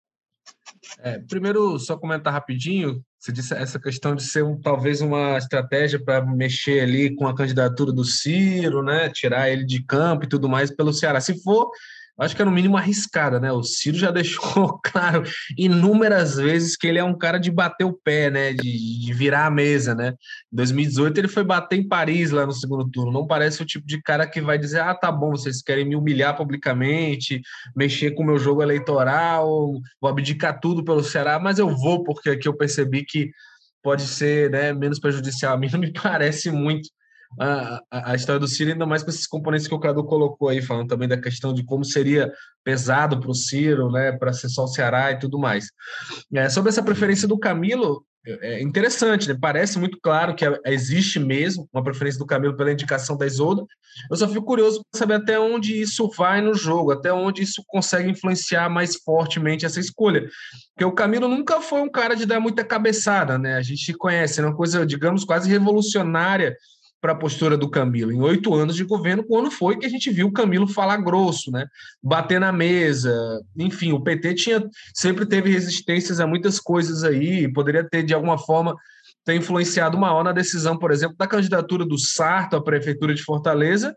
É, 1.00 1.20
primeiro, 1.20 1.80
só 1.80 1.96
comentar 1.96 2.34
rapidinho, 2.34 3.02
você 3.26 3.32
disse 3.32 3.56
essa 3.56 3.80
questão 3.80 4.16
de 4.16 4.22
ser 4.22 4.44
um, 4.44 4.56
talvez 4.56 5.02
uma 5.02 5.36
estratégia 5.36 6.00
para 6.00 6.24
mexer 6.24 6.82
ali 6.82 7.16
com 7.16 7.26
a 7.26 7.36
candidatura 7.36 7.92
do 7.92 8.06
Ciro, 8.06 8.84
né? 8.84 9.10
Tirar 9.10 9.50
ele 9.50 9.66
de 9.66 9.82
campo 9.82 10.26
e 10.26 10.30
tudo 10.30 10.48
mais 10.48 10.70
pelo 10.70 10.94
Ceará. 10.94 11.20
Se 11.20 11.42
for, 11.42 11.72
acho 12.18 12.36
que 12.36 12.42
é 12.42 12.46
no 12.46 12.52
mínimo 12.52 12.78
arriscada, 12.78 13.40
né? 13.40 13.52
O 13.52 13.64
Ciro 13.64 13.98
já 13.98 14.10
deixou 14.12 14.80
claro 14.84 15.24
inúmeras 15.58 16.36
vezes 16.36 16.76
que 16.78 16.88
ele 16.88 17.00
é 17.00 17.04
um 17.04 17.18
cara 17.18 17.38
de 17.38 17.52
bater 17.52 17.84
o 17.84 17.94
pé, 17.94 18.30
né? 18.30 18.54
De, 18.54 19.00
de, 19.06 19.14
virar 19.14 19.46
a 19.46 19.52
mesa, 19.52 19.94
né? 19.94 20.14
Em 20.52 20.56
2018 20.56 21.18
ele 21.18 21.28
foi 21.28 21.44
bater 21.44 21.78
em 21.78 21.88
Paris 21.88 22.32
lá 22.32 22.46
no 22.46 22.54
segundo 22.54 22.90
turno. 22.90 23.12
Não 23.12 23.28
parece 23.28 23.62
o 23.62 23.66
tipo 23.66 23.86
de 23.86 24.02
cara 24.02 24.28
que 24.28 24.42
vai 24.42 24.58
dizer: 24.58 24.80
ah, 24.80 24.96
tá 24.96 25.12
bom, 25.12 25.32
vocês 25.32 25.62
querem 25.62 25.86
me 25.86 25.96
humilhar 25.96 26.36
publicamente, 26.36 27.42
mexer 27.76 28.12
com 28.12 28.24
o 28.24 28.26
meu 28.26 28.38
jogo 28.38 28.62
eleitoral, 28.62 29.74
vou 30.00 30.10
abdicar 30.10 30.60
tudo 30.60 30.84
pelo 30.84 31.04
Ceará, 31.04 31.40
mas 31.40 31.60
eu 31.60 31.70
vou 31.70 32.04
porque 32.04 32.30
aqui 32.30 32.48
eu 32.48 32.56
percebi 32.56 33.04
que 33.04 33.30
pode 33.84 34.04
ser 34.04 34.50
né, 34.50 34.74
menos 34.74 35.00
prejudicial. 35.00 35.54
A 35.54 35.58
mim 35.58 35.70
não 35.72 35.80
me 35.80 35.92
parece 35.94 36.50
muito 36.50 36.90
a, 37.40 37.82
a, 37.92 38.16
história 38.16 38.40
do 38.40 38.48
Ciro, 38.48 38.72
ainda 38.72 38.86
mais 38.86 39.04
com 39.04 39.10
esses 39.10 39.28
componentes 39.28 39.68
que 39.68 39.74
o 39.74 39.80
Cadu 39.80 40.04
colocou 40.04 40.50
aí, 40.50 40.62
falando 40.62 40.88
também 40.88 41.08
da 41.08 41.20
questão 41.20 41.54
de 41.54 41.64
como 41.64 41.84
seria 41.84 42.32
pesado 42.64 43.20
para 43.20 43.30
o 43.30 43.36
Ciro, 43.36 43.92
né, 43.92 44.12
para 44.14 44.34
ser 44.34 44.50
só 44.50 44.64
o 44.64 44.68
Ceará 44.68 45.12
e 45.12 45.20
tudo 45.20 45.38
mais. 45.38 45.68
É, 46.34 46.50
sobre 46.50 46.70
essa 46.70 46.84
preferência 46.84 47.28
do 47.28 47.38
Camilo, 47.38 48.06
é 48.28 48.62
interessante, 48.62 49.28
né? 49.28 49.38
parece 49.40 49.78
muito 49.78 50.00
claro 50.02 50.36
que 50.36 50.44
existe 50.66 51.20
mesmo 51.20 51.70
uma 51.72 51.84
preferência 51.84 52.18
do 52.18 52.26
Camilo 52.26 52.58
pela 52.58 52.72
indicação 52.72 53.16
da 53.16 53.26
Isolda. 53.26 53.64
Eu 54.10 54.18
só 54.18 54.28
fico 54.28 54.44
curioso 54.44 54.82
para 54.92 55.00
saber 55.00 55.14
até 55.16 55.40
onde 55.40 55.80
isso 55.80 56.10
vai 56.18 56.42
no 56.42 56.56
jogo, 56.56 56.92
até 56.92 57.14
onde 57.14 57.44
isso 57.44 57.64
consegue 57.68 58.10
influenciar 58.10 58.68
mais 58.68 58.96
fortemente 58.96 59.66
essa 59.66 59.80
escolha. 59.80 60.28
Porque 60.74 60.86
o 60.86 60.92
Camilo 60.92 61.28
nunca 61.28 61.62
foi 61.62 61.82
um 61.82 61.90
cara 61.90 62.16
de 62.16 62.26
dar 62.26 62.40
muita 62.40 62.64
cabeçada, 62.64 63.38
né? 63.38 63.58
A 63.58 63.62
gente 63.62 63.94
conhece, 63.94 64.42
é 64.42 64.44
uma 64.44 64.56
coisa, 64.56 64.86
digamos, 64.86 65.24
quase 65.24 65.48
revolucionária 65.48 66.56
para 67.02 67.14
a 67.14 67.16
postura 67.16 67.56
do 67.56 67.70
Camilo. 67.70 68.12
Em 68.12 68.22
oito 68.22 68.54
anos 68.54 68.76
de 68.76 68.84
governo, 68.84 69.24
quando 69.24 69.52
foi 69.52 69.78
que 69.78 69.86
a 69.86 69.90
gente 69.90 70.10
viu 70.10 70.28
o 70.28 70.34
Camilo 70.34 70.68
falar 70.68 70.98
grosso, 70.98 71.52
né? 71.52 71.68
bater 72.02 72.40
na 72.40 72.52
mesa, 72.52 73.14
enfim, 73.56 73.92
o 73.92 74.02
PT 74.02 74.34
tinha 74.34 74.64
sempre 74.94 75.26
teve 75.26 75.52
resistências 75.52 76.20
a 76.20 76.26
muitas 76.26 76.60
coisas 76.60 77.04
aí, 77.04 77.52
poderia 77.52 77.88
ter, 77.88 78.04
de 78.04 78.14
alguma 78.14 78.38
forma, 78.38 78.76
ter 79.24 79.36
influenciado 79.36 79.98
maior 79.98 80.24
na 80.24 80.32
decisão, 80.32 80.78
por 80.78 80.92
exemplo, 80.92 81.16
da 81.18 81.28
candidatura 81.28 81.86
do 81.86 81.98
Sarto 81.98 82.56
à 82.56 82.64
prefeitura 82.64 83.14
de 83.14 83.24
Fortaleza, 83.24 83.96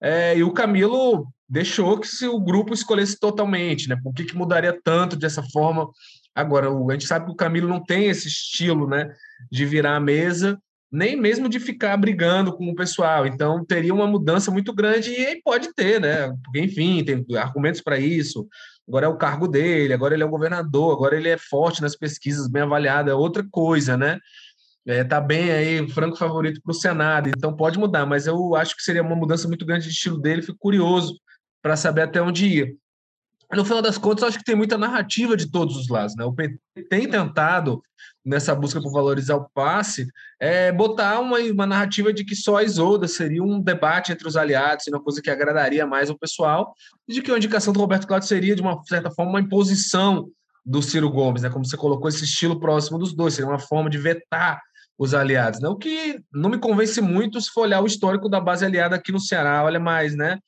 É, 0.00 0.36
e 0.38 0.42
o 0.42 0.52
Camilo 0.52 1.26
deixou 1.48 1.98
que 1.98 2.06
se 2.06 2.26
o 2.26 2.40
grupo 2.40 2.72
escolhesse 2.72 3.18
totalmente, 3.18 3.88
né? 3.88 3.96
Por 4.02 4.14
que, 4.14 4.24
que 4.24 4.36
mudaria 4.36 4.78
tanto 4.84 5.16
dessa 5.16 5.42
forma? 5.52 5.88
Agora, 6.34 6.68
a 6.68 6.92
gente 6.92 7.06
sabe 7.06 7.26
que 7.26 7.32
o 7.32 7.36
Camilo 7.36 7.68
não 7.68 7.82
tem 7.82 8.06
esse 8.06 8.28
estilo, 8.28 8.86
né? 8.86 9.12
De 9.50 9.66
virar 9.66 9.96
a 9.96 10.00
mesa, 10.00 10.58
nem 10.90 11.16
mesmo 11.16 11.48
de 11.48 11.60
ficar 11.60 11.96
brigando 11.96 12.56
com 12.56 12.68
o 12.68 12.74
pessoal. 12.74 13.26
Então, 13.26 13.64
teria 13.64 13.94
uma 13.94 14.06
mudança 14.06 14.50
muito 14.50 14.72
grande 14.72 15.10
e 15.10 15.40
pode 15.42 15.72
ter, 15.74 16.00
né? 16.00 16.28
Porque, 16.44 16.60
enfim, 16.60 17.04
tem 17.04 17.24
argumentos 17.36 17.80
para 17.80 17.98
isso. 17.98 18.48
Agora 18.88 19.06
é 19.06 19.08
o 19.08 19.16
cargo 19.16 19.46
dele, 19.46 19.94
agora 19.94 20.14
ele 20.14 20.22
é 20.24 20.26
o 20.26 20.30
governador, 20.30 20.92
agora 20.92 21.16
ele 21.16 21.28
é 21.28 21.38
forte 21.38 21.80
nas 21.80 21.94
pesquisas, 21.94 22.48
bem 22.48 22.62
avaliado, 22.62 23.08
é 23.08 23.14
outra 23.14 23.46
coisa, 23.48 23.96
né? 23.96 24.18
É, 24.84 25.04
tá 25.04 25.20
bem 25.20 25.52
aí, 25.52 25.88
franco 25.90 26.16
favorito 26.16 26.60
para 26.62 26.72
o 26.72 26.74
Senado, 26.74 27.28
então 27.28 27.54
pode 27.54 27.78
mudar, 27.78 28.06
mas 28.06 28.26
eu 28.26 28.56
acho 28.56 28.74
que 28.74 28.82
seria 28.82 29.02
uma 29.02 29.14
mudança 29.14 29.46
muito 29.46 29.64
grande 29.64 29.84
de 29.84 29.92
estilo 29.92 30.18
dele, 30.18 30.42
fico 30.42 30.58
curioso 30.58 31.20
para 31.62 31.76
saber 31.76 32.02
até 32.02 32.20
onde 32.20 32.46
ia. 32.46 32.74
No 33.52 33.64
final 33.64 33.82
das 33.82 33.98
contas, 33.98 34.24
acho 34.24 34.38
que 34.38 34.44
tem 34.44 34.54
muita 34.54 34.78
narrativa 34.78 35.36
de 35.36 35.50
todos 35.50 35.76
os 35.76 35.88
lados. 35.88 36.14
Né? 36.14 36.24
O 36.24 36.32
PT 36.32 36.58
tem 36.88 37.08
tentado, 37.08 37.82
nessa 38.24 38.54
busca 38.54 38.80
por 38.80 38.92
valorizar 38.92 39.36
o 39.36 39.48
passe, 39.52 40.06
é, 40.38 40.70
botar 40.70 41.18
uma, 41.18 41.38
uma 41.38 41.66
narrativa 41.66 42.12
de 42.12 42.24
que 42.24 42.36
só 42.36 42.58
a 42.58 42.62
Isolda 42.62 43.08
seria 43.08 43.42
um 43.42 43.60
debate 43.60 44.12
entre 44.12 44.28
os 44.28 44.36
aliados, 44.36 44.84
seria 44.84 44.98
uma 44.98 45.04
coisa 45.04 45.20
que 45.20 45.30
agradaria 45.30 45.84
mais 45.84 46.08
ao 46.08 46.18
pessoal, 46.18 46.74
e 47.08 47.14
de 47.14 47.22
que 47.22 47.32
a 47.32 47.36
indicação 47.36 47.72
do 47.72 47.80
Roberto 47.80 48.06
Cláudio 48.06 48.28
seria, 48.28 48.54
de 48.54 48.62
uma 48.62 48.80
certa 48.84 49.10
forma, 49.10 49.32
uma 49.32 49.40
imposição 49.40 50.30
do 50.64 50.80
Ciro 50.80 51.10
Gomes, 51.10 51.42
né? 51.42 51.50
como 51.50 51.64
você 51.64 51.76
colocou 51.76 52.08
esse 52.08 52.24
estilo 52.24 52.60
próximo 52.60 52.98
dos 52.98 53.12
dois, 53.12 53.34
seria 53.34 53.50
uma 53.50 53.58
forma 53.58 53.90
de 53.90 53.98
vetar 53.98 54.60
os 55.00 55.14
aliados, 55.14 55.60
né? 55.60 55.68
O 55.70 55.76
que 55.76 56.20
não 56.30 56.50
me 56.50 56.58
convence 56.58 57.00
muito 57.00 57.40
se 57.40 57.50
for 57.50 57.62
olhar 57.62 57.80
o 57.80 57.86
histórico 57.86 58.28
da 58.28 58.38
base 58.38 58.66
aliada 58.66 58.94
aqui 58.94 59.10
no 59.10 59.18
Ceará, 59.18 59.64
olha 59.64 59.80
mais, 59.80 60.14
né? 60.14 60.38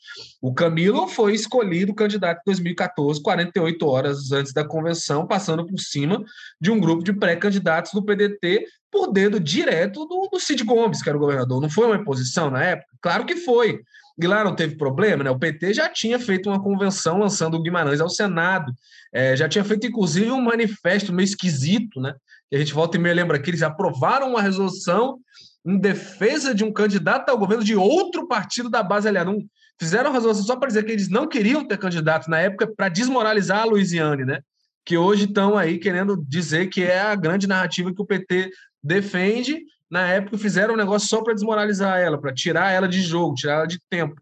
O 0.43 0.53
Camilo 0.53 1.09
foi 1.09 1.33
escolhido 1.33 1.95
candidato 1.95 2.41
em 2.41 2.45
2014, 2.45 3.23
48 3.23 3.87
horas 3.87 4.31
antes 4.31 4.53
da 4.53 4.63
convenção, 4.63 5.27
passando 5.27 5.67
por 5.67 5.81
cima 5.81 6.23
de 6.61 6.71
um 6.71 6.79
grupo 6.79 7.03
de 7.03 7.15
pré-candidatos 7.15 7.93
do 7.95 8.05
PDT 8.05 8.67
por 8.91 9.11
dedo 9.11 9.41
direto 9.41 10.05
do, 10.05 10.29
do 10.31 10.39
Cid 10.39 10.63
Gomes, 10.65 11.01
que 11.01 11.09
era 11.09 11.17
o 11.17 11.21
governador. 11.21 11.59
Não 11.59 11.71
foi 11.71 11.87
uma 11.87 11.97
imposição 11.97 12.51
na 12.51 12.63
época? 12.63 12.89
Claro 13.01 13.25
que 13.25 13.37
foi. 13.37 13.81
E 14.23 14.27
lá 14.27 14.45
não 14.45 14.55
teve 14.55 14.77
problema, 14.77 15.25
né? 15.25 15.31
O 15.31 15.39
PT 15.39 15.73
já 15.73 15.89
tinha 15.89 16.19
feito 16.19 16.51
uma 16.51 16.63
convenção 16.63 17.19
lançando 17.19 17.57
o 17.57 17.63
Guimarães 17.63 18.03
ao 18.03 18.11
Senado, 18.11 18.71
é, 19.15 19.35
já 19.35 19.49
tinha 19.49 19.65
feito 19.65 19.87
inclusive 19.87 20.31
um 20.31 20.43
manifesto 20.43 21.11
meio 21.11 21.25
esquisito, 21.25 21.99
né? 22.03 22.15
Que 22.53 22.57
a 22.57 22.59
gente 22.59 22.75
volta 22.75 22.99
e 22.99 23.01
meia 23.01 23.15
lembra 23.15 23.39
que 23.39 23.49
eles 23.49 23.63
aprovaram 23.63 24.29
uma 24.29 24.43
resolução 24.43 25.19
em 25.65 25.79
defesa 25.79 26.55
de 26.55 26.63
um 26.63 26.71
candidato 26.71 27.31
ao 27.31 27.39
governo 27.39 27.65
de 27.65 27.75
outro 27.75 28.29
partido 28.29 28.69
da 28.69 28.83
base 28.83 29.09
aliada. 29.09 29.33
Fizeram 29.81 30.11
a 30.11 30.13
resolução 30.13 30.45
só 30.45 30.57
para 30.57 30.69
dizer 30.69 30.85
que 30.85 30.93
eles 30.93 31.09
não 31.09 31.27
queriam 31.27 31.67
ter 31.67 31.79
candidato 31.79 32.29
na 32.29 32.39
época 32.41 32.71
para 32.77 32.91
desmoralizar 32.91 33.63
a 33.63 33.65
Luiziane, 33.65 34.27
né? 34.27 34.41
Que 34.85 34.99
hoje 34.99 35.25
estão 35.25 35.57
aí 35.57 35.79
querendo 35.79 36.23
dizer 36.29 36.67
que 36.67 36.83
é 36.83 37.01
a 37.01 37.15
grande 37.15 37.47
narrativa 37.47 37.91
que 37.91 38.03
o 38.03 38.05
PT 38.05 38.51
defende. 38.85 39.59
Na 39.91 40.07
época 40.09 40.37
fizeram 40.37 40.75
um 40.75 40.77
negócio 40.77 41.09
só 41.09 41.23
para 41.23 41.33
desmoralizar 41.33 42.01
ela, 42.01 42.21
para 42.21 42.35
tirar 42.35 42.71
ela 42.71 42.87
de 42.87 43.01
jogo, 43.01 43.35
tirar 43.35 43.61
ela 43.61 43.67
de 43.67 43.79
tempo. 43.89 44.21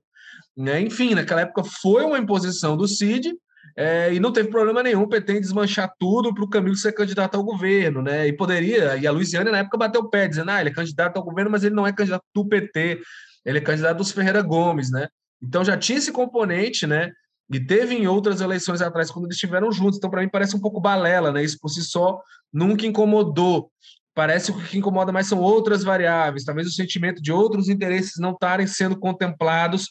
Né? 0.57 0.81
Enfim, 0.81 1.16
naquela 1.16 1.41
época 1.41 1.64
foi 1.64 2.05
uma 2.05 2.18
imposição 2.18 2.76
do 2.76 2.87
CID, 2.87 3.35
é, 3.77 4.12
e 4.12 4.21
não 4.21 4.33
teve 4.33 4.49
problema 4.49 4.83
nenhum 4.83 5.03
o 5.03 5.09
PT 5.09 5.35
em 5.35 5.41
desmanchar 5.41 5.93
tudo 5.99 6.35
para 6.35 6.45
o 6.45 6.49
Camilo 6.49 6.77
ser 6.77 6.93
candidato 6.93 7.37
ao 7.37 7.45
governo, 7.45 8.03
né? 8.03 8.27
E 8.27 8.33
poderia, 8.33 8.97
e 8.97 9.07
a 9.07 9.12
Luiziane 9.12 9.51
na 9.51 9.59
época 9.59 9.79
bateu 9.79 10.03
o 10.03 10.09
pé, 10.11 10.29
dizendo, 10.29 10.51
ah, 10.51 10.61
ele 10.61 10.71
é 10.71 10.75
candidato 10.75 11.16
ao 11.16 11.23
governo, 11.23 11.51
mas 11.51 11.64
ele 11.64 11.75
não 11.75 11.87
é 11.87 11.93
candidato 11.93 12.25
do 12.35 12.47
PT, 12.47 13.01
ele 13.45 13.59
é 13.59 13.61
candidato 13.61 13.99
dos 13.99 14.12
Ferreira 14.12 14.43
Gomes, 14.43 14.91
né? 14.91 15.09
Então 15.43 15.64
já 15.64 15.77
tinha 15.77 15.99
esse 15.99 16.12
componente, 16.12 16.87
né? 16.87 17.12
E 17.53 17.59
teve 17.59 17.95
em 17.95 18.07
outras 18.07 18.41
eleições 18.41 18.81
atrás, 18.81 19.11
quando 19.11 19.25
eles 19.25 19.35
estiveram 19.35 19.73
juntos. 19.73 19.99
Então, 19.99 20.09
para 20.09 20.23
mim, 20.23 20.29
parece 20.29 20.55
um 20.55 20.61
pouco 20.61 20.81
balela, 20.81 21.33
né? 21.33 21.43
Isso 21.43 21.59
por 21.61 21.68
si 21.68 21.83
só 21.83 22.21
nunca 22.53 22.87
incomodou. 22.87 23.73
Parece 24.14 24.53
que 24.53 24.59
o 24.59 24.62
que 24.62 24.79
incomoda 24.79 25.12
mais 25.12 25.27
são 25.27 25.39
outras 25.39 25.83
variáveis, 25.83 26.45
talvez 26.45 26.66
o 26.66 26.73
sentimento 26.73 27.23
de 27.23 27.33
outros 27.33 27.68
interesses 27.68 28.18
não 28.18 28.33
estarem 28.33 28.66
sendo 28.66 28.99
contemplados 28.99 29.89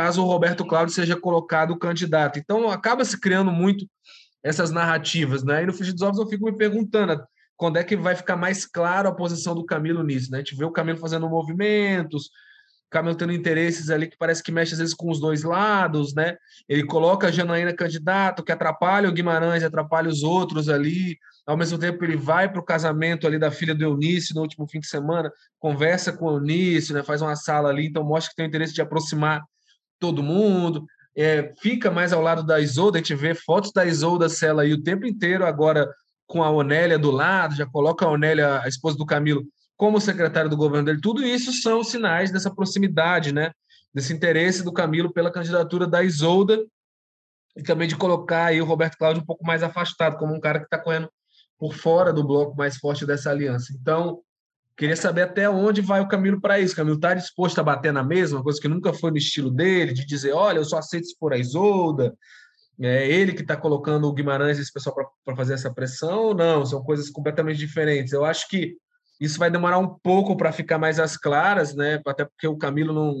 caso 0.00 0.22
o 0.22 0.26
Roberto 0.26 0.64
Cláudio 0.64 0.94
seja 0.94 1.14
colocado 1.14 1.78
candidato. 1.78 2.38
Então, 2.38 2.70
acaba 2.70 3.04
se 3.04 3.20
criando 3.20 3.52
muito 3.52 3.86
essas 4.42 4.70
narrativas, 4.70 5.44
né? 5.44 5.62
E 5.62 5.66
no 5.66 5.74
Fugir 5.74 5.92
dos 5.92 6.00
Ovos 6.00 6.18
eu 6.18 6.26
fico 6.26 6.46
me 6.46 6.56
perguntando 6.56 7.22
quando 7.54 7.76
é 7.76 7.84
que 7.84 7.94
vai 7.94 8.16
ficar 8.16 8.36
mais 8.36 8.64
claro 8.64 9.10
a 9.10 9.14
posição 9.14 9.54
do 9.54 9.66
Camilo 9.66 10.02
nisso, 10.02 10.30
né? 10.30 10.38
A 10.38 10.40
gente 10.40 10.56
vê 10.56 10.64
o 10.64 10.70
Camilo 10.70 10.96
fazendo 10.96 11.28
movimentos, 11.28 12.28
o 12.86 12.90
Camilo 12.90 13.14
tendo 13.14 13.34
interesses 13.34 13.90
ali 13.90 14.08
que 14.08 14.16
parece 14.16 14.42
que 14.42 14.50
mexe 14.50 14.72
às 14.72 14.78
vezes 14.78 14.94
com 14.94 15.10
os 15.10 15.20
dois 15.20 15.42
lados, 15.42 16.14
né? 16.14 16.38
Ele 16.66 16.86
coloca 16.86 17.26
a 17.26 17.30
Janaína 17.30 17.74
candidato, 17.74 18.42
que 18.42 18.52
atrapalha 18.52 19.06
o 19.06 19.12
Guimarães, 19.12 19.62
atrapalha 19.62 20.08
os 20.08 20.22
outros 20.22 20.70
ali. 20.70 21.18
Ao 21.46 21.58
mesmo 21.58 21.76
tempo, 21.76 22.02
ele 22.02 22.16
vai 22.16 22.50
para 22.50 22.60
o 22.60 22.64
casamento 22.64 23.26
ali 23.26 23.38
da 23.38 23.50
filha 23.50 23.74
do 23.74 23.84
Eunício 23.84 24.34
no 24.34 24.40
último 24.40 24.66
fim 24.66 24.80
de 24.80 24.86
semana, 24.86 25.30
conversa 25.58 26.10
com 26.10 26.24
o 26.24 26.36
Eunício, 26.38 26.94
né? 26.94 27.02
Faz 27.02 27.20
uma 27.20 27.36
sala 27.36 27.68
ali, 27.68 27.88
então 27.88 28.02
mostra 28.02 28.30
que 28.30 28.36
tem 28.36 28.46
o 28.46 28.48
interesse 28.48 28.72
de 28.72 28.80
aproximar 28.80 29.42
todo 30.00 30.22
mundo, 30.22 30.84
é, 31.16 31.52
fica 31.60 31.90
mais 31.90 32.12
ao 32.12 32.22
lado 32.22 32.42
da 32.42 32.58
Isolda, 32.58 32.98
a 32.98 33.00
gente 33.00 33.14
vê 33.14 33.34
fotos 33.34 33.72
da 33.72 33.84
Isolda 33.84 34.28
Sela 34.28 34.62
aí 34.62 34.72
o 34.72 34.82
tempo 34.82 35.06
inteiro, 35.06 35.46
agora 35.46 35.88
com 36.26 36.42
a 36.42 36.50
Onélia 36.50 36.98
do 36.98 37.10
lado, 37.10 37.54
já 37.54 37.66
coloca 37.66 38.04
a 38.06 38.10
Onélia, 38.10 38.60
a 38.62 38.68
esposa 38.68 38.96
do 38.96 39.06
Camilo, 39.06 39.44
como 39.76 40.00
secretária 40.00 40.48
do 40.48 40.56
governo 40.56 40.86
dele, 40.86 41.00
tudo 41.00 41.24
isso 41.24 41.52
são 41.52 41.84
sinais 41.84 42.30
dessa 42.30 42.52
proximidade, 42.52 43.32
né? 43.32 43.52
desse 43.92 44.12
interesse 44.12 44.62
do 44.62 44.72
Camilo 44.72 45.12
pela 45.12 45.30
candidatura 45.30 45.86
da 45.86 46.02
Isolda 46.02 46.64
e 47.56 47.62
também 47.62 47.88
de 47.88 47.96
colocar 47.96 48.46
aí 48.46 48.62
o 48.62 48.64
Roberto 48.64 48.96
Cláudio 48.96 49.22
um 49.22 49.26
pouco 49.26 49.44
mais 49.44 49.62
afastado, 49.62 50.16
como 50.16 50.34
um 50.34 50.40
cara 50.40 50.60
que 50.60 50.66
está 50.66 50.78
correndo 50.78 51.10
por 51.58 51.74
fora 51.74 52.12
do 52.12 52.24
bloco 52.24 52.56
mais 52.56 52.76
forte 52.76 53.04
dessa 53.04 53.30
aliança. 53.30 53.72
Então, 53.78 54.22
Queria 54.80 54.96
saber 54.96 55.20
até 55.20 55.46
onde 55.46 55.82
vai 55.82 56.00
o 56.00 56.08
Camilo 56.08 56.40
para 56.40 56.58
isso. 56.58 56.74
Camilo 56.74 56.96
está 56.96 57.12
disposto 57.12 57.58
a 57.58 57.62
bater 57.62 57.92
na 57.92 58.02
mesma, 58.02 58.42
coisa 58.42 58.58
que 58.58 58.66
nunca 58.66 58.94
foi 58.94 59.10
no 59.10 59.18
estilo 59.18 59.50
dele, 59.50 59.92
de 59.92 60.06
dizer, 60.06 60.32
olha, 60.32 60.56
eu 60.56 60.64
só 60.64 60.78
aceito 60.78 61.06
se 61.06 61.18
for 61.18 61.34
a 61.34 61.36
Isolda. 61.36 62.16
É 62.80 63.06
ele 63.06 63.34
que 63.34 63.42
está 63.42 63.58
colocando 63.58 64.08
o 64.08 64.12
Guimarães 64.14 64.56
e 64.56 64.62
esse 64.62 64.72
pessoal 64.72 64.96
para 65.22 65.36
fazer 65.36 65.52
essa 65.52 65.70
pressão 65.70 66.20
ou 66.20 66.34
não? 66.34 66.64
São 66.64 66.82
coisas 66.82 67.10
completamente 67.10 67.58
diferentes. 67.58 68.14
Eu 68.14 68.24
acho 68.24 68.48
que 68.48 68.74
isso 69.20 69.38
vai 69.38 69.50
demorar 69.50 69.76
um 69.76 69.98
pouco 70.02 70.34
para 70.34 70.50
ficar 70.50 70.78
mais 70.78 70.98
às 70.98 71.14
claras, 71.14 71.74
né? 71.74 72.00
Até 72.06 72.24
porque 72.24 72.48
o 72.48 72.56
Camilo 72.56 72.94
não, 72.94 73.16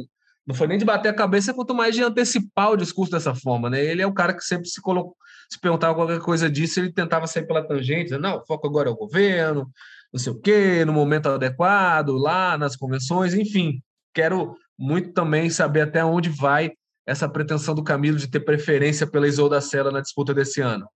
não 0.46 0.54
foi 0.54 0.66
nem 0.66 0.78
de 0.78 0.84
bater 0.86 1.10
a 1.10 1.14
cabeça, 1.14 1.52
quanto 1.52 1.74
mais 1.74 1.94
de 1.94 2.02
antecipar 2.02 2.70
o 2.70 2.76
discurso 2.76 3.12
dessa 3.12 3.34
forma, 3.34 3.68
né? 3.68 3.84
Ele 3.84 4.00
é 4.00 4.06
o 4.06 4.14
cara 4.14 4.32
que 4.32 4.42
sempre 4.42 4.66
se 4.66 4.80
colocou, 4.80 5.14
se 5.50 5.60
perguntava 5.60 5.94
qualquer 5.94 6.20
coisa 6.20 6.48
disso, 6.48 6.80
ele 6.80 6.90
tentava 6.90 7.26
sair 7.26 7.46
pela 7.46 7.62
tangente, 7.62 8.16
não, 8.16 8.38
o 8.38 8.46
foco 8.46 8.66
agora 8.66 8.88
é 8.88 8.92
o 8.92 8.96
governo, 8.96 9.70
não 10.12 10.20
sei 10.20 10.32
o 10.32 10.40
quê, 10.40 10.84
no 10.84 10.92
momento 10.92 11.28
adequado, 11.28 12.12
lá 12.16 12.58
nas 12.58 12.76
convenções, 12.76 13.34
enfim. 13.34 13.80
Quero 14.12 14.56
muito 14.78 15.12
também 15.12 15.48
saber 15.50 15.82
até 15.82 16.04
onde 16.04 16.28
vai 16.28 16.72
essa 17.06 17.28
pretensão 17.28 17.74
do 17.74 17.84
Camilo 17.84 18.18
de 18.18 18.28
ter 18.28 18.40
preferência 18.40 19.06
pela 19.06 19.28
Isolda 19.28 19.60
Sela 19.60 19.90
na 19.90 20.00
disputa 20.00 20.34
desse 20.34 20.60
ano. 20.60 20.88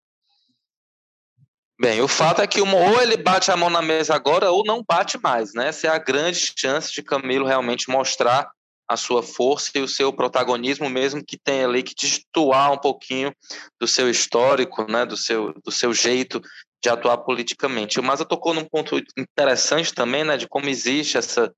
Bem, 1.80 2.00
o 2.00 2.06
fato 2.06 2.40
é 2.40 2.46
que 2.46 2.60
uma, 2.60 2.76
ou 2.76 3.02
ele 3.02 3.16
bate 3.16 3.50
a 3.50 3.56
mão 3.56 3.68
na 3.68 3.82
mesa 3.82 4.14
agora 4.14 4.50
ou 4.50 4.64
não 4.64 4.82
bate 4.86 5.18
mais, 5.20 5.52
né? 5.54 5.68
Essa 5.68 5.88
é 5.88 5.90
a 5.90 5.98
grande 5.98 6.52
chance 6.56 6.92
de 6.92 7.02
Camilo 7.02 7.46
realmente 7.46 7.90
mostrar 7.90 8.48
a 8.88 8.96
sua 8.96 9.22
força 9.22 9.70
e 9.74 9.80
o 9.80 9.88
seu 9.88 10.12
protagonismo, 10.12 10.88
mesmo 10.88 11.24
que 11.24 11.36
tenha 11.36 11.66
ali 11.66 11.82
que 11.82 11.94
destoar 11.94 12.72
um 12.72 12.78
pouquinho 12.78 13.34
do 13.80 13.88
seu 13.88 14.08
histórico, 14.08 14.90
né? 14.90 15.04
Do 15.04 15.16
seu, 15.16 15.52
do 15.64 15.72
seu 15.72 15.92
jeito 15.92 16.40
de 16.84 16.90
atuar 16.90 17.16
politicamente. 17.18 17.98
O 17.98 18.02
Maza 18.02 18.26
tocou 18.26 18.52
num 18.52 18.64
ponto 18.64 19.00
interessante 19.16 19.94
também, 19.94 20.22
né, 20.22 20.36
de 20.36 20.46
como 20.46 20.68
existe 20.68 21.16
essa 21.16 21.50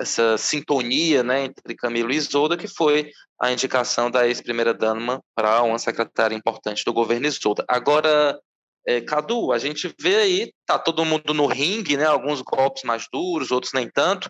essa 0.00 0.36
sintonia, 0.36 1.22
né, 1.22 1.44
entre 1.44 1.76
Camilo 1.76 2.10
e 2.10 2.16
Isolda, 2.16 2.56
que 2.56 2.66
foi 2.66 3.08
a 3.40 3.52
indicação 3.52 4.10
da 4.10 4.26
ex-primeira-dama 4.26 5.22
para 5.32 5.62
uma 5.62 5.78
secretária 5.78 6.34
importante 6.34 6.82
do 6.84 6.92
governo 6.92 7.28
Isolda. 7.28 7.64
Agora, 7.68 8.36
é, 8.84 9.00
Cadu, 9.00 9.52
a 9.52 9.58
gente 9.58 9.94
vê 10.00 10.16
aí, 10.16 10.52
tá 10.66 10.76
todo 10.76 11.04
mundo 11.04 11.32
no 11.32 11.46
ringue, 11.46 11.96
né, 11.96 12.04
alguns 12.04 12.42
golpes 12.42 12.82
mais 12.82 13.06
duros, 13.12 13.52
outros 13.52 13.72
nem 13.72 13.88
tanto, 13.88 14.28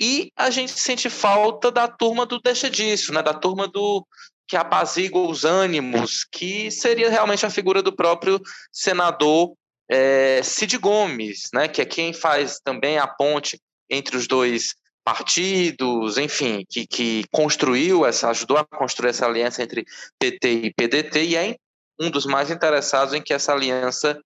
e 0.00 0.32
a 0.34 0.50
gente 0.50 0.72
sente 0.72 1.08
falta 1.08 1.70
da 1.70 1.86
turma 1.86 2.26
do 2.26 2.40
deixa 2.40 2.68
disso, 2.68 3.12
né, 3.12 3.22
da 3.22 3.34
turma 3.34 3.68
do 3.68 4.04
que 4.48 4.56
apazigua 4.56 5.28
os 5.28 5.44
ânimos, 5.44 6.24
que 6.24 6.72
seria 6.72 7.08
realmente 7.08 7.46
a 7.46 7.50
figura 7.50 7.80
do 7.80 7.94
próprio 7.94 8.40
senador 8.72 9.54
é, 9.90 10.40
Cid 10.42 10.78
Gomes, 10.78 11.50
né, 11.52 11.66
que 11.66 11.82
é 11.82 11.84
quem 11.84 12.12
faz 12.12 12.60
também 12.62 12.98
a 12.98 13.08
ponte 13.08 13.60
entre 13.90 14.16
os 14.16 14.28
dois 14.28 14.76
partidos, 15.04 16.16
enfim, 16.16 16.64
que, 16.68 16.86
que 16.86 17.24
construiu 17.32 18.06
essa, 18.06 18.30
ajudou 18.30 18.56
a 18.56 18.64
construir 18.64 19.10
essa 19.10 19.26
aliança 19.26 19.62
entre 19.62 19.84
PT 20.18 20.48
e 20.48 20.74
PDT 20.74 21.24
e 21.24 21.36
é 21.36 21.56
um 21.98 22.08
dos 22.08 22.24
mais 22.24 22.50
interessados 22.50 23.12
em 23.12 23.20
que 23.20 23.34
essa 23.34 23.52
aliança 23.52 24.20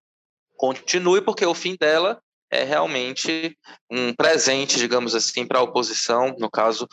continue, 0.57 1.23
porque 1.23 1.47
o 1.47 1.55
fim 1.55 1.77
dela 1.81 2.21
é 2.51 2.63
realmente 2.63 3.57
um 3.91 4.13
presente, 4.13 4.79
digamos 4.79 5.15
assim, 5.15 5.47
para 5.47 5.59
a 5.59 5.63
oposição, 5.63 6.37
no 6.39 6.51
caso, 6.51 6.87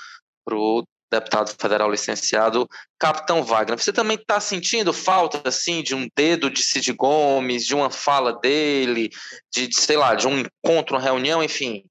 para 0.46 0.56
o 0.56 0.84
deputado 1.12 1.54
federal 1.60 1.92
licenciado 1.92 2.68
Capitão 2.98 3.44
Wagner. 3.44 3.78
Você 3.78 3.92
também 3.92 4.16
está 4.16 4.40
sentindo 4.40 4.94
falta 4.94 5.48
assim 5.48 5.84
de 5.84 5.94
um 5.94 6.08
dedo 6.16 6.50
de 6.50 6.64
Cid 6.64 6.94
Gomes, 6.94 7.66
de 7.66 7.76
uma 7.76 7.90
fala 7.90 8.40
dele, 8.40 9.10
de, 9.54 9.68
de, 9.68 9.76
sei 9.76 9.98
lá, 9.98 10.16
de 10.16 10.28
um 10.28 10.40
encontro, 10.40 10.96
uma 10.96 11.02
reunião, 11.02 11.44
enfim, 11.44 11.84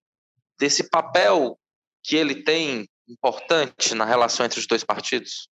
desse 0.59 0.89
papel 0.89 1.59
que 2.03 2.17
ele 2.17 2.43
tem 2.43 2.89
importante 3.09 3.95
na 3.95 4.05
relação 4.05 4.47
entre 4.47 4.59
os 4.59 4.67
dois 4.67 4.83
partidos? 4.83 5.49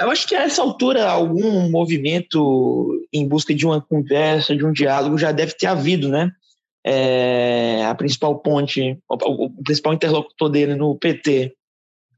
Eu 0.00 0.10
acho 0.10 0.26
que 0.26 0.34
a 0.34 0.42
essa 0.44 0.62
altura 0.62 1.06
algum 1.10 1.68
movimento 1.70 3.06
em 3.12 3.28
busca 3.28 3.54
de 3.54 3.66
uma 3.66 3.80
conversa, 3.80 4.56
de 4.56 4.64
um 4.64 4.72
diálogo 4.72 5.18
já 5.18 5.32
deve 5.32 5.52
ter 5.52 5.66
havido, 5.66 6.08
né? 6.08 6.30
É, 6.84 7.84
a 7.84 7.94
principal 7.94 8.38
ponte, 8.38 8.98
o, 9.08 9.44
o 9.44 9.62
principal 9.62 9.92
interlocutor 9.92 10.48
dele 10.48 10.74
no 10.74 10.96
PT 10.96 11.54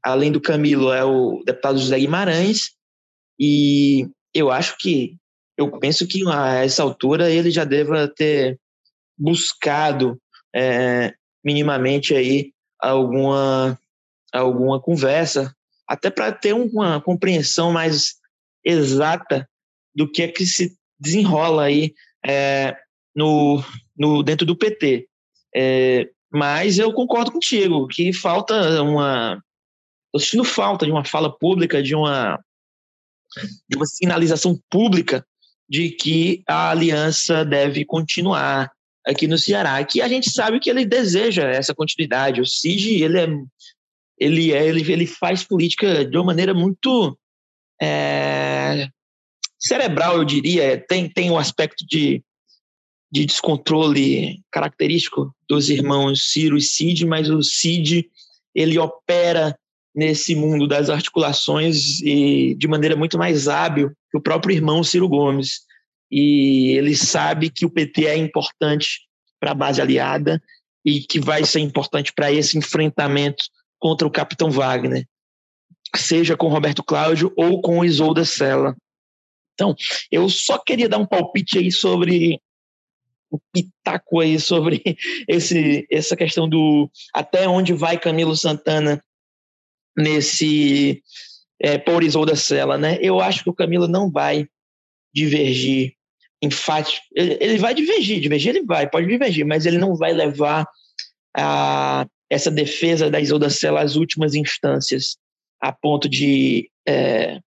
além 0.05 0.31
do 0.31 0.39
Camilo, 0.39 0.93
é 0.93 1.03
o 1.03 1.41
deputado 1.43 1.79
José 1.79 1.97
Guimarães, 1.97 2.75
e 3.39 4.07
eu 4.31 4.51
acho 4.51 4.77
que, 4.77 5.17
eu 5.57 5.79
penso 5.79 6.07
que 6.07 6.21
a 6.29 6.63
essa 6.63 6.83
altura 6.83 7.31
ele 7.31 7.49
já 7.49 7.63
deva 7.63 8.07
ter 8.07 8.59
buscado 9.17 10.21
é, 10.55 11.11
minimamente 11.43 12.13
aí 12.13 12.51
alguma, 12.79 13.79
alguma 14.31 14.79
conversa, 14.79 15.51
até 15.87 16.11
para 16.11 16.31
ter 16.31 16.53
uma 16.53 17.01
compreensão 17.01 17.71
mais 17.71 18.13
exata 18.63 19.49
do 19.95 20.09
que 20.09 20.21
é 20.21 20.27
que 20.27 20.45
se 20.45 20.77
desenrola 20.99 21.63
aí 21.63 21.95
é, 22.23 22.77
no, 23.15 23.63
no, 23.97 24.21
dentro 24.21 24.45
do 24.45 24.55
PT. 24.55 25.07
É, 25.55 26.09
mas 26.31 26.77
eu 26.77 26.93
concordo 26.93 27.31
contigo 27.31 27.87
que 27.87 28.13
falta 28.13 28.83
uma 28.83 29.41
Estou 30.15 30.19
sentindo 30.19 30.43
falta 30.45 30.85
de 30.85 30.91
uma 30.91 31.03
fala 31.03 31.29
pública, 31.29 31.83
de 31.83 31.93
uma, 31.93 32.39
de 33.67 33.75
uma 33.75 33.85
sinalização 33.85 34.57
pública 34.69 35.25
de 35.67 35.89
que 35.89 36.41
a 36.47 36.69
aliança 36.69 37.43
deve 37.43 37.83
continuar 37.83 38.71
aqui 39.05 39.27
no 39.27 39.37
Ceará, 39.37 39.83
que 39.83 40.01
a 40.01 40.07
gente 40.07 40.29
sabe 40.29 40.59
que 40.59 40.69
ele 40.69 40.85
deseja 40.85 41.49
essa 41.49 41.75
continuidade. 41.75 42.39
O 42.39 42.45
Cid, 42.45 43.03
ele 43.03 43.19
é, 43.19 43.27
ele 44.17 44.53
é, 44.53 44.65
ele, 44.65 44.89
ele 44.89 45.05
faz 45.05 45.43
política 45.43 46.05
de 46.05 46.15
uma 46.15 46.27
maneira 46.27 46.53
muito 46.53 47.17
é, 47.81 48.87
cerebral, 49.59 50.17
eu 50.17 50.23
diria. 50.23 50.81
Tem 50.87 51.09
tem 51.09 51.29
um 51.29 51.37
aspecto 51.37 51.85
de 51.85 52.23
de 53.11 53.25
descontrole 53.25 54.41
característico 54.51 55.33
dos 55.47 55.69
irmãos 55.69 56.31
Ciro 56.31 56.57
e 56.57 56.61
Cid, 56.61 57.05
mas 57.05 57.29
o 57.29 57.41
Cid 57.43 58.09
ele 58.53 58.79
opera 58.79 59.57
nesse 59.95 60.35
mundo 60.35 60.67
das 60.67 60.89
articulações 60.89 62.01
e 62.01 62.53
de 62.55 62.67
maneira 62.67 62.95
muito 62.95 63.17
mais 63.17 63.47
hábil 63.47 63.91
que 64.11 64.17
o 64.17 64.21
próprio 64.21 64.53
irmão 64.53 64.83
Ciro 64.83 65.07
Gomes. 65.07 65.61
E 66.11 66.75
ele 66.77 66.95
sabe 66.95 67.49
que 67.49 67.65
o 67.65 67.69
PT 67.69 68.05
é 68.05 68.17
importante 68.17 69.01
para 69.39 69.51
a 69.51 69.55
base 69.55 69.81
aliada 69.81 70.41
e 70.83 70.99
que 71.01 71.19
vai 71.19 71.45
ser 71.45 71.61
importante 71.61 72.13
para 72.13 72.31
esse 72.31 72.57
enfrentamento 72.57 73.45
contra 73.79 74.07
o 74.07 74.11
capitão 74.11 74.51
Wagner, 74.51 75.07
seja 75.95 76.37
com 76.37 76.47
Roberto 76.47 76.83
Cláudio 76.83 77.31
ou 77.35 77.61
com 77.61 77.83
Isolda 77.83 78.25
Sela. 78.25 78.75
Então, 79.53 79.73
eu 80.11 80.29
só 80.29 80.57
queria 80.57 80.89
dar 80.89 80.97
um 80.97 81.05
palpite 81.05 81.57
aí 81.57 81.71
sobre 81.71 82.39
o 83.31 83.39
pitaco 83.51 84.19
aí 84.19 84.39
sobre 84.39 84.81
esse, 85.27 85.87
essa 85.89 86.15
questão 86.15 86.47
do 86.47 86.89
até 87.13 87.47
onde 87.47 87.73
vai 87.73 87.97
Camilo 87.97 88.35
Santana 88.35 89.01
nesse 89.97 91.01
é, 91.59 91.77
por 91.77 92.03
Isolda 92.03 92.35
Sela, 92.35 92.77
né? 92.77 92.97
Eu 93.01 93.19
acho 93.19 93.43
que 93.43 93.49
o 93.49 93.53
Camilo 93.55 93.87
não 93.87 94.11
vai 94.11 94.47
divergir 95.13 95.93
enfático. 96.41 97.05
Ele, 97.13 97.37
ele 97.39 97.57
vai 97.57 97.73
divergir, 97.73 98.19
divergir 98.19 98.55
ele 98.55 98.65
vai, 98.65 98.89
pode 98.89 99.07
divergir, 99.07 99.45
mas 99.45 99.65
ele 99.65 99.77
não 99.77 99.95
vai 99.95 100.13
levar 100.13 100.67
a, 101.35 102.05
essa 102.29 102.51
defesa 102.51 103.09
da 103.09 103.19
Isolda 103.19 103.49
Sela 103.49 103.81
às 103.81 103.95
últimas 103.95 104.35
instâncias, 104.35 105.17
a 105.61 105.71
ponto 105.71 106.09
de 106.09 106.69
é, 106.87 107.39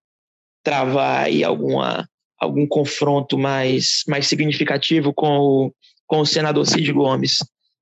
travar 0.63 1.27
aí 1.27 1.45
alguma, 1.45 2.09
algum 2.39 2.67
confronto 2.67 3.39
mais, 3.39 4.03
mais 4.07 4.27
significativo 4.27 5.13
com 5.13 5.39
o, 5.39 5.75
com 6.07 6.21
o 6.21 6.27
senador 6.27 6.67
Cid 6.67 6.93
Gomes. 6.93 7.39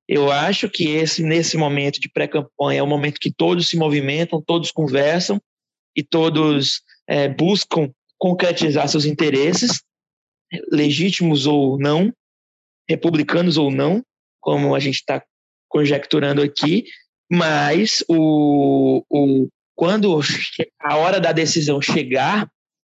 Eu 0.09 0.31
acho 0.31 0.69
que 0.69 0.89
esse 0.89 1.23
nesse 1.23 1.57
momento 1.57 2.01
de 2.01 2.09
pré-campanha 2.09 2.79
é 2.79 2.83
o 2.83 2.87
momento 2.87 3.21
que 3.21 3.33
todos 3.33 3.69
se 3.69 3.77
movimentam, 3.77 4.41
todos 4.41 4.71
conversam 4.71 5.41
e 5.97 6.03
todos 6.03 6.83
é, 7.09 7.29
buscam 7.29 7.91
concretizar 8.19 8.89
seus 8.89 9.05
interesses, 9.05 9.83
legítimos 10.71 11.47
ou 11.47 11.79
não, 11.79 12.13
republicanos 12.89 13.57
ou 13.57 13.71
não, 13.71 14.03
como 14.41 14.75
a 14.75 14.79
gente 14.79 14.97
está 14.97 15.23
conjecturando 15.69 16.41
aqui, 16.41 16.85
mas 17.31 18.05
o, 18.09 19.05
o, 19.11 19.49
quando 19.75 20.21
a 20.81 20.97
hora 20.97 21.21
da 21.21 21.33
decisão 21.33 21.83
chegar, 21.83 22.49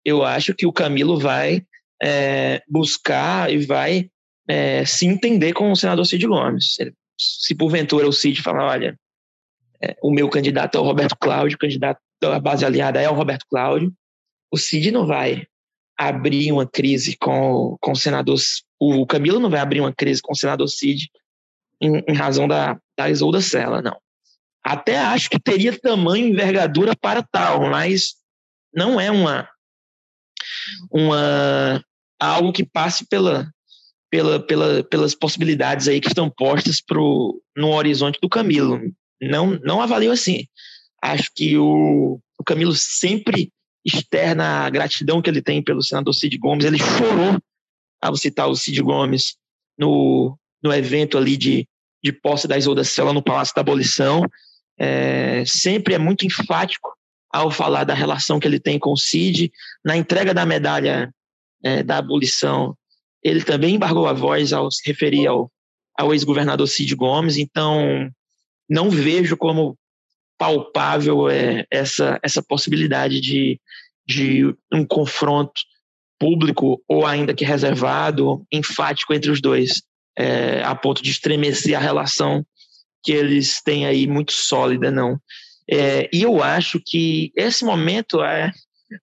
eu 0.05 0.25
acho 0.25 0.55
que 0.55 0.67
o 0.67 0.73
Camilo 0.73 1.19
vai 1.19 1.63
é, 2.03 2.63
buscar 2.67 3.53
e 3.53 3.59
vai 3.59 4.11
é, 4.49 4.85
se 4.85 5.07
entender 5.07 5.53
com 5.53 5.71
o 5.71 5.77
senador 5.77 6.07
Cid 6.07 6.27
Gomes. 6.27 6.79
Ele 6.81 6.95
se 7.41 7.55
porventura 7.55 8.09
o 8.09 8.13
Cid 8.13 8.43
falar, 8.43 8.65
olha, 8.65 8.99
é, 9.83 9.97
o 10.03 10.11
meu 10.11 10.29
candidato 10.29 10.77
é 10.77 10.81
o 10.81 10.85
Roberto 10.85 11.17
Cláudio, 11.19 11.57
o 11.57 11.59
candidato 11.59 12.01
da 12.21 12.39
base 12.39 12.65
aliada 12.65 13.01
é 13.01 13.09
o 13.09 13.15
Roberto 13.15 13.47
Cláudio, 13.49 13.93
o 14.51 14.57
Cid 14.57 14.91
não 14.91 15.07
vai 15.07 15.47
abrir 15.97 16.53
uma 16.53 16.67
crise 16.67 17.17
com, 17.17 17.77
com 17.81 17.93
o 17.93 17.97
senador, 17.97 18.39
o 18.79 19.07
Camilo 19.07 19.41
não 19.41 19.51
vai 19.51 19.61
abrir 19.61 19.81
uma 19.81 19.93
crise 19.93 20.21
com 20.23 20.33
o 20.33 20.37
senador 20.37 20.69
Cid 20.69 21.11
em, 21.81 22.03
em 22.09 22.15
razão 22.15 22.47
da, 22.47 22.79
da 22.97 23.11
Isolda 23.11 23.41
Sela, 23.41 23.83
não. 23.83 23.97
Até 24.65 24.99
acho 24.99 25.29
que 25.29 25.41
teria 25.41 25.77
tamanho 25.77 26.27
e 26.27 26.31
envergadura 26.31 26.95
para 26.97 27.23
tal, 27.23 27.63
mas 27.69 28.15
não 28.73 29.01
é 29.01 29.11
uma, 29.11 29.49
uma 30.91 31.85
algo 32.21 32.53
que 32.53 32.65
passe 32.65 33.05
pela, 33.09 33.51
pela, 34.13 34.39
pela, 34.39 34.85
pelas 34.85 35.15
possibilidades 35.15 35.89
aí 35.89 35.99
que 35.99 36.09
estão 36.09 36.29
postas 36.29 36.83
pro, 36.83 37.43
no 37.57 37.71
horizonte 37.71 38.19
do 38.21 38.29
Camilo. 38.29 38.79
Não, 39.23 39.59
não 39.65 39.81
avalio 39.81 40.13
assim. 40.13 40.47
Acho 41.03 41.31
que 41.35 41.57
o, 41.57 42.21
o 42.39 42.45
Camilo 42.45 42.75
sempre 42.75 43.51
externa 43.83 44.67
a 44.67 44.71
gratidão 44.71 45.23
que 45.23 45.31
ele 45.31 45.41
tem 45.41 45.63
pelo 45.63 45.83
senador 45.83 46.13
Cid 46.13 46.37
Gomes. 46.37 46.67
Ele 46.67 46.79
chorou 46.79 47.39
ao 48.03 48.15
citar 48.15 48.51
o 48.51 48.55
Cid 48.55 48.83
Gomes 48.83 49.37
no, 49.79 50.39
no 50.63 50.75
evento 50.75 51.17
ali 51.17 51.35
de, 51.35 51.67
de 52.05 52.13
posse 52.13 52.47
da 52.47 52.59
Isolda 52.59 52.85
Sela 52.85 53.15
no 53.15 53.23
Palácio 53.23 53.55
da 53.55 53.63
Abolição. 53.63 54.27
É, 54.79 55.43
sempre 55.47 55.95
é 55.95 55.99
muito 55.99 56.27
enfático 56.27 56.93
ao 57.33 57.51
falar 57.51 57.85
da 57.85 57.95
relação 57.95 58.39
que 58.39 58.47
ele 58.47 58.61
tem 58.61 58.79
com 58.79 58.93
o 58.93 58.99
Cid. 58.99 59.51
Na 59.83 59.97
entrega 59.97 60.35
da 60.35 60.45
medalha 60.45 61.11
é, 61.65 61.83
da 61.83 61.97
abolição, 61.97 62.77
ele 63.23 63.43
também 63.43 63.77
embargou 63.77 64.07
a 64.07 64.13
voz 64.13 64.53
ao 64.53 64.71
se 64.71 64.83
referir 64.87 65.27
ao, 65.27 65.51
ao 65.97 66.13
ex-governador 66.13 66.67
Cid 66.67 66.95
Gomes, 66.95 67.37
então 67.37 68.11
não 68.69 68.91
vejo 68.91 69.37
como 69.37 69.77
palpável 70.39 71.29
é, 71.29 71.65
essa, 71.71 72.19
essa 72.23 72.43
possibilidade 72.43 73.21
de, 73.21 73.61
de 74.07 74.55
um 74.73 74.85
confronto 74.85 75.61
público 76.19 76.83
ou 76.89 77.07
ainda 77.07 77.35
que 77.35 77.45
reservado, 77.45 78.45
enfático 78.51 79.13
entre 79.15 79.31
os 79.31 79.41
dois, 79.41 79.83
é, 80.17 80.63
a 80.63 80.75
ponto 80.75 81.03
de 81.03 81.11
estremecer 81.11 81.77
a 81.77 81.81
relação 81.81 82.45
que 83.05 83.13
eles 83.13 83.61
têm 83.63 83.87
aí 83.87 84.07
muito 84.07 84.33
sólida, 84.33 84.91
não. 84.91 85.19
É, 85.71 86.09
e 86.13 86.23
eu 86.23 86.43
acho 86.43 86.81
que 86.85 87.33
esse 87.37 87.65
momento 87.65 88.23
é 88.23 88.53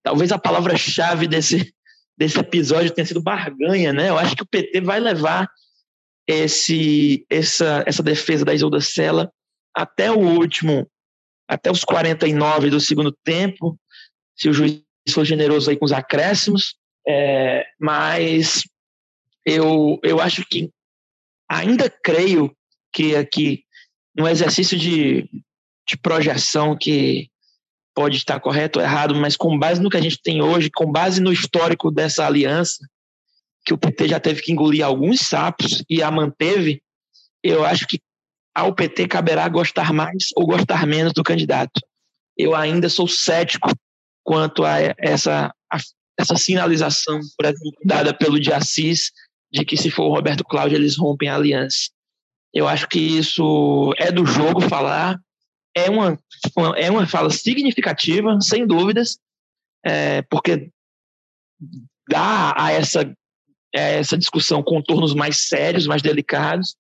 talvez 0.03 0.32
a 0.32 0.38
palavra-chave 0.38 1.28
desse, 1.28 1.74
desse 2.20 2.38
episódio 2.38 2.91
tenha 2.91 3.05
sido 3.05 3.22
barganha, 3.22 3.93
né? 3.93 4.09
Eu 4.09 4.17
acho 4.17 4.36
que 4.36 4.43
o 4.43 4.47
PT 4.47 4.82
vai 4.82 4.99
levar 4.99 5.49
esse, 6.28 7.26
essa, 7.30 7.82
essa 7.88 8.03
defesa 8.03 8.43
da 8.43 8.53
Isolda 8.53 8.82
Sela 8.82 9.32
até 9.74 10.11
o 10.11 10.20
último, 10.20 10.86
até 11.47 11.72
os 11.72 11.86
49 11.86 12.70
do 12.70 12.82
segundo 12.82 13.15
tempo, 13.24 13.80
se 14.36 14.49
o 14.49 14.53
juiz 14.53 14.84
for 15.09 15.24
generoso 15.24 15.70
aí 15.70 15.78
com 15.78 15.86
os 15.86 15.93
acréscimos, 15.93 16.76
é, 17.07 17.65
mas 17.80 18.63
eu, 19.45 19.97
eu 20.03 20.20
acho 20.20 20.45
que 20.45 20.70
ainda 21.49 21.89
creio 21.89 22.53
que 22.93 23.15
aqui, 23.15 23.63
no 24.13 24.28
exercício 24.28 24.78
de, 24.78 25.24
de 25.88 25.97
projeção 25.97 26.78
que 26.78 27.30
pode 28.00 28.16
estar 28.16 28.39
correto 28.39 28.80
ou 28.80 28.86
errado, 28.86 29.14
mas 29.14 29.36
com 29.36 29.60
base 29.60 29.82
no 29.82 29.89
que 29.89 29.97
a 29.97 30.02
gente 30.02 30.22
tem 30.22 30.41
hoje, 30.41 30.70
com 30.74 30.89
base 30.89 31.20
no 31.20 31.34
histórico 31.34 31.91
dessa 31.91 32.26
aliança, 32.26 32.88
que 33.66 33.74
o 33.74 33.78
PT 33.78 34.08
já 34.08 34.22
teve 34.22 34.41
que 34.41 34.54
engolir 34.54 34.86
alguns 34.86 35.20
sapos 35.20 35.84
e 35.89 36.02
a 36.02 36.10
manteve, 36.10 36.82
eu 37.43 37.66
acho 37.66 37.86
que 37.86 38.00
ao 38.56 38.74
PT 38.74 39.06
caberá 39.10 39.50
gostar 39.50 39.91
mais 39.91 40.28
ou 40.38 40.47
gostar 40.47 40.88
menos 40.88 41.12
do 41.12 41.24
candidato. 41.24 41.82
eu 42.38 42.56
ainda 42.56 42.88
sou 42.88 43.06
cético 43.06 43.70
quanto 44.24 44.64
a 44.64 44.78
essa, 44.97 45.54
a, 45.70 45.78
essa 46.18 46.38
sinalização 46.38 47.20
dada 47.84 48.14
pelo 48.14 48.39
de 48.39 48.54
Assis 48.54 49.12
de 49.52 49.66
que 49.66 49.76
se 49.76 49.91
for 49.91 50.04
o 50.04 50.16
Roberto 50.16 50.45
Cláudio 50.45 50.78
eles 50.78 50.95
rompem 50.95 51.28
a 51.28 51.36
aliança. 51.36 51.89
Eu 52.54 52.66
acho 52.66 52.88
que 52.88 52.97
isso 52.97 53.93
é 53.97 54.10
do 54.10 54.26
jogo 54.26 54.62
falar, 54.62 55.20
é 55.76 55.89
uma, 55.89 56.17
é 56.76 56.89
uma 56.89 57.07
fala 57.07 57.30
significativa, 57.30 58.39
sem 58.41 58.65
dúvidas, 58.65 59.20
é, 59.84 60.22
porque 60.24 60.70
dá 62.09 62.53
a 62.57 62.72
essa, 62.72 63.01
a 63.76 63.80
essa 63.80 64.17
discussão 64.17 64.63
contornos 64.63 65.13
mais 65.13 65.47
sérios, 65.47 65.88
mais 65.88 66.01
delicados, 66.01 66.76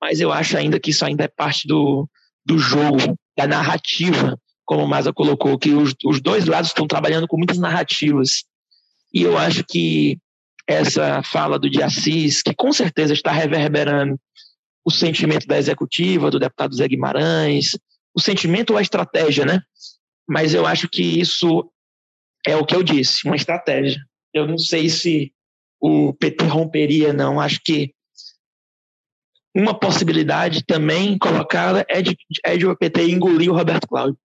mas 0.00 0.20
eu 0.20 0.32
acho 0.32 0.56
ainda 0.56 0.80
que 0.80 0.90
isso 0.90 1.04
ainda 1.04 1.24
é 1.24 1.28
parte 1.28 1.66
do, 1.66 2.08
do 2.44 2.58
jogo, 2.58 3.16
da 3.36 3.46
narrativa, 3.46 4.38
como 4.64 4.84
o 4.84 4.88
Maza 4.88 5.12
colocou, 5.12 5.58
que 5.58 5.70
os, 5.70 5.94
os 6.04 6.20
dois 6.20 6.46
lados 6.46 6.70
estão 6.70 6.86
trabalhando 6.86 7.26
com 7.26 7.36
muitas 7.36 7.58
narrativas. 7.58 8.44
E 9.12 9.22
eu 9.22 9.38
acho 9.38 9.64
que 9.64 10.18
essa 10.66 11.22
fala 11.22 11.58
do 11.58 11.68
de 11.68 11.82
Assis, 11.82 12.42
que 12.42 12.54
com 12.54 12.72
certeza 12.72 13.12
está 13.12 13.30
reverberando 13.30 14.18
o 14.84 14.90
sentimento 14.90 15.46
da 15.46 15.58
executiva, 15.58 16.30
do 16.30 16.38
deputado 16.38 16.74
Zé 16.74 16.86
Guimarães, 16.88 17.76
o 18.14 18.20
sentimento 18.20 18.70
ou 18.70 18.76
a 18.76 18.82
estratégia, 18.82 19.44
né? 19.44 19.60
Mas 20.28 20.54
eu 20.54 20.66
acho 20.66 20.88
que 20.88 21.02
isso 21.02 21.70
é 22.46 22.56
o 22.56 22.64
que 22.64 22.74
eu 22.74 22.82
disse, 22.82 23.26
uma 23.26 23.36
estratégia. 23.36 24.00
Eu 24.32 24.46
não 24.46 24.58
sei 24.58 24.88
se 24.88 25.32
o 25.80 26.12
PT 26.14 26.44
romperia, 26.44 27.12
não. 27.12 27.40
Acho 27.40 27.60
que 27.62 27.94
uma 29.54 29.78
possibilidade 29.78 30.64
também 30.64 31.16
colocada 31.16 31.84
é 31.88 32.02
de, 32.02 32.16
é 32.44 32.56
de 32.56 32.66
o 32.66 32.76
PT 32.76 33.08
engolir 33.10 33.50
o 33.50 33.54
Roberto 33.54 33.86
Cláudio. 33.86 34.18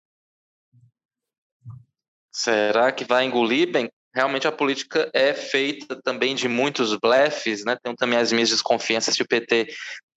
Será 2.32 2.92
que 2.92 3.04
vai 3.04 3.24
engolir? 3.24 3.70
Bem, 3.72 3.90
realmente 4.14 4.46
a 4.46 4.52
política 4.52 5.10
é 5.12 5.34
feita 5.34 6.00
também 6.02 6.34
de 6.34 6.48
muitos 6.48 6.94
blefes, 6.96 7.64
né? 7.64 7.76
Tenho 7.82 7.96
também 7.96 8.18
as 8.18 8.30
minhas 8.30 8.50
desconfianças 8.50 9.14
se 9.14 9.22
o 9.22 9.26
PT 9.26 9.68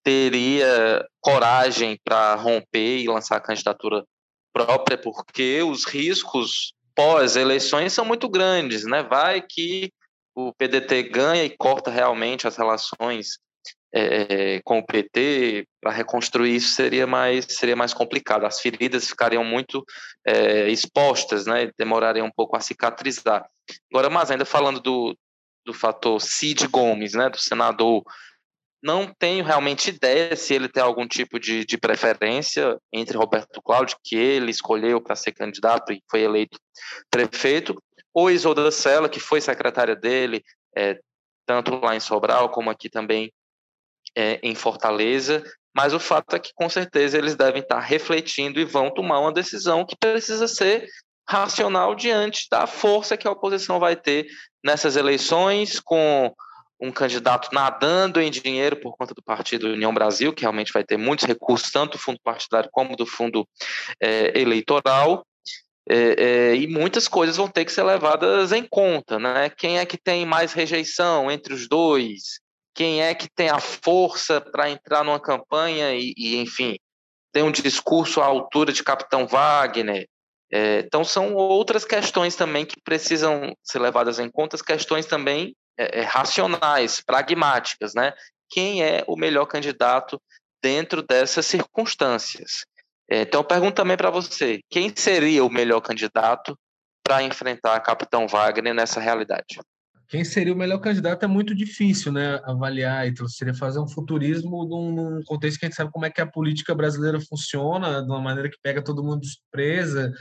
teria 0.02 1.06
coragem 1.20 1.98
para 2.04 2.34
romper 2.34 2.98
e 2.98 3.08
lançar 3.08 3.36
a 3.36 3.40
candidatura 3.40 4.04
própria, 4.52 4.98
porque 4.98 5.62
os 5.62 5.84
riscos 5.84 6.72
pós-eleições 6.94 7.92
são 7.92 8.04
muito 8.04 8.28
grandes, 8.28 8.84
né? 8.84 9.02
Vai 9.02 9.42
que 9.42 9.92
o 10.34 10.52
PDT 10.54 11.04
ganha 11.04 11.44
e 11.44 11.56
corta 11.56 11.90
realmente 11.90 12.46
as 12.46 12.56
relações 12.56 13.38
é, 13.92 14.60
com 14.62 14.78
o 14.78 14.86
PT 14.86 15.66
para 15.80 15.90
reconstruir 15.90 16.54
isso 16.54 16.74
seria 16.74 17.06
mais 17.06 17.46
seria 17.48 17.76
mais 17.76 17.92
complicado. 17.92 18.44
As 18.44 18.60
feridas 18.60 19.08
ficariam 19.08 19.44
muito 19.44 19.84
é, 20.26 20.68
expostas, 20.68 21.46
né? 21.46 21.70
Demorariam 21.78 22.26
um 22.26 22.32
pouco 22.34 22.56
a 22.56 22.60
cicatrizar. 22.60 23.46
Agora, 23.92 24.08
mas 24.08 24.30
ainda 24.30 24.44
falando 24.44 24.80
do, 24.80 25.16
do 25.64 25.74
fator 25.74 26.20
Cid 26.20 26.68
Gomes, 26.68 27.14
né? 27.14 27.28
Do 27.28 27.38
senador 27.38 28.02
não 28.82 29.12
tenho 29.18 29.44
realmente 29.44 29.90
ideia 29.90 30.34
se 30.34 30.54
ele 30.54 30.68
tem 30.68 30.82
algum 30.82 31.06
tipo 31.06 31.38
de, 31.38 31.64
de 31.64 31.76
preferência 31.76 32.78
entre 32.92 33.18
Roberto 33.18 33.60
Cláudio, 33.62 33.98
que 34.02 34.16
ele 34.16 34.50
escolheu 34.50 35.00
para 35.00 35.16
ser 35.16 35.32
candidato 35.32 35.92
e 35.92 36.02
foi 36.10 36.22
eleito 36.22 36.58
prefeito, 37.10 37.80
ou 38.12 38.30
Isolda 38.30 38.70
Sela, 38.70 39.08
que 39.08 39.20
foi 39.20 39.40
secretária 39.40 39.94
dele, 39.94 40.42
é, 40.76 40.98
tanto 41.46 41.76
lá 41.76 41.94
em 41.94 42.00
Sobral 42.00 42.48
como 42.48 42.70
aqui 42.70 42.88
também 42.88 43.32
é, 44.16 44.40
em 44.42 44.54
Fortaleza. 44.54 45.42
Mas 45.74 45.92
o 45.92 46.00
fato 46.00 46.34
é 46.34 46.38
que, 46.38 46.52
com 46.54 46.68
certeza, 46.68 47.16
eles 47.16 47.36
devem 47.36 47.62
estar 47.62 47.78
refletindo 47.78 48.58
e 48.58 48.64
vão 48.64 48.92
tomar 48.92 49.20
uma 49.20 49.32
decisão 49.32 49.84
que 49.84 49.96
precisa 49.96 50.48
ser 50.48 50.88
racional 51.28 51.94
diante 51.94 52.48
da 52.50 52.66
força 52.66 53.16
que 53.16 53.28
a 53.28 53.30
oposição 53.30 53.78
vai 53.78 53.94
ter 53.94 54.26
nessas 54.64 54.96
eleições, 54.96 55.78
com 55.78 56.34
um 56.80 56.90
candidato 56.90 57.50
nadando 57.52 58.20
em 58.20 58.30
dinheiro 58.30 58.76
por 58.76 58.96
conta 58.96 59.14
do 59.14 59.22
Partido 59.22 59.68
União 59.68 59.92
Brasil, 59.92 60.32
que 60.32 60.42
realmente 60.42 60.72
vai 60.72 60.82
ter 60.82 60.96
muitos 60.96 61.26
recursos, 61.26 61.70
tanto 61.70 61.92
do 61.92 61.98
fundo 61.98 62.18
partidário 62.24 62.70
como 62.72 62.96
do 62.96 63.06
fundo 63.06 63.46
é, 64.00 64.38
eleitoral, 64.40 65.24
é, 65.88 65.96
é, 66.52 66.56
e 66.56 66.66
muitas 66.66 67.08
coisas 67.08 67.36
vão 67.36 67.48
ter 67.48 67.64
que 67.64 67.72
ser 67.72 67.82
levadas 67.82 68.52
em 68.52 68.64
conta, 68.64 69.18
né? 69.18 69.50
Quem 69.50 69.78
é 69.78 69.84
que 69.84 69.98
tem 69.98 70.24
mais 70.24 70.52
rejeição 70.52 71.30
entre 71.30 71.52
os 71.52 71.68
dois? 71.68 72.40
Quem 72.74 73.02
é 73.02 73.14
que 73.14 73.28
tem 73.28 73.48
a 73.50 73.58
força 73.58 74.40
para 74.40 74.70
entrar 74.70 75.04
numa 75.04 75.20
campanha 75.20 75.92
e, 75.94 76.14
e, 76.16 76.36
enfim, 76.36 76.76
tem 77.32 77.42
um 77.42 77.50
discurso 77.50 78.20
à 78.20 78.26
altura 78.26 78.72
de 78.72 78.84
Capitão 78.84 79.26
Wagner? 79.26 80.06
É, 80.52 80.80
então, 80.80 81.04
são 81.04 81.34
outras 81.34 81.84
questões 81.84 82.36
também 82.36 82.64
que 82.64 82.80
precisam 82.82 83.52
ser 83.62 83.78
levadas 83.80 84.18
em 84.18 84.30
conta, 84.30 84.56
as 84.56 84.62
questões 84.62 85.06
também 85.06 85.54
é, 85.80 86.00
é, 86.00 86.02
racionais, 86.02 87.00
pragmáticas, 87.00 87.94
né? 87.94 88.12
Quem 88.50 88.82
é 88.82 89.02
o 89.06 89.16
melhor 89.16 89.46
candidato 89.46 90.20
dentro 90.62 91.02
dessas 91.02 91.46
circunstâncias? 91.46 92.66
É, 93.10 93.22
então, 93.22 93.40
eu 93.40 93.44
pergunto 93.44 93.76
também 93.76 93.96
para 93.96 94.10
você: 94.10 94.60
quem 94.68 94.92
seria 94.94 95.42
o 95.42 95.48
melhor 95.48 95.80
candidato 95.80 96.54
para 97.02 97.22
enfrentar 97.22 97.76
a 97.76 97.80
Capitão 97.80 98.28
Wagner 98.28 98.74
nessa 98.74 99.00
realidade? 99.00 99.58
Quem 100.06 100.22
seria 100.22 100.52
o 100.52 100.56
melhor 100.56 100.80
candidato 100.80 101.24
é 101.24 101.28
muito 101.28 101.54
difícil, 101.54 102.12
né? 102.12 102.40
Avaliar, 102.44 103.06
então 103.06 103.26
seria 103.26 103.54
fazer 103.54 103.80
um 103.80 103.88
futurismo 103.88 104.66
num, 104.66 105.22
contexto 105.24 105.58
que 105.58 105.64
a 105.64 105.68
gente 105.68 105.76
sabe 105.76 105.90
como 105.90 106.04
é 106.04 106.10
que 106.10 106.20
a 106.20 106.26
política 106.26 106.74
brasileira 106.74 107.18
funciona, 107.20 108.02
de 108.02 108.10
uma 108.10 108.20
maneira 108.20 108.50
que 108.50 108.58
pega 108.62 108.82
todo 108.82 109.02
mundo 109.02 109.20
de 109.20 109.28
surpresa, 109.28 110.12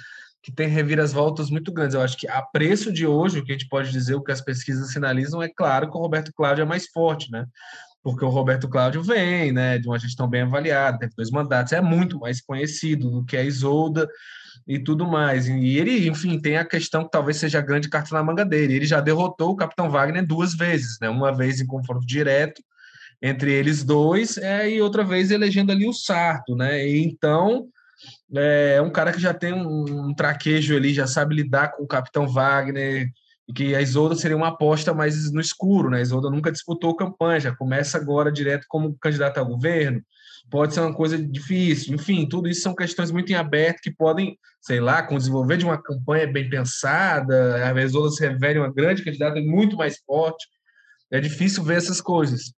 que 0.42 0.52
tem 0.52 0.68
reviravoltas 0.68 1.50
muito 1.50 1.72
grandes. 1.72 1.96
Eu 1.96 2.02
acho 2.02 2.18
que 2.18 2.28
a 2.28 2.42
preço 2.42 2.92
de 2.92 3.06
hoje, 3.06 3.40
o 3.40 3.44
que 3.44 3.52
a 3.52 3.56
gente 3.58 3.68
pode 3.68 3.92
dizer, 3.92 4.16
o 4.16 4.24
que 4.24 4.32
as 4.32 4.42
pesquisas 4.42 4.92
sinalizam, 4.92 5.42
é 5.42 5.50
claro 5.50 5.90
que 5.90 5.98
o 5.98 6.02
Roberto 6.02 6.32
Cláudio 6.34 6.62
é 6.62 6.66
mais 6.66 6.88
forte, 6.88 7.30
né? 7.32 7.46
Porque 8.02 8.24
o 8.24 8.30
Roberto 8.30 8.70
Cláudio 8.70 9.04
vem, 9.04 9.52
né, 9.52 9.78
de 9.78 9.88
uma 9.88 10.00
gestão 10.00 10.30
bem 10.30 10.44
avaliada, 10.44 11.00
teve 11.00 11.14
dois 11.18 11.30
mandatos, 11.30 11.74
é 11.74 11.82
muito 11.82 12.18
mais 12.18 12.40
conhecido 12.40 13.12
do 13.12 13.26
que 13.26 13.36
a 13.36 13.44
Isolda 13.44 14.08
e 14.66 14.80
tudo 14.80 15.06
mais. 15.06 15.50
E 15.50 15.78
ele, 15.78 16.08
enfim, 16.08 16.40
tem 16.40 16.58
a 16.58 16.64
questão 16.64 17.04
que 17.04 17.12
talvez 17.12 17.38
seja 17.38 17.60
a 17.60 17.62
grande 17.62 17.90
carta 17.90 18.16
na 18.16 18.24
manga 18.24 18.46
dele. 18.46 18.76
Ele 18.76 18.86
já 18.86 19.02
derrotou 19.02 19.52
o 19.52 19.56
Capitão 19.56 19.90
Wagner 19.90 20.26
duas 20.26 20.56
vezes, 20.56 20.98
né? 21.02 21.10
Uma 21.10 21.36
vez 21.36 21.60
em 21.60 21.68
confronto 21.68 22.06
direto 22.06 22.62
entre 23.22 23.52
eles 23.52 23.84
dois, 23.84 24.38
é, 24.38 24.70
e 24.70 24.82
outra 24.82 25.04
vez 25.04 25.30
elegendo 25.30 25.74
ali 25.74 25.86
o 25.86 25.94
Sarto, 25.94 26.56
né? 26.56 26.88
E 26.88 27.04
então 27.04 27.68
é, 28.36 28.76
é 28.78 28.82
um 28.82 28.92
cara 28.92 29.12
que 29.12 29.20
já 29.20 29.34
tem 29.34 29.54
um, 29.54 30.08
um, 30.08 30.14
traquejo 30.14 30.76
ali, 30.76 30.94
já 30.94 31.08
sabe 31.08 31.36
lidar 31.36 31.70
com 31.70 31.84
o 31.84 31.88
Capitão 31.88 32.28
Wagner, 32.28 33.10
e 33.48 33.54
que 33.54 33.76
a 33.76 33.82
Isolda 33.82 34.16
seria 34.16 34.38
uma 34.38 34.50
aposta 34.50 34.94
mais 34.94 35.32
no 35.32 35.42
escuro, 35.42 35.90
né? 35.90 35.98
A 35.98 36.02
Isolda 36.02 36.30
nunca 36.30 36.52
disputou 36.52 36.96
campanha, 36.96 37.40
já 37.40 37.56
começa 37.56 37.98
agora 37.98 38.32
direto 38.32 38.66
como 38.68 38.96
candidata 39.00 39.40
ao 39.40 39.48
governo, 39.48 40.02
pode 40.52 40.74
ser 40.74 40.82
uma 40.82 40.94
coisa 40.94 41.18
difícil, 41.18 41.96
enfim, 41.96 42.28
tudo 42.28 42.48
isso 42.48 42.62
são 42.62 42.76
questões 42.76 43.12
muito 43.12 43.32
em 43.32 43.36
aberto 43.36 43.82
que 43.82 43.92
podem, 43.92 44.38
sei 44.62 44.80
lá, 44.80 45.02
com 45.02 45.16
o 45.16 45.18
desenvolver 45.18 45.58
de 45.58 45.66
uma 45.66 45.82
campanha 45.82 46.28
bem 46.28 46.50
pensada, 46.50 47.68
a 47.68 47.84
Isolda 47.84 48.12
se 48.12 48.28
revele 48.28 48.60
uma 48.60 48.72
grande 48.72 49.04
candidata 49.04 49.40
muito 49.42 49.76
mais 49.76 49.98
forte, 50.06 50.48
é 51.12 51.20
difícil 51.20 51.64
ver 51.64 51.78
essas 51.78 52.00
coisas 52.00 52.54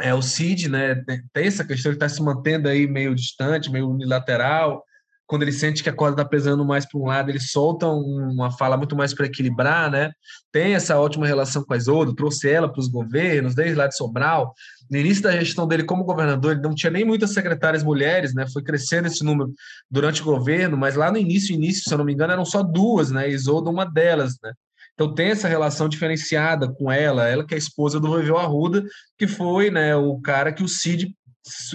é, 0.00 0.14
o 0.14 0.22
Cid, 0.22 0.68
né, 0.68 0.94
tem 1.32 1.46
essa 1.46 1.64
questão, 1.64 1.90
ele 1.90 1.96
está 1.96 2.08
se 2.08 2.22
mantendo 2.22 2.68
aí 2.68 2.86
meio 2.86 3.14
distante, 3.14 3.70
meio 3.70 3.88
unilateral. 3.88 4.82
Quando 5.26 5.42
ele 5.42 5.52
sente 5.52 5.82
que 5.82 5.88
a 5.88 5.92
corda 5.92 6.22
está 6.22 6.28
pesando 6.28 6.64
mais 6.64 6.84
para 6.84 7.00
um 7.00 7.06
lado, 7.06 7.30
ele 7.30 7.38
solta 7.38 7.86
uma 7.86 8.50
fala 8.50 8.76
muito 8.76 8.96
mais 8.96 9.14
para 9.14 9.26
equilibrar, 9.26 9.88
né? 9.88 10.10
Tem 10.50 10.74
essa 10.74 10.98
ótima 10.98 11.24
relação 11.24 11.62
com 11.64 11.72
a 11.72 11.76
Isolda, 11.76 12.12
trouxe 12.16 12.50
ela 12.50 12.68
para 12.68 12.80
os 12.80 12.88
governos, 12.88 13.54
desde 13.54 13.76
lá 13.76 13.86
de 13.86 13.96
Sobral. 13.96 14.52
No 14.90 14.98
início 14.98 15.22
da 15.22 15.30
gestão 15.30 15.68
dele 15.68 15.84
como 15.84 16.02
governador, 16.02 16.52
ele 16.52 16.62
não 16.62 16.74
tinha 16.74 16.90
nem 16.90 17.04
muitas 17.04 17.32
secretárias 17.32 17.84
mulheres, 17.84 18.34
né? 18.34 18.44
Foi 18.52 18.60
crescendo 18.60 19.06
esse 19.06 19.24
número 19.24 19.52
durante 19.88 20.20
o 20.20 20.24
governo, 20.24 20.76
mas 20.76 20.96
lá 20.96 21.12
no 21.12 21.16
início, 21.18 21.54
início, 21.54 21.84
se 21.84 21.94
eu 21.94 21.98
não 21.98 22.04
me 22.04 22.12
engano, 22.12 22.32
eram 22.32 22.44
só 22.44 22.60
duas, 22.60 23.12
né? 23.12 23.30
Isolda 23.30 23.70
uma 23.70 23.84
delas, 23.84 24.34
né? 24.42 24.52
Então 24.94 25.14
tem 25.14 25.28
essa 25.28 25.48
relação 25.48 25.88
diferenciada 25.88 26.72
com 26.72 26.90
ela, 26.90 27.28
ela 27.28 27.46
que 27.46 27.54
é 27.54 27.56
a 27.56 27.58
esposa 27.58 27.98
do 27.98 28.08
Roiveu 28.08 28.38
Arruda, 28.38 28.84
que 29.18 29.26
foi 29.26 29.70
né, 29.70 29.96
o 29.96 30.20
cara 30.20 30.52
que 30.52 30.62
o 30.62 30.68
Cid 30.68 31.14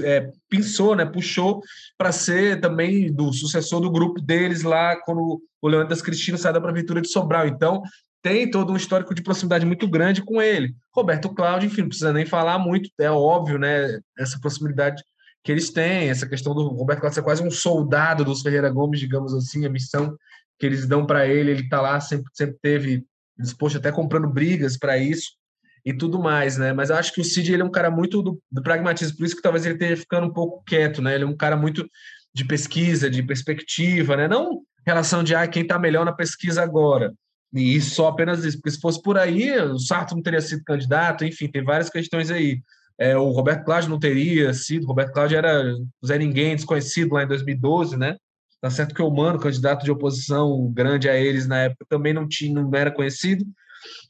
é, 0.04 0.30
pensou, 0.50 0.96
né, 0.96 1.06
puxou 1.06 1.62
para 1.98 2.12
ser 2.12 2.62
também 2.62 3.12
do 3.12 3.34
sucessor 3.34 3.82
do 3.82 3.92
grupo 3.92 4.22
deles 4.22 4.64
lá 4.64 4.96
quando 5.02 5.42
o 5.62 5.68
Leandro 5.68 5.90
das 5.90 6.02
Cristina 6.02 6.38
sai 6.38 6.54
da 6.54 6.62
prefeitura 6.62 7.02
de 7.02 7.10
Sobral. 7.10 7.48
Então 7.48 7.82
tem 8.22 8.50
todo 8.50 8.74
um 8.74 8.78
histórico 8.78 9.14
de 9.14 9.22
proximidade 9.22 9.66
muito 9.66 9.88
grande 9.88 10.24
com 10.24 10.42
ele. 10.42 10.74
Roberto 10.96 11.30
Cláudio, 11.30 11.68
enfim, 11.68 11.82
não 11.82 11.90
precisa 11.90 12.14
nem 12.14 12.26
falar 12.26 12.58
muito, 12.58 12.90
é 13.00 13.10
óbvio, 13.10 13.58
né, 13.58 14.00
essa 14.18 14.40
proximidade 14.40 15.04
que 15.44 15.52
eles 15.52 15.70
têm, 15.70 16.10
essa 16.10 16.28
questão 16.28 16.56
do 16.56 16.70
Roberto 16.70 17.02
Cláudio 17.02 17.16
ser 17.16 17.22
quase 17.22 17.44
um 17.44 17.52
soldado 17.52 18.26
dos 18.26 18.42
Ferreira 18.42 18.70
Gomes, 18.70 19.00
digamos 19.00 19.32
assim, 19.32 19.64
a 19.64 19.70
missão 19.70 20.18
que 20.60 20.66
eles 20.66 20.88
dão 20.88 21.06
para 21.06 21.28
ele, 21.28 21.52
ele 21.52 21.64
está 21.64 21.82
lá, 21.82 22.00
sempre, 22.00 22.30
sempre 22.34 22.58
teve 22.62 23.06
disposto 23.38 23.78
até 23.78 23.92
comprando 23.92 24.30
brigas 24.30 24.78
para 24.78 24.98
isso 24.98 25.32
e 25.86 25.94
tudo 25.94 26.20
mais, 26.20 26.58
né? 26.58 26.74
Mas 26.74 26.90
eu 26.90 26.96
acho 26.96 27.14
que 27.14 27.22
o 27.22 27.24
Cid 27.24 27.54
ele 27.54 27.62
é 27.62 27.66
um 27.66 27.72
cara 27.72 27.92
muito 27.92 28.22
do, 28.22 28.42
do, 28.52 28.64
pragmatismo, 28.64 29.18
por 29.18 29.26
isso 29.26 29.36
que 29.36 29.42
talvez 29.42 29.66
ele 29.66 29.76
esteja 29.76 29.98
ficando 29.98 30.28
um 30.28 30.34
pouco 30.34 30.64
quieto, 30.66 31.02
né? 31.02 31.16
Ele 31.16 31.26
é 31.26 31.28
um 31.28 31.36
cara 31.36 31.56
muito 31.56 31.88
de 32.34 32.46
pesquisa, 32.46 33.10
de 33.10 33.22
perspectiva, 33.22 34.16
né? 34.16 34.28
Não 34.28 34.62
relação 34.86 35.24
de 35.24 35.34
ah, 35.34 35.48
quem 35.48 35.64
está 35.64 35.80
melhor 35.80 36.06
na 36.06 36.14
pesquisa 36.14 36.62
agora. 36.62 37.14
E 37.54 37.80
só 37.82 38.10
apenas 38.10 38.44
isso, 38.44 38.58
porque 38.58 38.72
se 38.72 38.80
fosse 38.80 39.02
por 39.02 39.18
aí, 39.18 39.58
o 39.60 39.80
Sarto 39.80 40.14
não 40.14 40.22
teria 40.22 40.42
sido 40.42 40.64
candidato, 40.64 41.26
enfim, 41.26 41.48
tem 41.48 41.64
várias 41.64 41.90
questões 41.90 42.30
aí. 42.30 42.62
É, 42.98 43.18
o 43.18 43.32
Roberto 43.32 43.66
Cláudio 43.66 43.90
não 43.90 44.00
teria 44.00 44.54
sido, 44.54 44.84
o 44.84 44.88
Roberto 44.88 45.14
Cláudio 45.14 45.38
era 45.38 45.64
Zé 46.06 46.18
Ninguém, 46.18 46.56
desconhecido 46.56 47.14
lá 47.14 47.24
em 47.24 47.28
2012, 47.28 47.98
né? 47.98 48.16
Tá 48.66 48.72
certo 48.72 48.96
que 48.96 49.02
o 49.04 49.12
Mano, 49.12 49.38
candidato 49.38 49.84
de 49.84 49.92
oposição 49.92 50.72
grande 50.74 51.08
a 51.08 51.16
eles 51.16 51.46
na 51.46 51.60
época, 51.60 51.86
também 51.88 52.16
não, 52.16 52.28
tinha, 52.28 52.52
não 52.52 52.72
era 52.74 52.90
conhecido, 52.90 53.46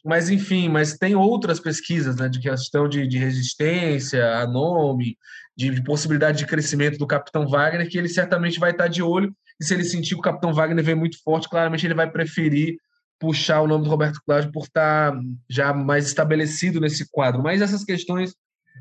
mas 0.02 0.30
enfim, 0.30 0.70
mas 0.70 0.98
tem 0.98 1.14
outras 1.14 1.60
pesquisas, 1.60 2.16
né, 2.16 2.30
de 2.30 2.40
questão 2.40 2.88
de, 2.88 3.06
de 3.06 3.18
resistência 3.18 4.38
a 4.38 4.48
nome, 4.48 5.18
de, 5.58 5.72
de, 5.72 5.84
possibilidade 5.84 6.38
de 6.38 6.46
crescimento 6.46 6.98
do 6.98 7.06
Capitão 7.06 7.46
Wagner, 7.46 7.90
que 7.90 7.98
ele 7.98 8.08
certamente 8.08 8.58
vai 8.58 8.72
estar 8.72 8.88
de 8.88 9.04
olho, 9.04 9.36
e 9.60 9.66
se 9.66 9.74
ele 9.74 9.84
sentir 9.84 10.14
que 10.14 10.22
o 10.22 10.24
Capitão 10.24 10.54
Wagner 10.54 10.86
vem 10.86 10.96
muito 10.96 11.22
forte, 11.22 11.50
claramente 11.50 11.86
ele 11.86 11.94
vai 11.94 12.10
preferir 12.10 12.78
puxar 13.20 13.60
o 13.60 13.68
nome 13.68 13.84
do 13.84 13.90
Roberto 13.90 14.22
Cláudio 14.26 14.54
por 14.54 14.64
estar 14.64 15.14
já 15.50 15.74
mais 15.74 16.08
estabelecido 16.08 16.80
nesse 16.80 17.12
quadro. 17.12 17.44
Mas 17.44 17.62
essas 17.62 17.84
questões 17.84 18.34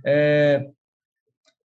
é, 0.07 0.69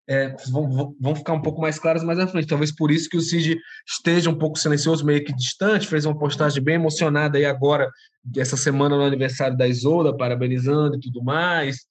é, 0.10 0.36
vão, 0.50 0.96
vão 1.00 1.16
ficar 1.16 1.34
um 1.34 1.42
pouco 1.42 1.62
mais 1.62 1.78
claras 1.78 2.04
mais 2.04 2.18
à 2.18 2.26
frente. 2.26 2.48
Talvez 2.48 2.72
por 2.72 2.90
isso 2.90 3.08
que 3.08 3.16
o 3.16 3.22
Cid 3.22 3.60
esteja 3.88 4.32
um 4.32 4.36
pouco 4.36 4.58
silencioso, 4.58 5.06
meio 5.06 5.24
que 5.24 5.32
distante, 5.32 5.88
fez 5.88 6.04
uma 6.04 6.18
postagem 6.18 6.64
bem 6.64 6.76
emocionada 6.76 7.38
aí 7.38 7.46
agora, 7.46 7.88
essa 8.36 8.58
semana 8.58 8.98
no 8.98 9.04
aniversário 9.04 9.56
da 9.56 9.68
Isolda, 9.68 10.18
parabenizando 10.18 10.96
e 10.96 11.00
tudo 11.00 11.24
mais, 11.24 11.86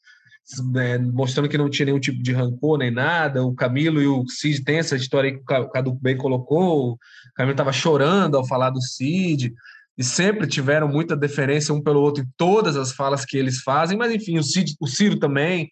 né, 0.73 0.99
mostrando 0.99 1.49
que 1.49 1.57
não 1.57 1.71
tinha 1.71 1.87
nenhum 1.87 2.01
tipo 2.01 2.21
de 2.21 2.33
rancor 2.33 2.79
nem 2.79 2.91
nada. 2.91 3.45
O 3.45 3.55
Camilo 3.55 4.03
e 4.03 4.09
o 4.09 4.27
Cid 4.27 4.65
têm 4.65 4.79
essa 4.79 4.97
história 4.97 5.31
aí 5.31 5.37
que 5.37 5.55
o 5.55 5.71
Cadu 5.71 5.95
bem 5.95 6.17
colocou. 6.17 6.95
O 6.95 6.99
Camilo 7.37 7.53
estava 7.53 7.73
chorando 7.73 8.37
ao 8.37 8.45
falar 8.45 8.71
do 8.71 8.83
Cid 8.83 9.55
e 9.97 10.03
sempre 10.03 10.49
tiveram 10.49 10.89
muita 10.89 11.17
deferência 11.17 11.73
um 11.73 11.81
pelo 11.81 12.01
outro 12.01 12.25
em 12.25 12.29
todas 12.37 12.77
as 12.77 12.91
falas 12.91 13.25
que 13.25 13.37
eles 13.37 13.61
fazem, 13.63 13.97
mas 13.97 14.13
enfim, 14.13 14.39
o, 14.39 14.43
Cid, 14.43 14.75
o 14.81 14.89
Ciro 14.89 15.21
também. 15.21 15.71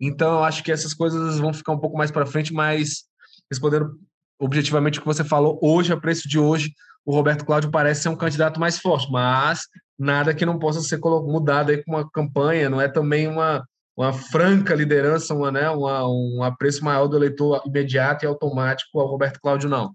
Então, 0.00 0.34
eu 0.34 0.44
acho 0.44 0.62
que 0.62 0.72
essas 0.72 0.92
coisas 0.92 1.38
vão 1.38 1.52
ficar 1.52 1.72
um 1.72 1.78
pouco 1.78 1.96
mais 1.96 2.10
para 2.10 2.26
frente, 2.26 2.52
mas 2.52 3.04
respondendo 3.50 3.98
objetivamente 4.38 4.98
o 4.98 5.02
que 5.02 5.06
você 5.06 5.24
falou, 5.24 5.58
hoje, 5.62 5.92
a 5.92 5.96
preço 5.96 6.28
de 6.28 6.38
hoje, 6.38 6.72
o 7.04 7.12
Roberto 7.12 7.44
Cláudio 7.44 7.70
parece 7.70 8.02
ser 8.02 8.08
um 8.08 8.16
candidato 8.16 8.60
mais 8.60 8.78
forte, 8.78 9.10
mas 9.10 9.60
nada 9.98 10.34
que 10.34 10.44
não 10.44 10.58
possa 10.58 10.80
ser 10.80 10.98
mudado 10.98 11.70
aí 11.70 11.82
com 11.82 11.92
uma 11.92 12.10
campanha, 12.10 12.68
não 12.68 12.80
é 12.80 12.88
também 12.88 13.28
uma, 13.28 13.64
uma 13.96 14.12
franca 14.12 14.74
liderança, 14.74 15.32
uma, 15.32 15.50
né, 15.50 15.70
uma, 15.70 16.06
um 16.06 16.42
apreço 16.42 16.84
maior 16.84 17.06
do 17.06 17.16
eleitor 17.16 17.62
imediato 17.64 18.24
e 18.24 18.28
automático 18.28 19.00
ao 19.00 19.06
Roberto 19.06 19.40
Cláudio, 19.40 19.70
não. 19.70 19.92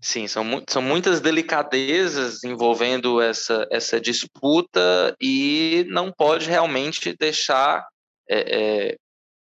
Sim, 0.00 0.26
são, 0.26 0.42
mu 0.42 0.62
são 0.68 0.82
muitas 0.82 1.20
delicadezas 1.20 2.42
envolvendo 2.42 3.20
essa, 3.20 3.68
essa 3.70 4.00
disputa 4.00 5.14
e 5.20 5.86
não 5.90 6.10
pode 6.10 6.48
realmente 6.48 7.14
deixar 7.16 7.86
é, 8.28 8.90
é, 8.90 8.96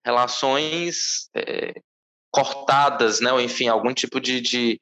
relações 0.05 1.28
é, 1.34 1.74
cortadas, 2.30 3.20
né? 3.20 3.32
ou 3.32 3.40
enfim, 3.40 3.68
algum 3.68 3.92
tipo 3.92 4.20
de, 4.20 4.40
de, 4.40 4.80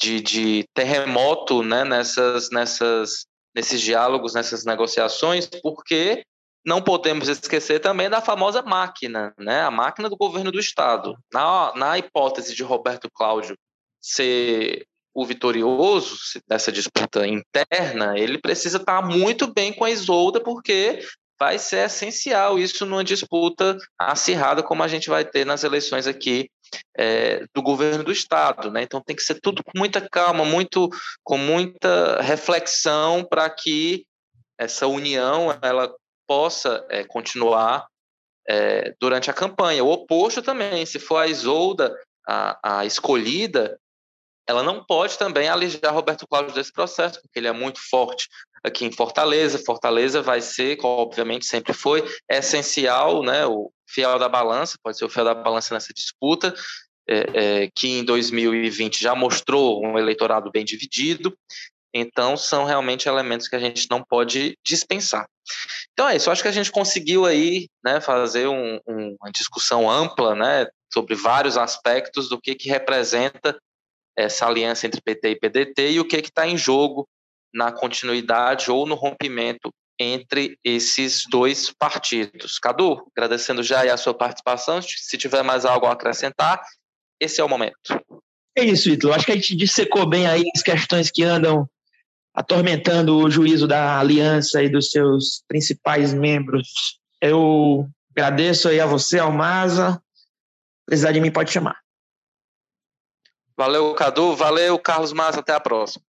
de, 0.00 0.20
de 0.20 0.64
terremoto 0.74 1.62
né? 1.62 1.84
nessas, 1.84 2.50
nessas, 2.50 3.26
nesses 3.54 3.80
diálogos, 3.80 4.34
nessas 4.34 4.64
negociações, 4.64 5.46
porque 5.62 6.24
não 6.64 6.82
podemos 6.82 7.28
esquecer 7.28 7.80
também 7.80 8.10
da 8.10 8.20
famosa 8.20 8.60
máquina, 8.60 9.32
né? 9.38 9.62
a 9.62 9.70
máquina 9.70 10.08
do 10.08 10.16
governo 10.16 10.52
do 10.52 10.58
Estado. 10.58 11.16
Na, 11.32 11.72
na 11.74 11.98
hipótese 11.98 12.54
de 12.54 12.62
Roberto 12.62 13.08
Cláudio 13.10 13.56
ser 14.00 14.84
o 15.14 15.24
vitorioso 15.24 16.16
dessa 16.46 16.70
disputa 16.70 17.26
interna, 17.26 18.16
ele 18.16 18.38
precisa 18.38 18.78
estar 18.78 19.02
muito 19.02 19.52
bem 19.52 19.72
com 19.72 19.84
a 19.84 19.90
Isolda, 19.90 20.40
porque 20.40 21.00
vai 21.40 21.58
ser 21.58 21.86
essencial 21.86 22.58
isso 22.58 22.84
numa 22.84 23.02
disputa 23.02 23.78
acirrada 23.98 24.62
como 24.62 24.82
a 24.82 24.88
gente 24.88 25.08
vai 25.08 25.24
ter 25.24 25.46
nas 25.46 25.64
eleições 25.64 26.06
aqui 26.06 26.50
é, 26.96 27.46
do 27.54 27.62
governo 27.62 28.04
do 28.04 28.12
estado, 28.12 28.70
né? 28.70 28.82
Então 28.82 29.00
tem 29.00 29.16
que 29.16 29.22
ser 29.22 29.40
tudo 29.40 29.64
com 29.64 29.72
muita 29.74 30.06
calma, 30.06 30.44
muito 30.44 30.90
com 31.24 31.38
muita 31.38 32.20
reflexão 32.20 33.24
para 33.24 33.48
que 33.48 34.04
essa 34.58 34.86
união 34.86 35.58
ela 35.62 35.92
possa 36.28 36.86
é, 36.90 37.04
continuar 37.04 37.86
é, 38.46 38.94
durante 39.00 39.30
a 39.30 39.34
campanha. 39.34 39.82
O 39.82 39.90
oposto 39.90 40.42
também, 40.42 40.84
se 40.84 40.98
for 40.98 41.16
a 41.16 41.26
Isolda 41.26 41.96
a, 42.28 42.80
a 42.80 42.84
escolhida, 42.84 43.80
ela 44.46 44.62
não 44.62 44.84
pode 44.84 45.16
também 45.16 45.48
alijar 45.48 45.94
Roberto 45.94 46.26
Cláudio 46.26 46.54
desse 46.54 46.72
processo, 46.72 47.20
porque 47.22 47.38
ele 47.38 47.48
é 47.48 47.52
muito 47.52 47.80
forte 47.88 48.28
aqui 48.62 48.84
em 48.84 48.92
Fortaleza. 48.92 49.62
Fortaleza 49.64 50.22
vai 50.22 50.40
ser, 50.40 50.78
obviamente 50.82 51.46
sempre 51.46 51.72
foi, 51.72 52.04
essencial, 52.28 53.22
né, 53.22 53.46
o 53.46 53.70
fiel 53.88 54.18
da 54.18 54.28
balança, 54.28 54.78
pode 54.82 54.98
ser 54.98 55.04
o 55.04 55.08
fiel 55.08 55.24
da 55.24 55.34
balança 55.34 55.74
nessa 55.74 55.92
disputa, 55.92 56.54
é, 57.08 57.64
é, 57.64 57.70
que 57.74 57.88
em 57.88 58.04
2020 58.04 59.00
já 59.00 59.14
mostrou 59.14 59.84
um 59.84 59.98
eleitorado 59.98 60.50
bem 60.50 60.64
dividido. 60.64 61.36
Então, 61.92 62.36
são 62.36 62.64
realmente 62.64 63.08
elementos 63.08 63.48
que 63.48 63.56
a 63.56 63.58
gente 63.58 63.88
não 63.90 64.04
pode 64.04 64.56
dispensar. 64.64 65.26
Então 65.92 66.08
é 66.08 66.16
isso, 66.16 66.30
acho 66.30 66.42
que 66.42 66.48
a 66.48 66.52
gente 66.52 66.70
conseguiu 66.70 67.26
aí 67.26 67.68
né, 67.84 68.00
fazer 68.00 68.46
um, 68.46 68.80
um, 68.86 69.16
uma 69.20 69.30
discussão 69.30 69.90
ampla 69.90 70.34
né, 70.34 70.66
sobre 70.92 71.14
vários 71.14 71.56
aspectos 71.56 72.28
do 72.28 72.40
que, 72.40 72.54
que 72.54 72.68
representa 72.68 73.58
essa 74.16 74.46
aliança 74.46 74.86
entre 74.86 75.00
PT 75.00 75.30
e 75.30 75.38
PDT 75.38 75.90
e 75.92 76.00
o 76.00 76.04
que 76.04 76.16
está 76.16 76.46
em 76.46 76.56
jogo 76.56 77.08
na 77.52 77.72
continuidade 77.72 78.70
ou 78.70 78.86
no 78.86 78.94
rompimento 78.94 79.72
entre 79.98 80.58
esses 80.64 81.24
dois 81.30 81.70
partidos. 81.70 82.58
Cadu, 82.58 83.06
agradecendo 83.14 83.62
já 83.62 83.82
a 83.92 83.96
sua 83.98 84.14
participação, 84.14 84.80
se 84.80 85.18
tiver 85.18 85.42
mais 85.42 85.64
algo 85.64 85.86
a 85.86 85.92
acrescentar, 85.92 86.62
esse 87.20 87.40
é 87.40 87.44
o 87.44 87.48
momento. 87.48 87.76
É 88.56 88.64
isso, 88.64 88.88
Ítalo. 88.88 89.12
Acho 89.12 89.26
que 89.26 89.32
a 89.32 89.34
gente 89.34 89.54
dissecou 89.54 90.08
bem 90.08 90.26
aí 90.26 90.44
as 90.56 90.62
questões 90.62 91.10
que 91.10 91.22
andam 91.22 91.68
atormentando 92.34 93.16
o 93.18 93.30
juízo 93.30 93.68
da 93.68 93.98
aliança 93.98 94.62
e 94.62 94.68
dos 94.68 94.90
seus 94.90 95.44
principais 95.46 96.14
membros. 96.14 96.98
Eu 97.20 97.86
agradeço 98.12 98.68
aí 98.68 98.80
a 98.80 98.86
você, 98.86 99.18
Almaza. 99.18 100.02
Precisar 100.86 101.12
de 101.12 101.20
mim, 101.20 101.30
pode 101.30 101.52
chamar. 101.52 101.78
Valeu, 103.56 103.94
Cadu. 103.94 104.34
Valeu, 104.34 104.78
Carlos 104.78 105.12
Massa. 105.12 105.40
Até 105.40 105.52
a 105.52 105.60
próxima. 105.60 106.02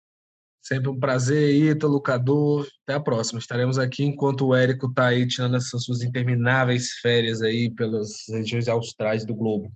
Sempre 0.68 0.90
um 0.90 1.00
prazer, 1.00 1.54
Ítalo, 1.54 1.98
Cadu. 1.98 2.60
Até 2.82 2.92
a 2.92 3.00
próxima. 3.00 3.38
Estaremos 3.38 3.78
aqui 3.78 4.04
enquanto 4.04 4.48
o 4.48 4.54
Érico 4.54 4.88
está 4.88 5.06
aí 5.06 5.26
tirando 5.26 5.56
essas 5.56 5.82
suas 5.82 6.02
intermináveis 6.02 6.90
férias 7.00 7.40
aí 7.40 7.70
pelas 7.70 8.28
regiões 8.28 8.68
austrais 8.68 9.24
do 9.24 9.34
globo. 9.34 9.72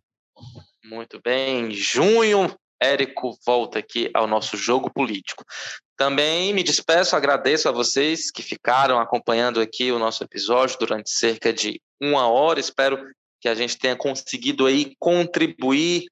Muito 0.85 1.19
bem. 1.25 1.71
Junho, 1.71 2.55
Érico 2.79 3.39
volta 3.47 3.79
aqui 3.79 4.11
ao 4.13 4.27
nosso 4.27 4.55
jogo 4.55 4.93
político. 4.93 5.47
Também 5.97 6.53
me 6.53 6.63
despeço, 6.63 7.17
agradeço 7.17 7.71
a 7.71 7.73
vocês 7.73 8.31
que 8.31 8.43
ficaram 8.43 9.01
acompanhando 9.01 9.63
aqui 9.63 9.91
o 9.91 9.99
nosso 9.99 10.23
episódio 10.23 10.77
durante 10.79 11.09
cerca 11.09 11.55
de 11.55 11.81
uma 12.03 12.29
hora. 12.29 12.61
Espero 12.61 13.03
que 13.41 13.49
a 13.49 13.55
gente 13.55 13.79
tenha 13.79 13.97
conseguido 13.97 14.67
aí 14.67 14.95
contribuir 14.99 16.05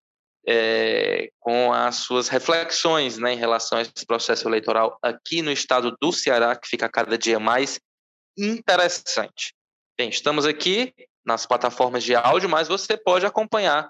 é, 0.53 1.31
com 1.39 1.73
as 1.73 1.99
suas 1.99 2.27
reflexões 2.27 3.19
né, 3.19 3.35
em 3.35 3.37
relação 3.37 3.79
a 3.79 3.83
esse 3.83 4.05
processo 4.05 4.49
eleitoral 4.49 4.99
aqui 5.01 5.43
no 5.43 5.53
estado 5.53 5.97
do 6.03 6.11
Ceará, 6.11 6.57
que 6.57 6.67
fica 6.67 6.89
cada 6.89 7.17
dia 7.17 7.39
mais 7.39 7.79
interessante. 8.37 9.55
Bem, 9.97 10.09
estamos 10.09 10.45
aqui 10.45 10.93
nas 11.25 11.47
plataformas 11.47 12.03
de 12.03 12.17
áudio, 12.17 12.49
mas 12.49 12.67
você 12.67 12.97
pode 12.97 13.25
acompanhar 13.25 13.89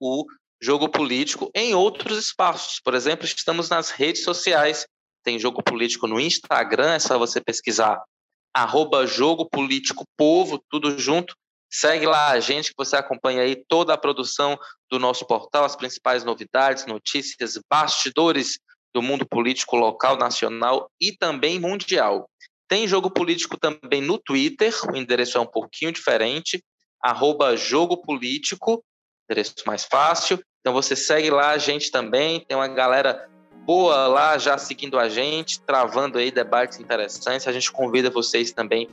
o 0.00 0.24
jogo 0.62 0.88
político 0.88 1.50
em 1.52 1.74
outros 1.74 2.16
espaços. 2.16 2.78
Por 2.78 2.94
exemplo, 2.94 3.26
estamos 3.26 3.68
nas 3.68 3.90
redes 3.90 4.22
sociais. 4.22 4.86
Tem 5.24 5.36
jogo 5.36 5.64
político 5.64 6.06
no 6.06 6.20
Instagram, 6.20 6.92
é 6.92 6.98
só 7.00 7.18
você 7.18 7.40
pesquisar 7.40 8.00
arroba 8.54 9.04
jogo 9.04 9.48
político 9.48 10.04
povo, 10.16 10.62
tudo 10.70 10.96
junto. 10.96 11.34
Segue 11.74 12.04
lá 12.04 12.32
a 12.32 12.38
gente 12.38 12.68
que 12.68 12.76
você 12.76 12.96
acompanha 12.96 13.42
aí 13.42 13.56
toda 13.56 13.94
a 13.94 13.98
produção 13.98 14.58
do 14.90 14.98
nosso 14.98 15.26
portal, 15.26 15.64
as 15.64 15.74
principais 15.74 16.22
novidades, 16.22 16.84
notícias, 16.84 17.58
bastidores 17.70 18.58
do 18.94 19.00
mundo 19.00 19.26
político 19.26 19.74
local, 19.74 20.18
nacional 20.18 20.90
e 21.00 21.16
também 21.16 21.58
mundial. 21.58 22.28
Tem 22.68 22.86
jogo 22.86 23.10
político 23.10 23.56
também 23.58 24.02
no 24.02 24.18
Twitter, 24.18 24.74
o 24.92 24.96
endereço 24.96 25.38
é 25.38 25.40
um 25.40 25.46
pouquinho 25.46 25.90
diferente, 25.90 26.62
arroba 27.02 27.56
jogo 27.56 27.96
político, 27.96 28.84
endereço 29.24 29.54
mais 29.66 29.84
fácil. 29.84 30.42
Então 30.60 30.74
você 30.74 30.94
segue 30.94 31.30
lá 31.30 31.50
a 31.50 31.58
gente 31.58 31.90
também, 31.90 32.44
tem 32.44 32.54
uma 32.54 32.68
galera 32.68 33.30
boa 33.66 34.06
lá 34.06 34.38
já 34.38 34.58
seguindo 34.58 34.98
a 34.98 35.08
gente, 35.08 35.60
travando 35.60 36.18
aí 36.18 36.30
debates 36.30 36.80
interessantes. 36.80 37.46
A 37.46 37.52
gente 37.52 37.70
convida 37.70 38.10
vocês 38.10 38.52
também 38.52 38.88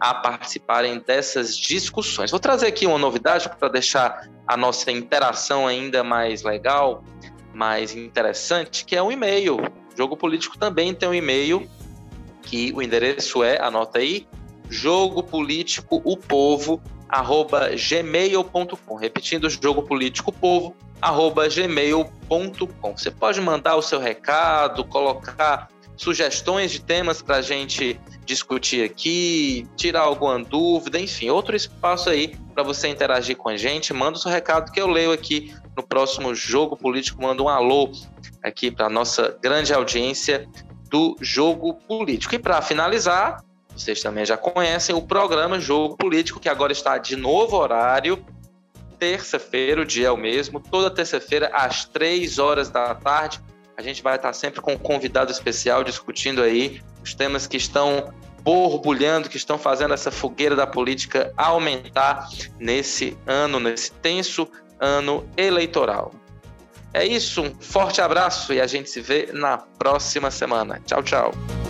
a 0.00 0.14
participarem 0.14 0.98
dessas 0.98 1.56
discussões. 1.56 2.30
Vou 2.30 2.40
trazer 2.40 2.66
aqui 2.66 2.86
uma 2.86 2.98
novidade 2.98 3.48
para 3.48 3.68
deixar 3.68 4.28
a 4.46 4.56
nossa 4.56 4.90
interação 4.90 5.66
ainda 5.66 6.02
mais 6.02 6.42
legal, 6.42 7.04
mais 7.54 7.94
interessante, 7.94 8.84
que 8.84 8.96
é 8.96 9.02
um 9.02 9.12
e-mail. 9.12 9.58
Jogo 9.96 10.16
Político 10.16 10.58
também 10.58 10.92
tem 10.92 11.08
um 11.08 11.14
e-mail 11.14 11.68
que 12.42 12.72
o 12.74 12.82
endereço 12.82 13.44
é, 13.44 13.60
anota 13.62 13.98
aí, 13.98 14.26
jogo 14.68 15.22
político 15.22 16.00
o 16.04 16.16
povo 16.16 16.82
arroba 17.12 17.70
gmail.com. 17.76 18.96
Repetindo, 18.96 19.48
jogo 19.50 19.82
político 19.82 20.32
povo 20.32 20.74
arroba 21.00 21.46
gmail.com. 21.48 22.96
Você 22.96 23.10
pode 23.10 23.40
mandar 23.40 23.76
o 23.76 23.82
seu 23.82 24.00
recado, 24.00 24.82
colocar 24.84 25.68
sugestões 25.96 26.72
de 26.72 26.80
temas 26.80 27.20
para 27.20 27.36
a 27.36 27.42
gente 27.42 28.00
discutir 28.24 28.82
aqui, 28.82 29.66
tirar 29.76 30.00
alguma 30.00 30.42
dúvida, 30.42 30.98
enfim, 30.98 31.28
outro 31.28 31.54
espaço 31.54 32.08
aí 32.08 32.34
para 32.54 32.62
você 32.62 32.88
interagir 32.88 33.36
com 33.36 33.50
a 33.50 33.56
gente. 33.56 33.92
Manda 33.92 34.16
o 34.16 34.20
seu 34.20 34.30
recado 34.30 34.72
que 34.72 34.80
eu 34.80 34.86
leio 34.86 35.12
aqui 35.12 35.54
no 35.76 35.82
próximo 35.82 36.34
Jogo 36.34 36.76
Político. 36.76 37.20
Manda 37.20 37.42
um 37.42 37.48
alô 37.48 37.90
aqui 38.42 38.70
para 38.70 38.88
nossa 38.88 39.36
grande 39.42 39.74
audiência 39.74 40.48
do 40.88 41.16
Jogo 41.20 41.74
Político. 41.74 42.34
E 42.34 42.38
para 42.38 42.62
finalizar, 42.62 43.44
vocês 43.76 44.00
também 44.00 44.24
já 44.24 44.36
conhecem 44.36 44.94
o 44.94 45.02
programa 45.02 45.58
Jogo 45.58 45.96
Político, 45.96 46.40
que 46.40 46.48
agora 46.48 46.72
está 46.72 46.98
de 46.98 47.16
novo 47.16 47.56
horário. 47.56 48.24
Terça-feira, 48.98 49.82
o 49.82 49.84
dia 49.84 50.08
é 50.08 50.10
o 50.10 50.16
mesmo, 50.16 50.60
toda 50.60 50.90
terça-feira, 50.90 51.50
às 51.52 51.84
três 51.84 52.38
horas 52.38 52.70
da 52.70 52.94
tarde. 52.94 53.40
A 53.76 53.82
gente 53.82 54.02
vai 54.02 54.16
estar 54.16 54.32
sempre 54.32 54.60
com 54.60 54.74
um 54.74 54.78
convidado 54.78 55.32
especial 55.32 55.82
discutindo 55.82 56.42
aí 56.42 56.80
os 57.02 57.14
temas 57.14 57.46
que 57.46 57.56
estão 57.56 58.12
borbulhando, 58.42 59.28
que 59.28 59.36
estão 59.36 59.58
fazendo 59.58 59.94
essa 59.94 60.10
fogueira 60.10 60.54
da 60.54 60.66
política 60.66 61.32
aumentar 61.36 62.28
nesse 62.58 63.16
ano, 63.26 63.58
nesse 63.58 63.90
tenso 63.92 64.46
ano 64.78 65.28
eleitoral. 65.36 66.12
É 66.92 67.06
isso, 67.06 67.40
um 67.42 67.54
forte 67.60 68.00
abraço 68.00 68.52
e 68.52 68.60
a 68.60 68.66
gente 68.66 68.90
se 68.90 69.00
vê 69.00 69.30
na 69.32 69.56
próxima 69.56 70.30
semana. 70.30 70.80
Tchau, 70.84 71.02
tchau. 71.02 71.61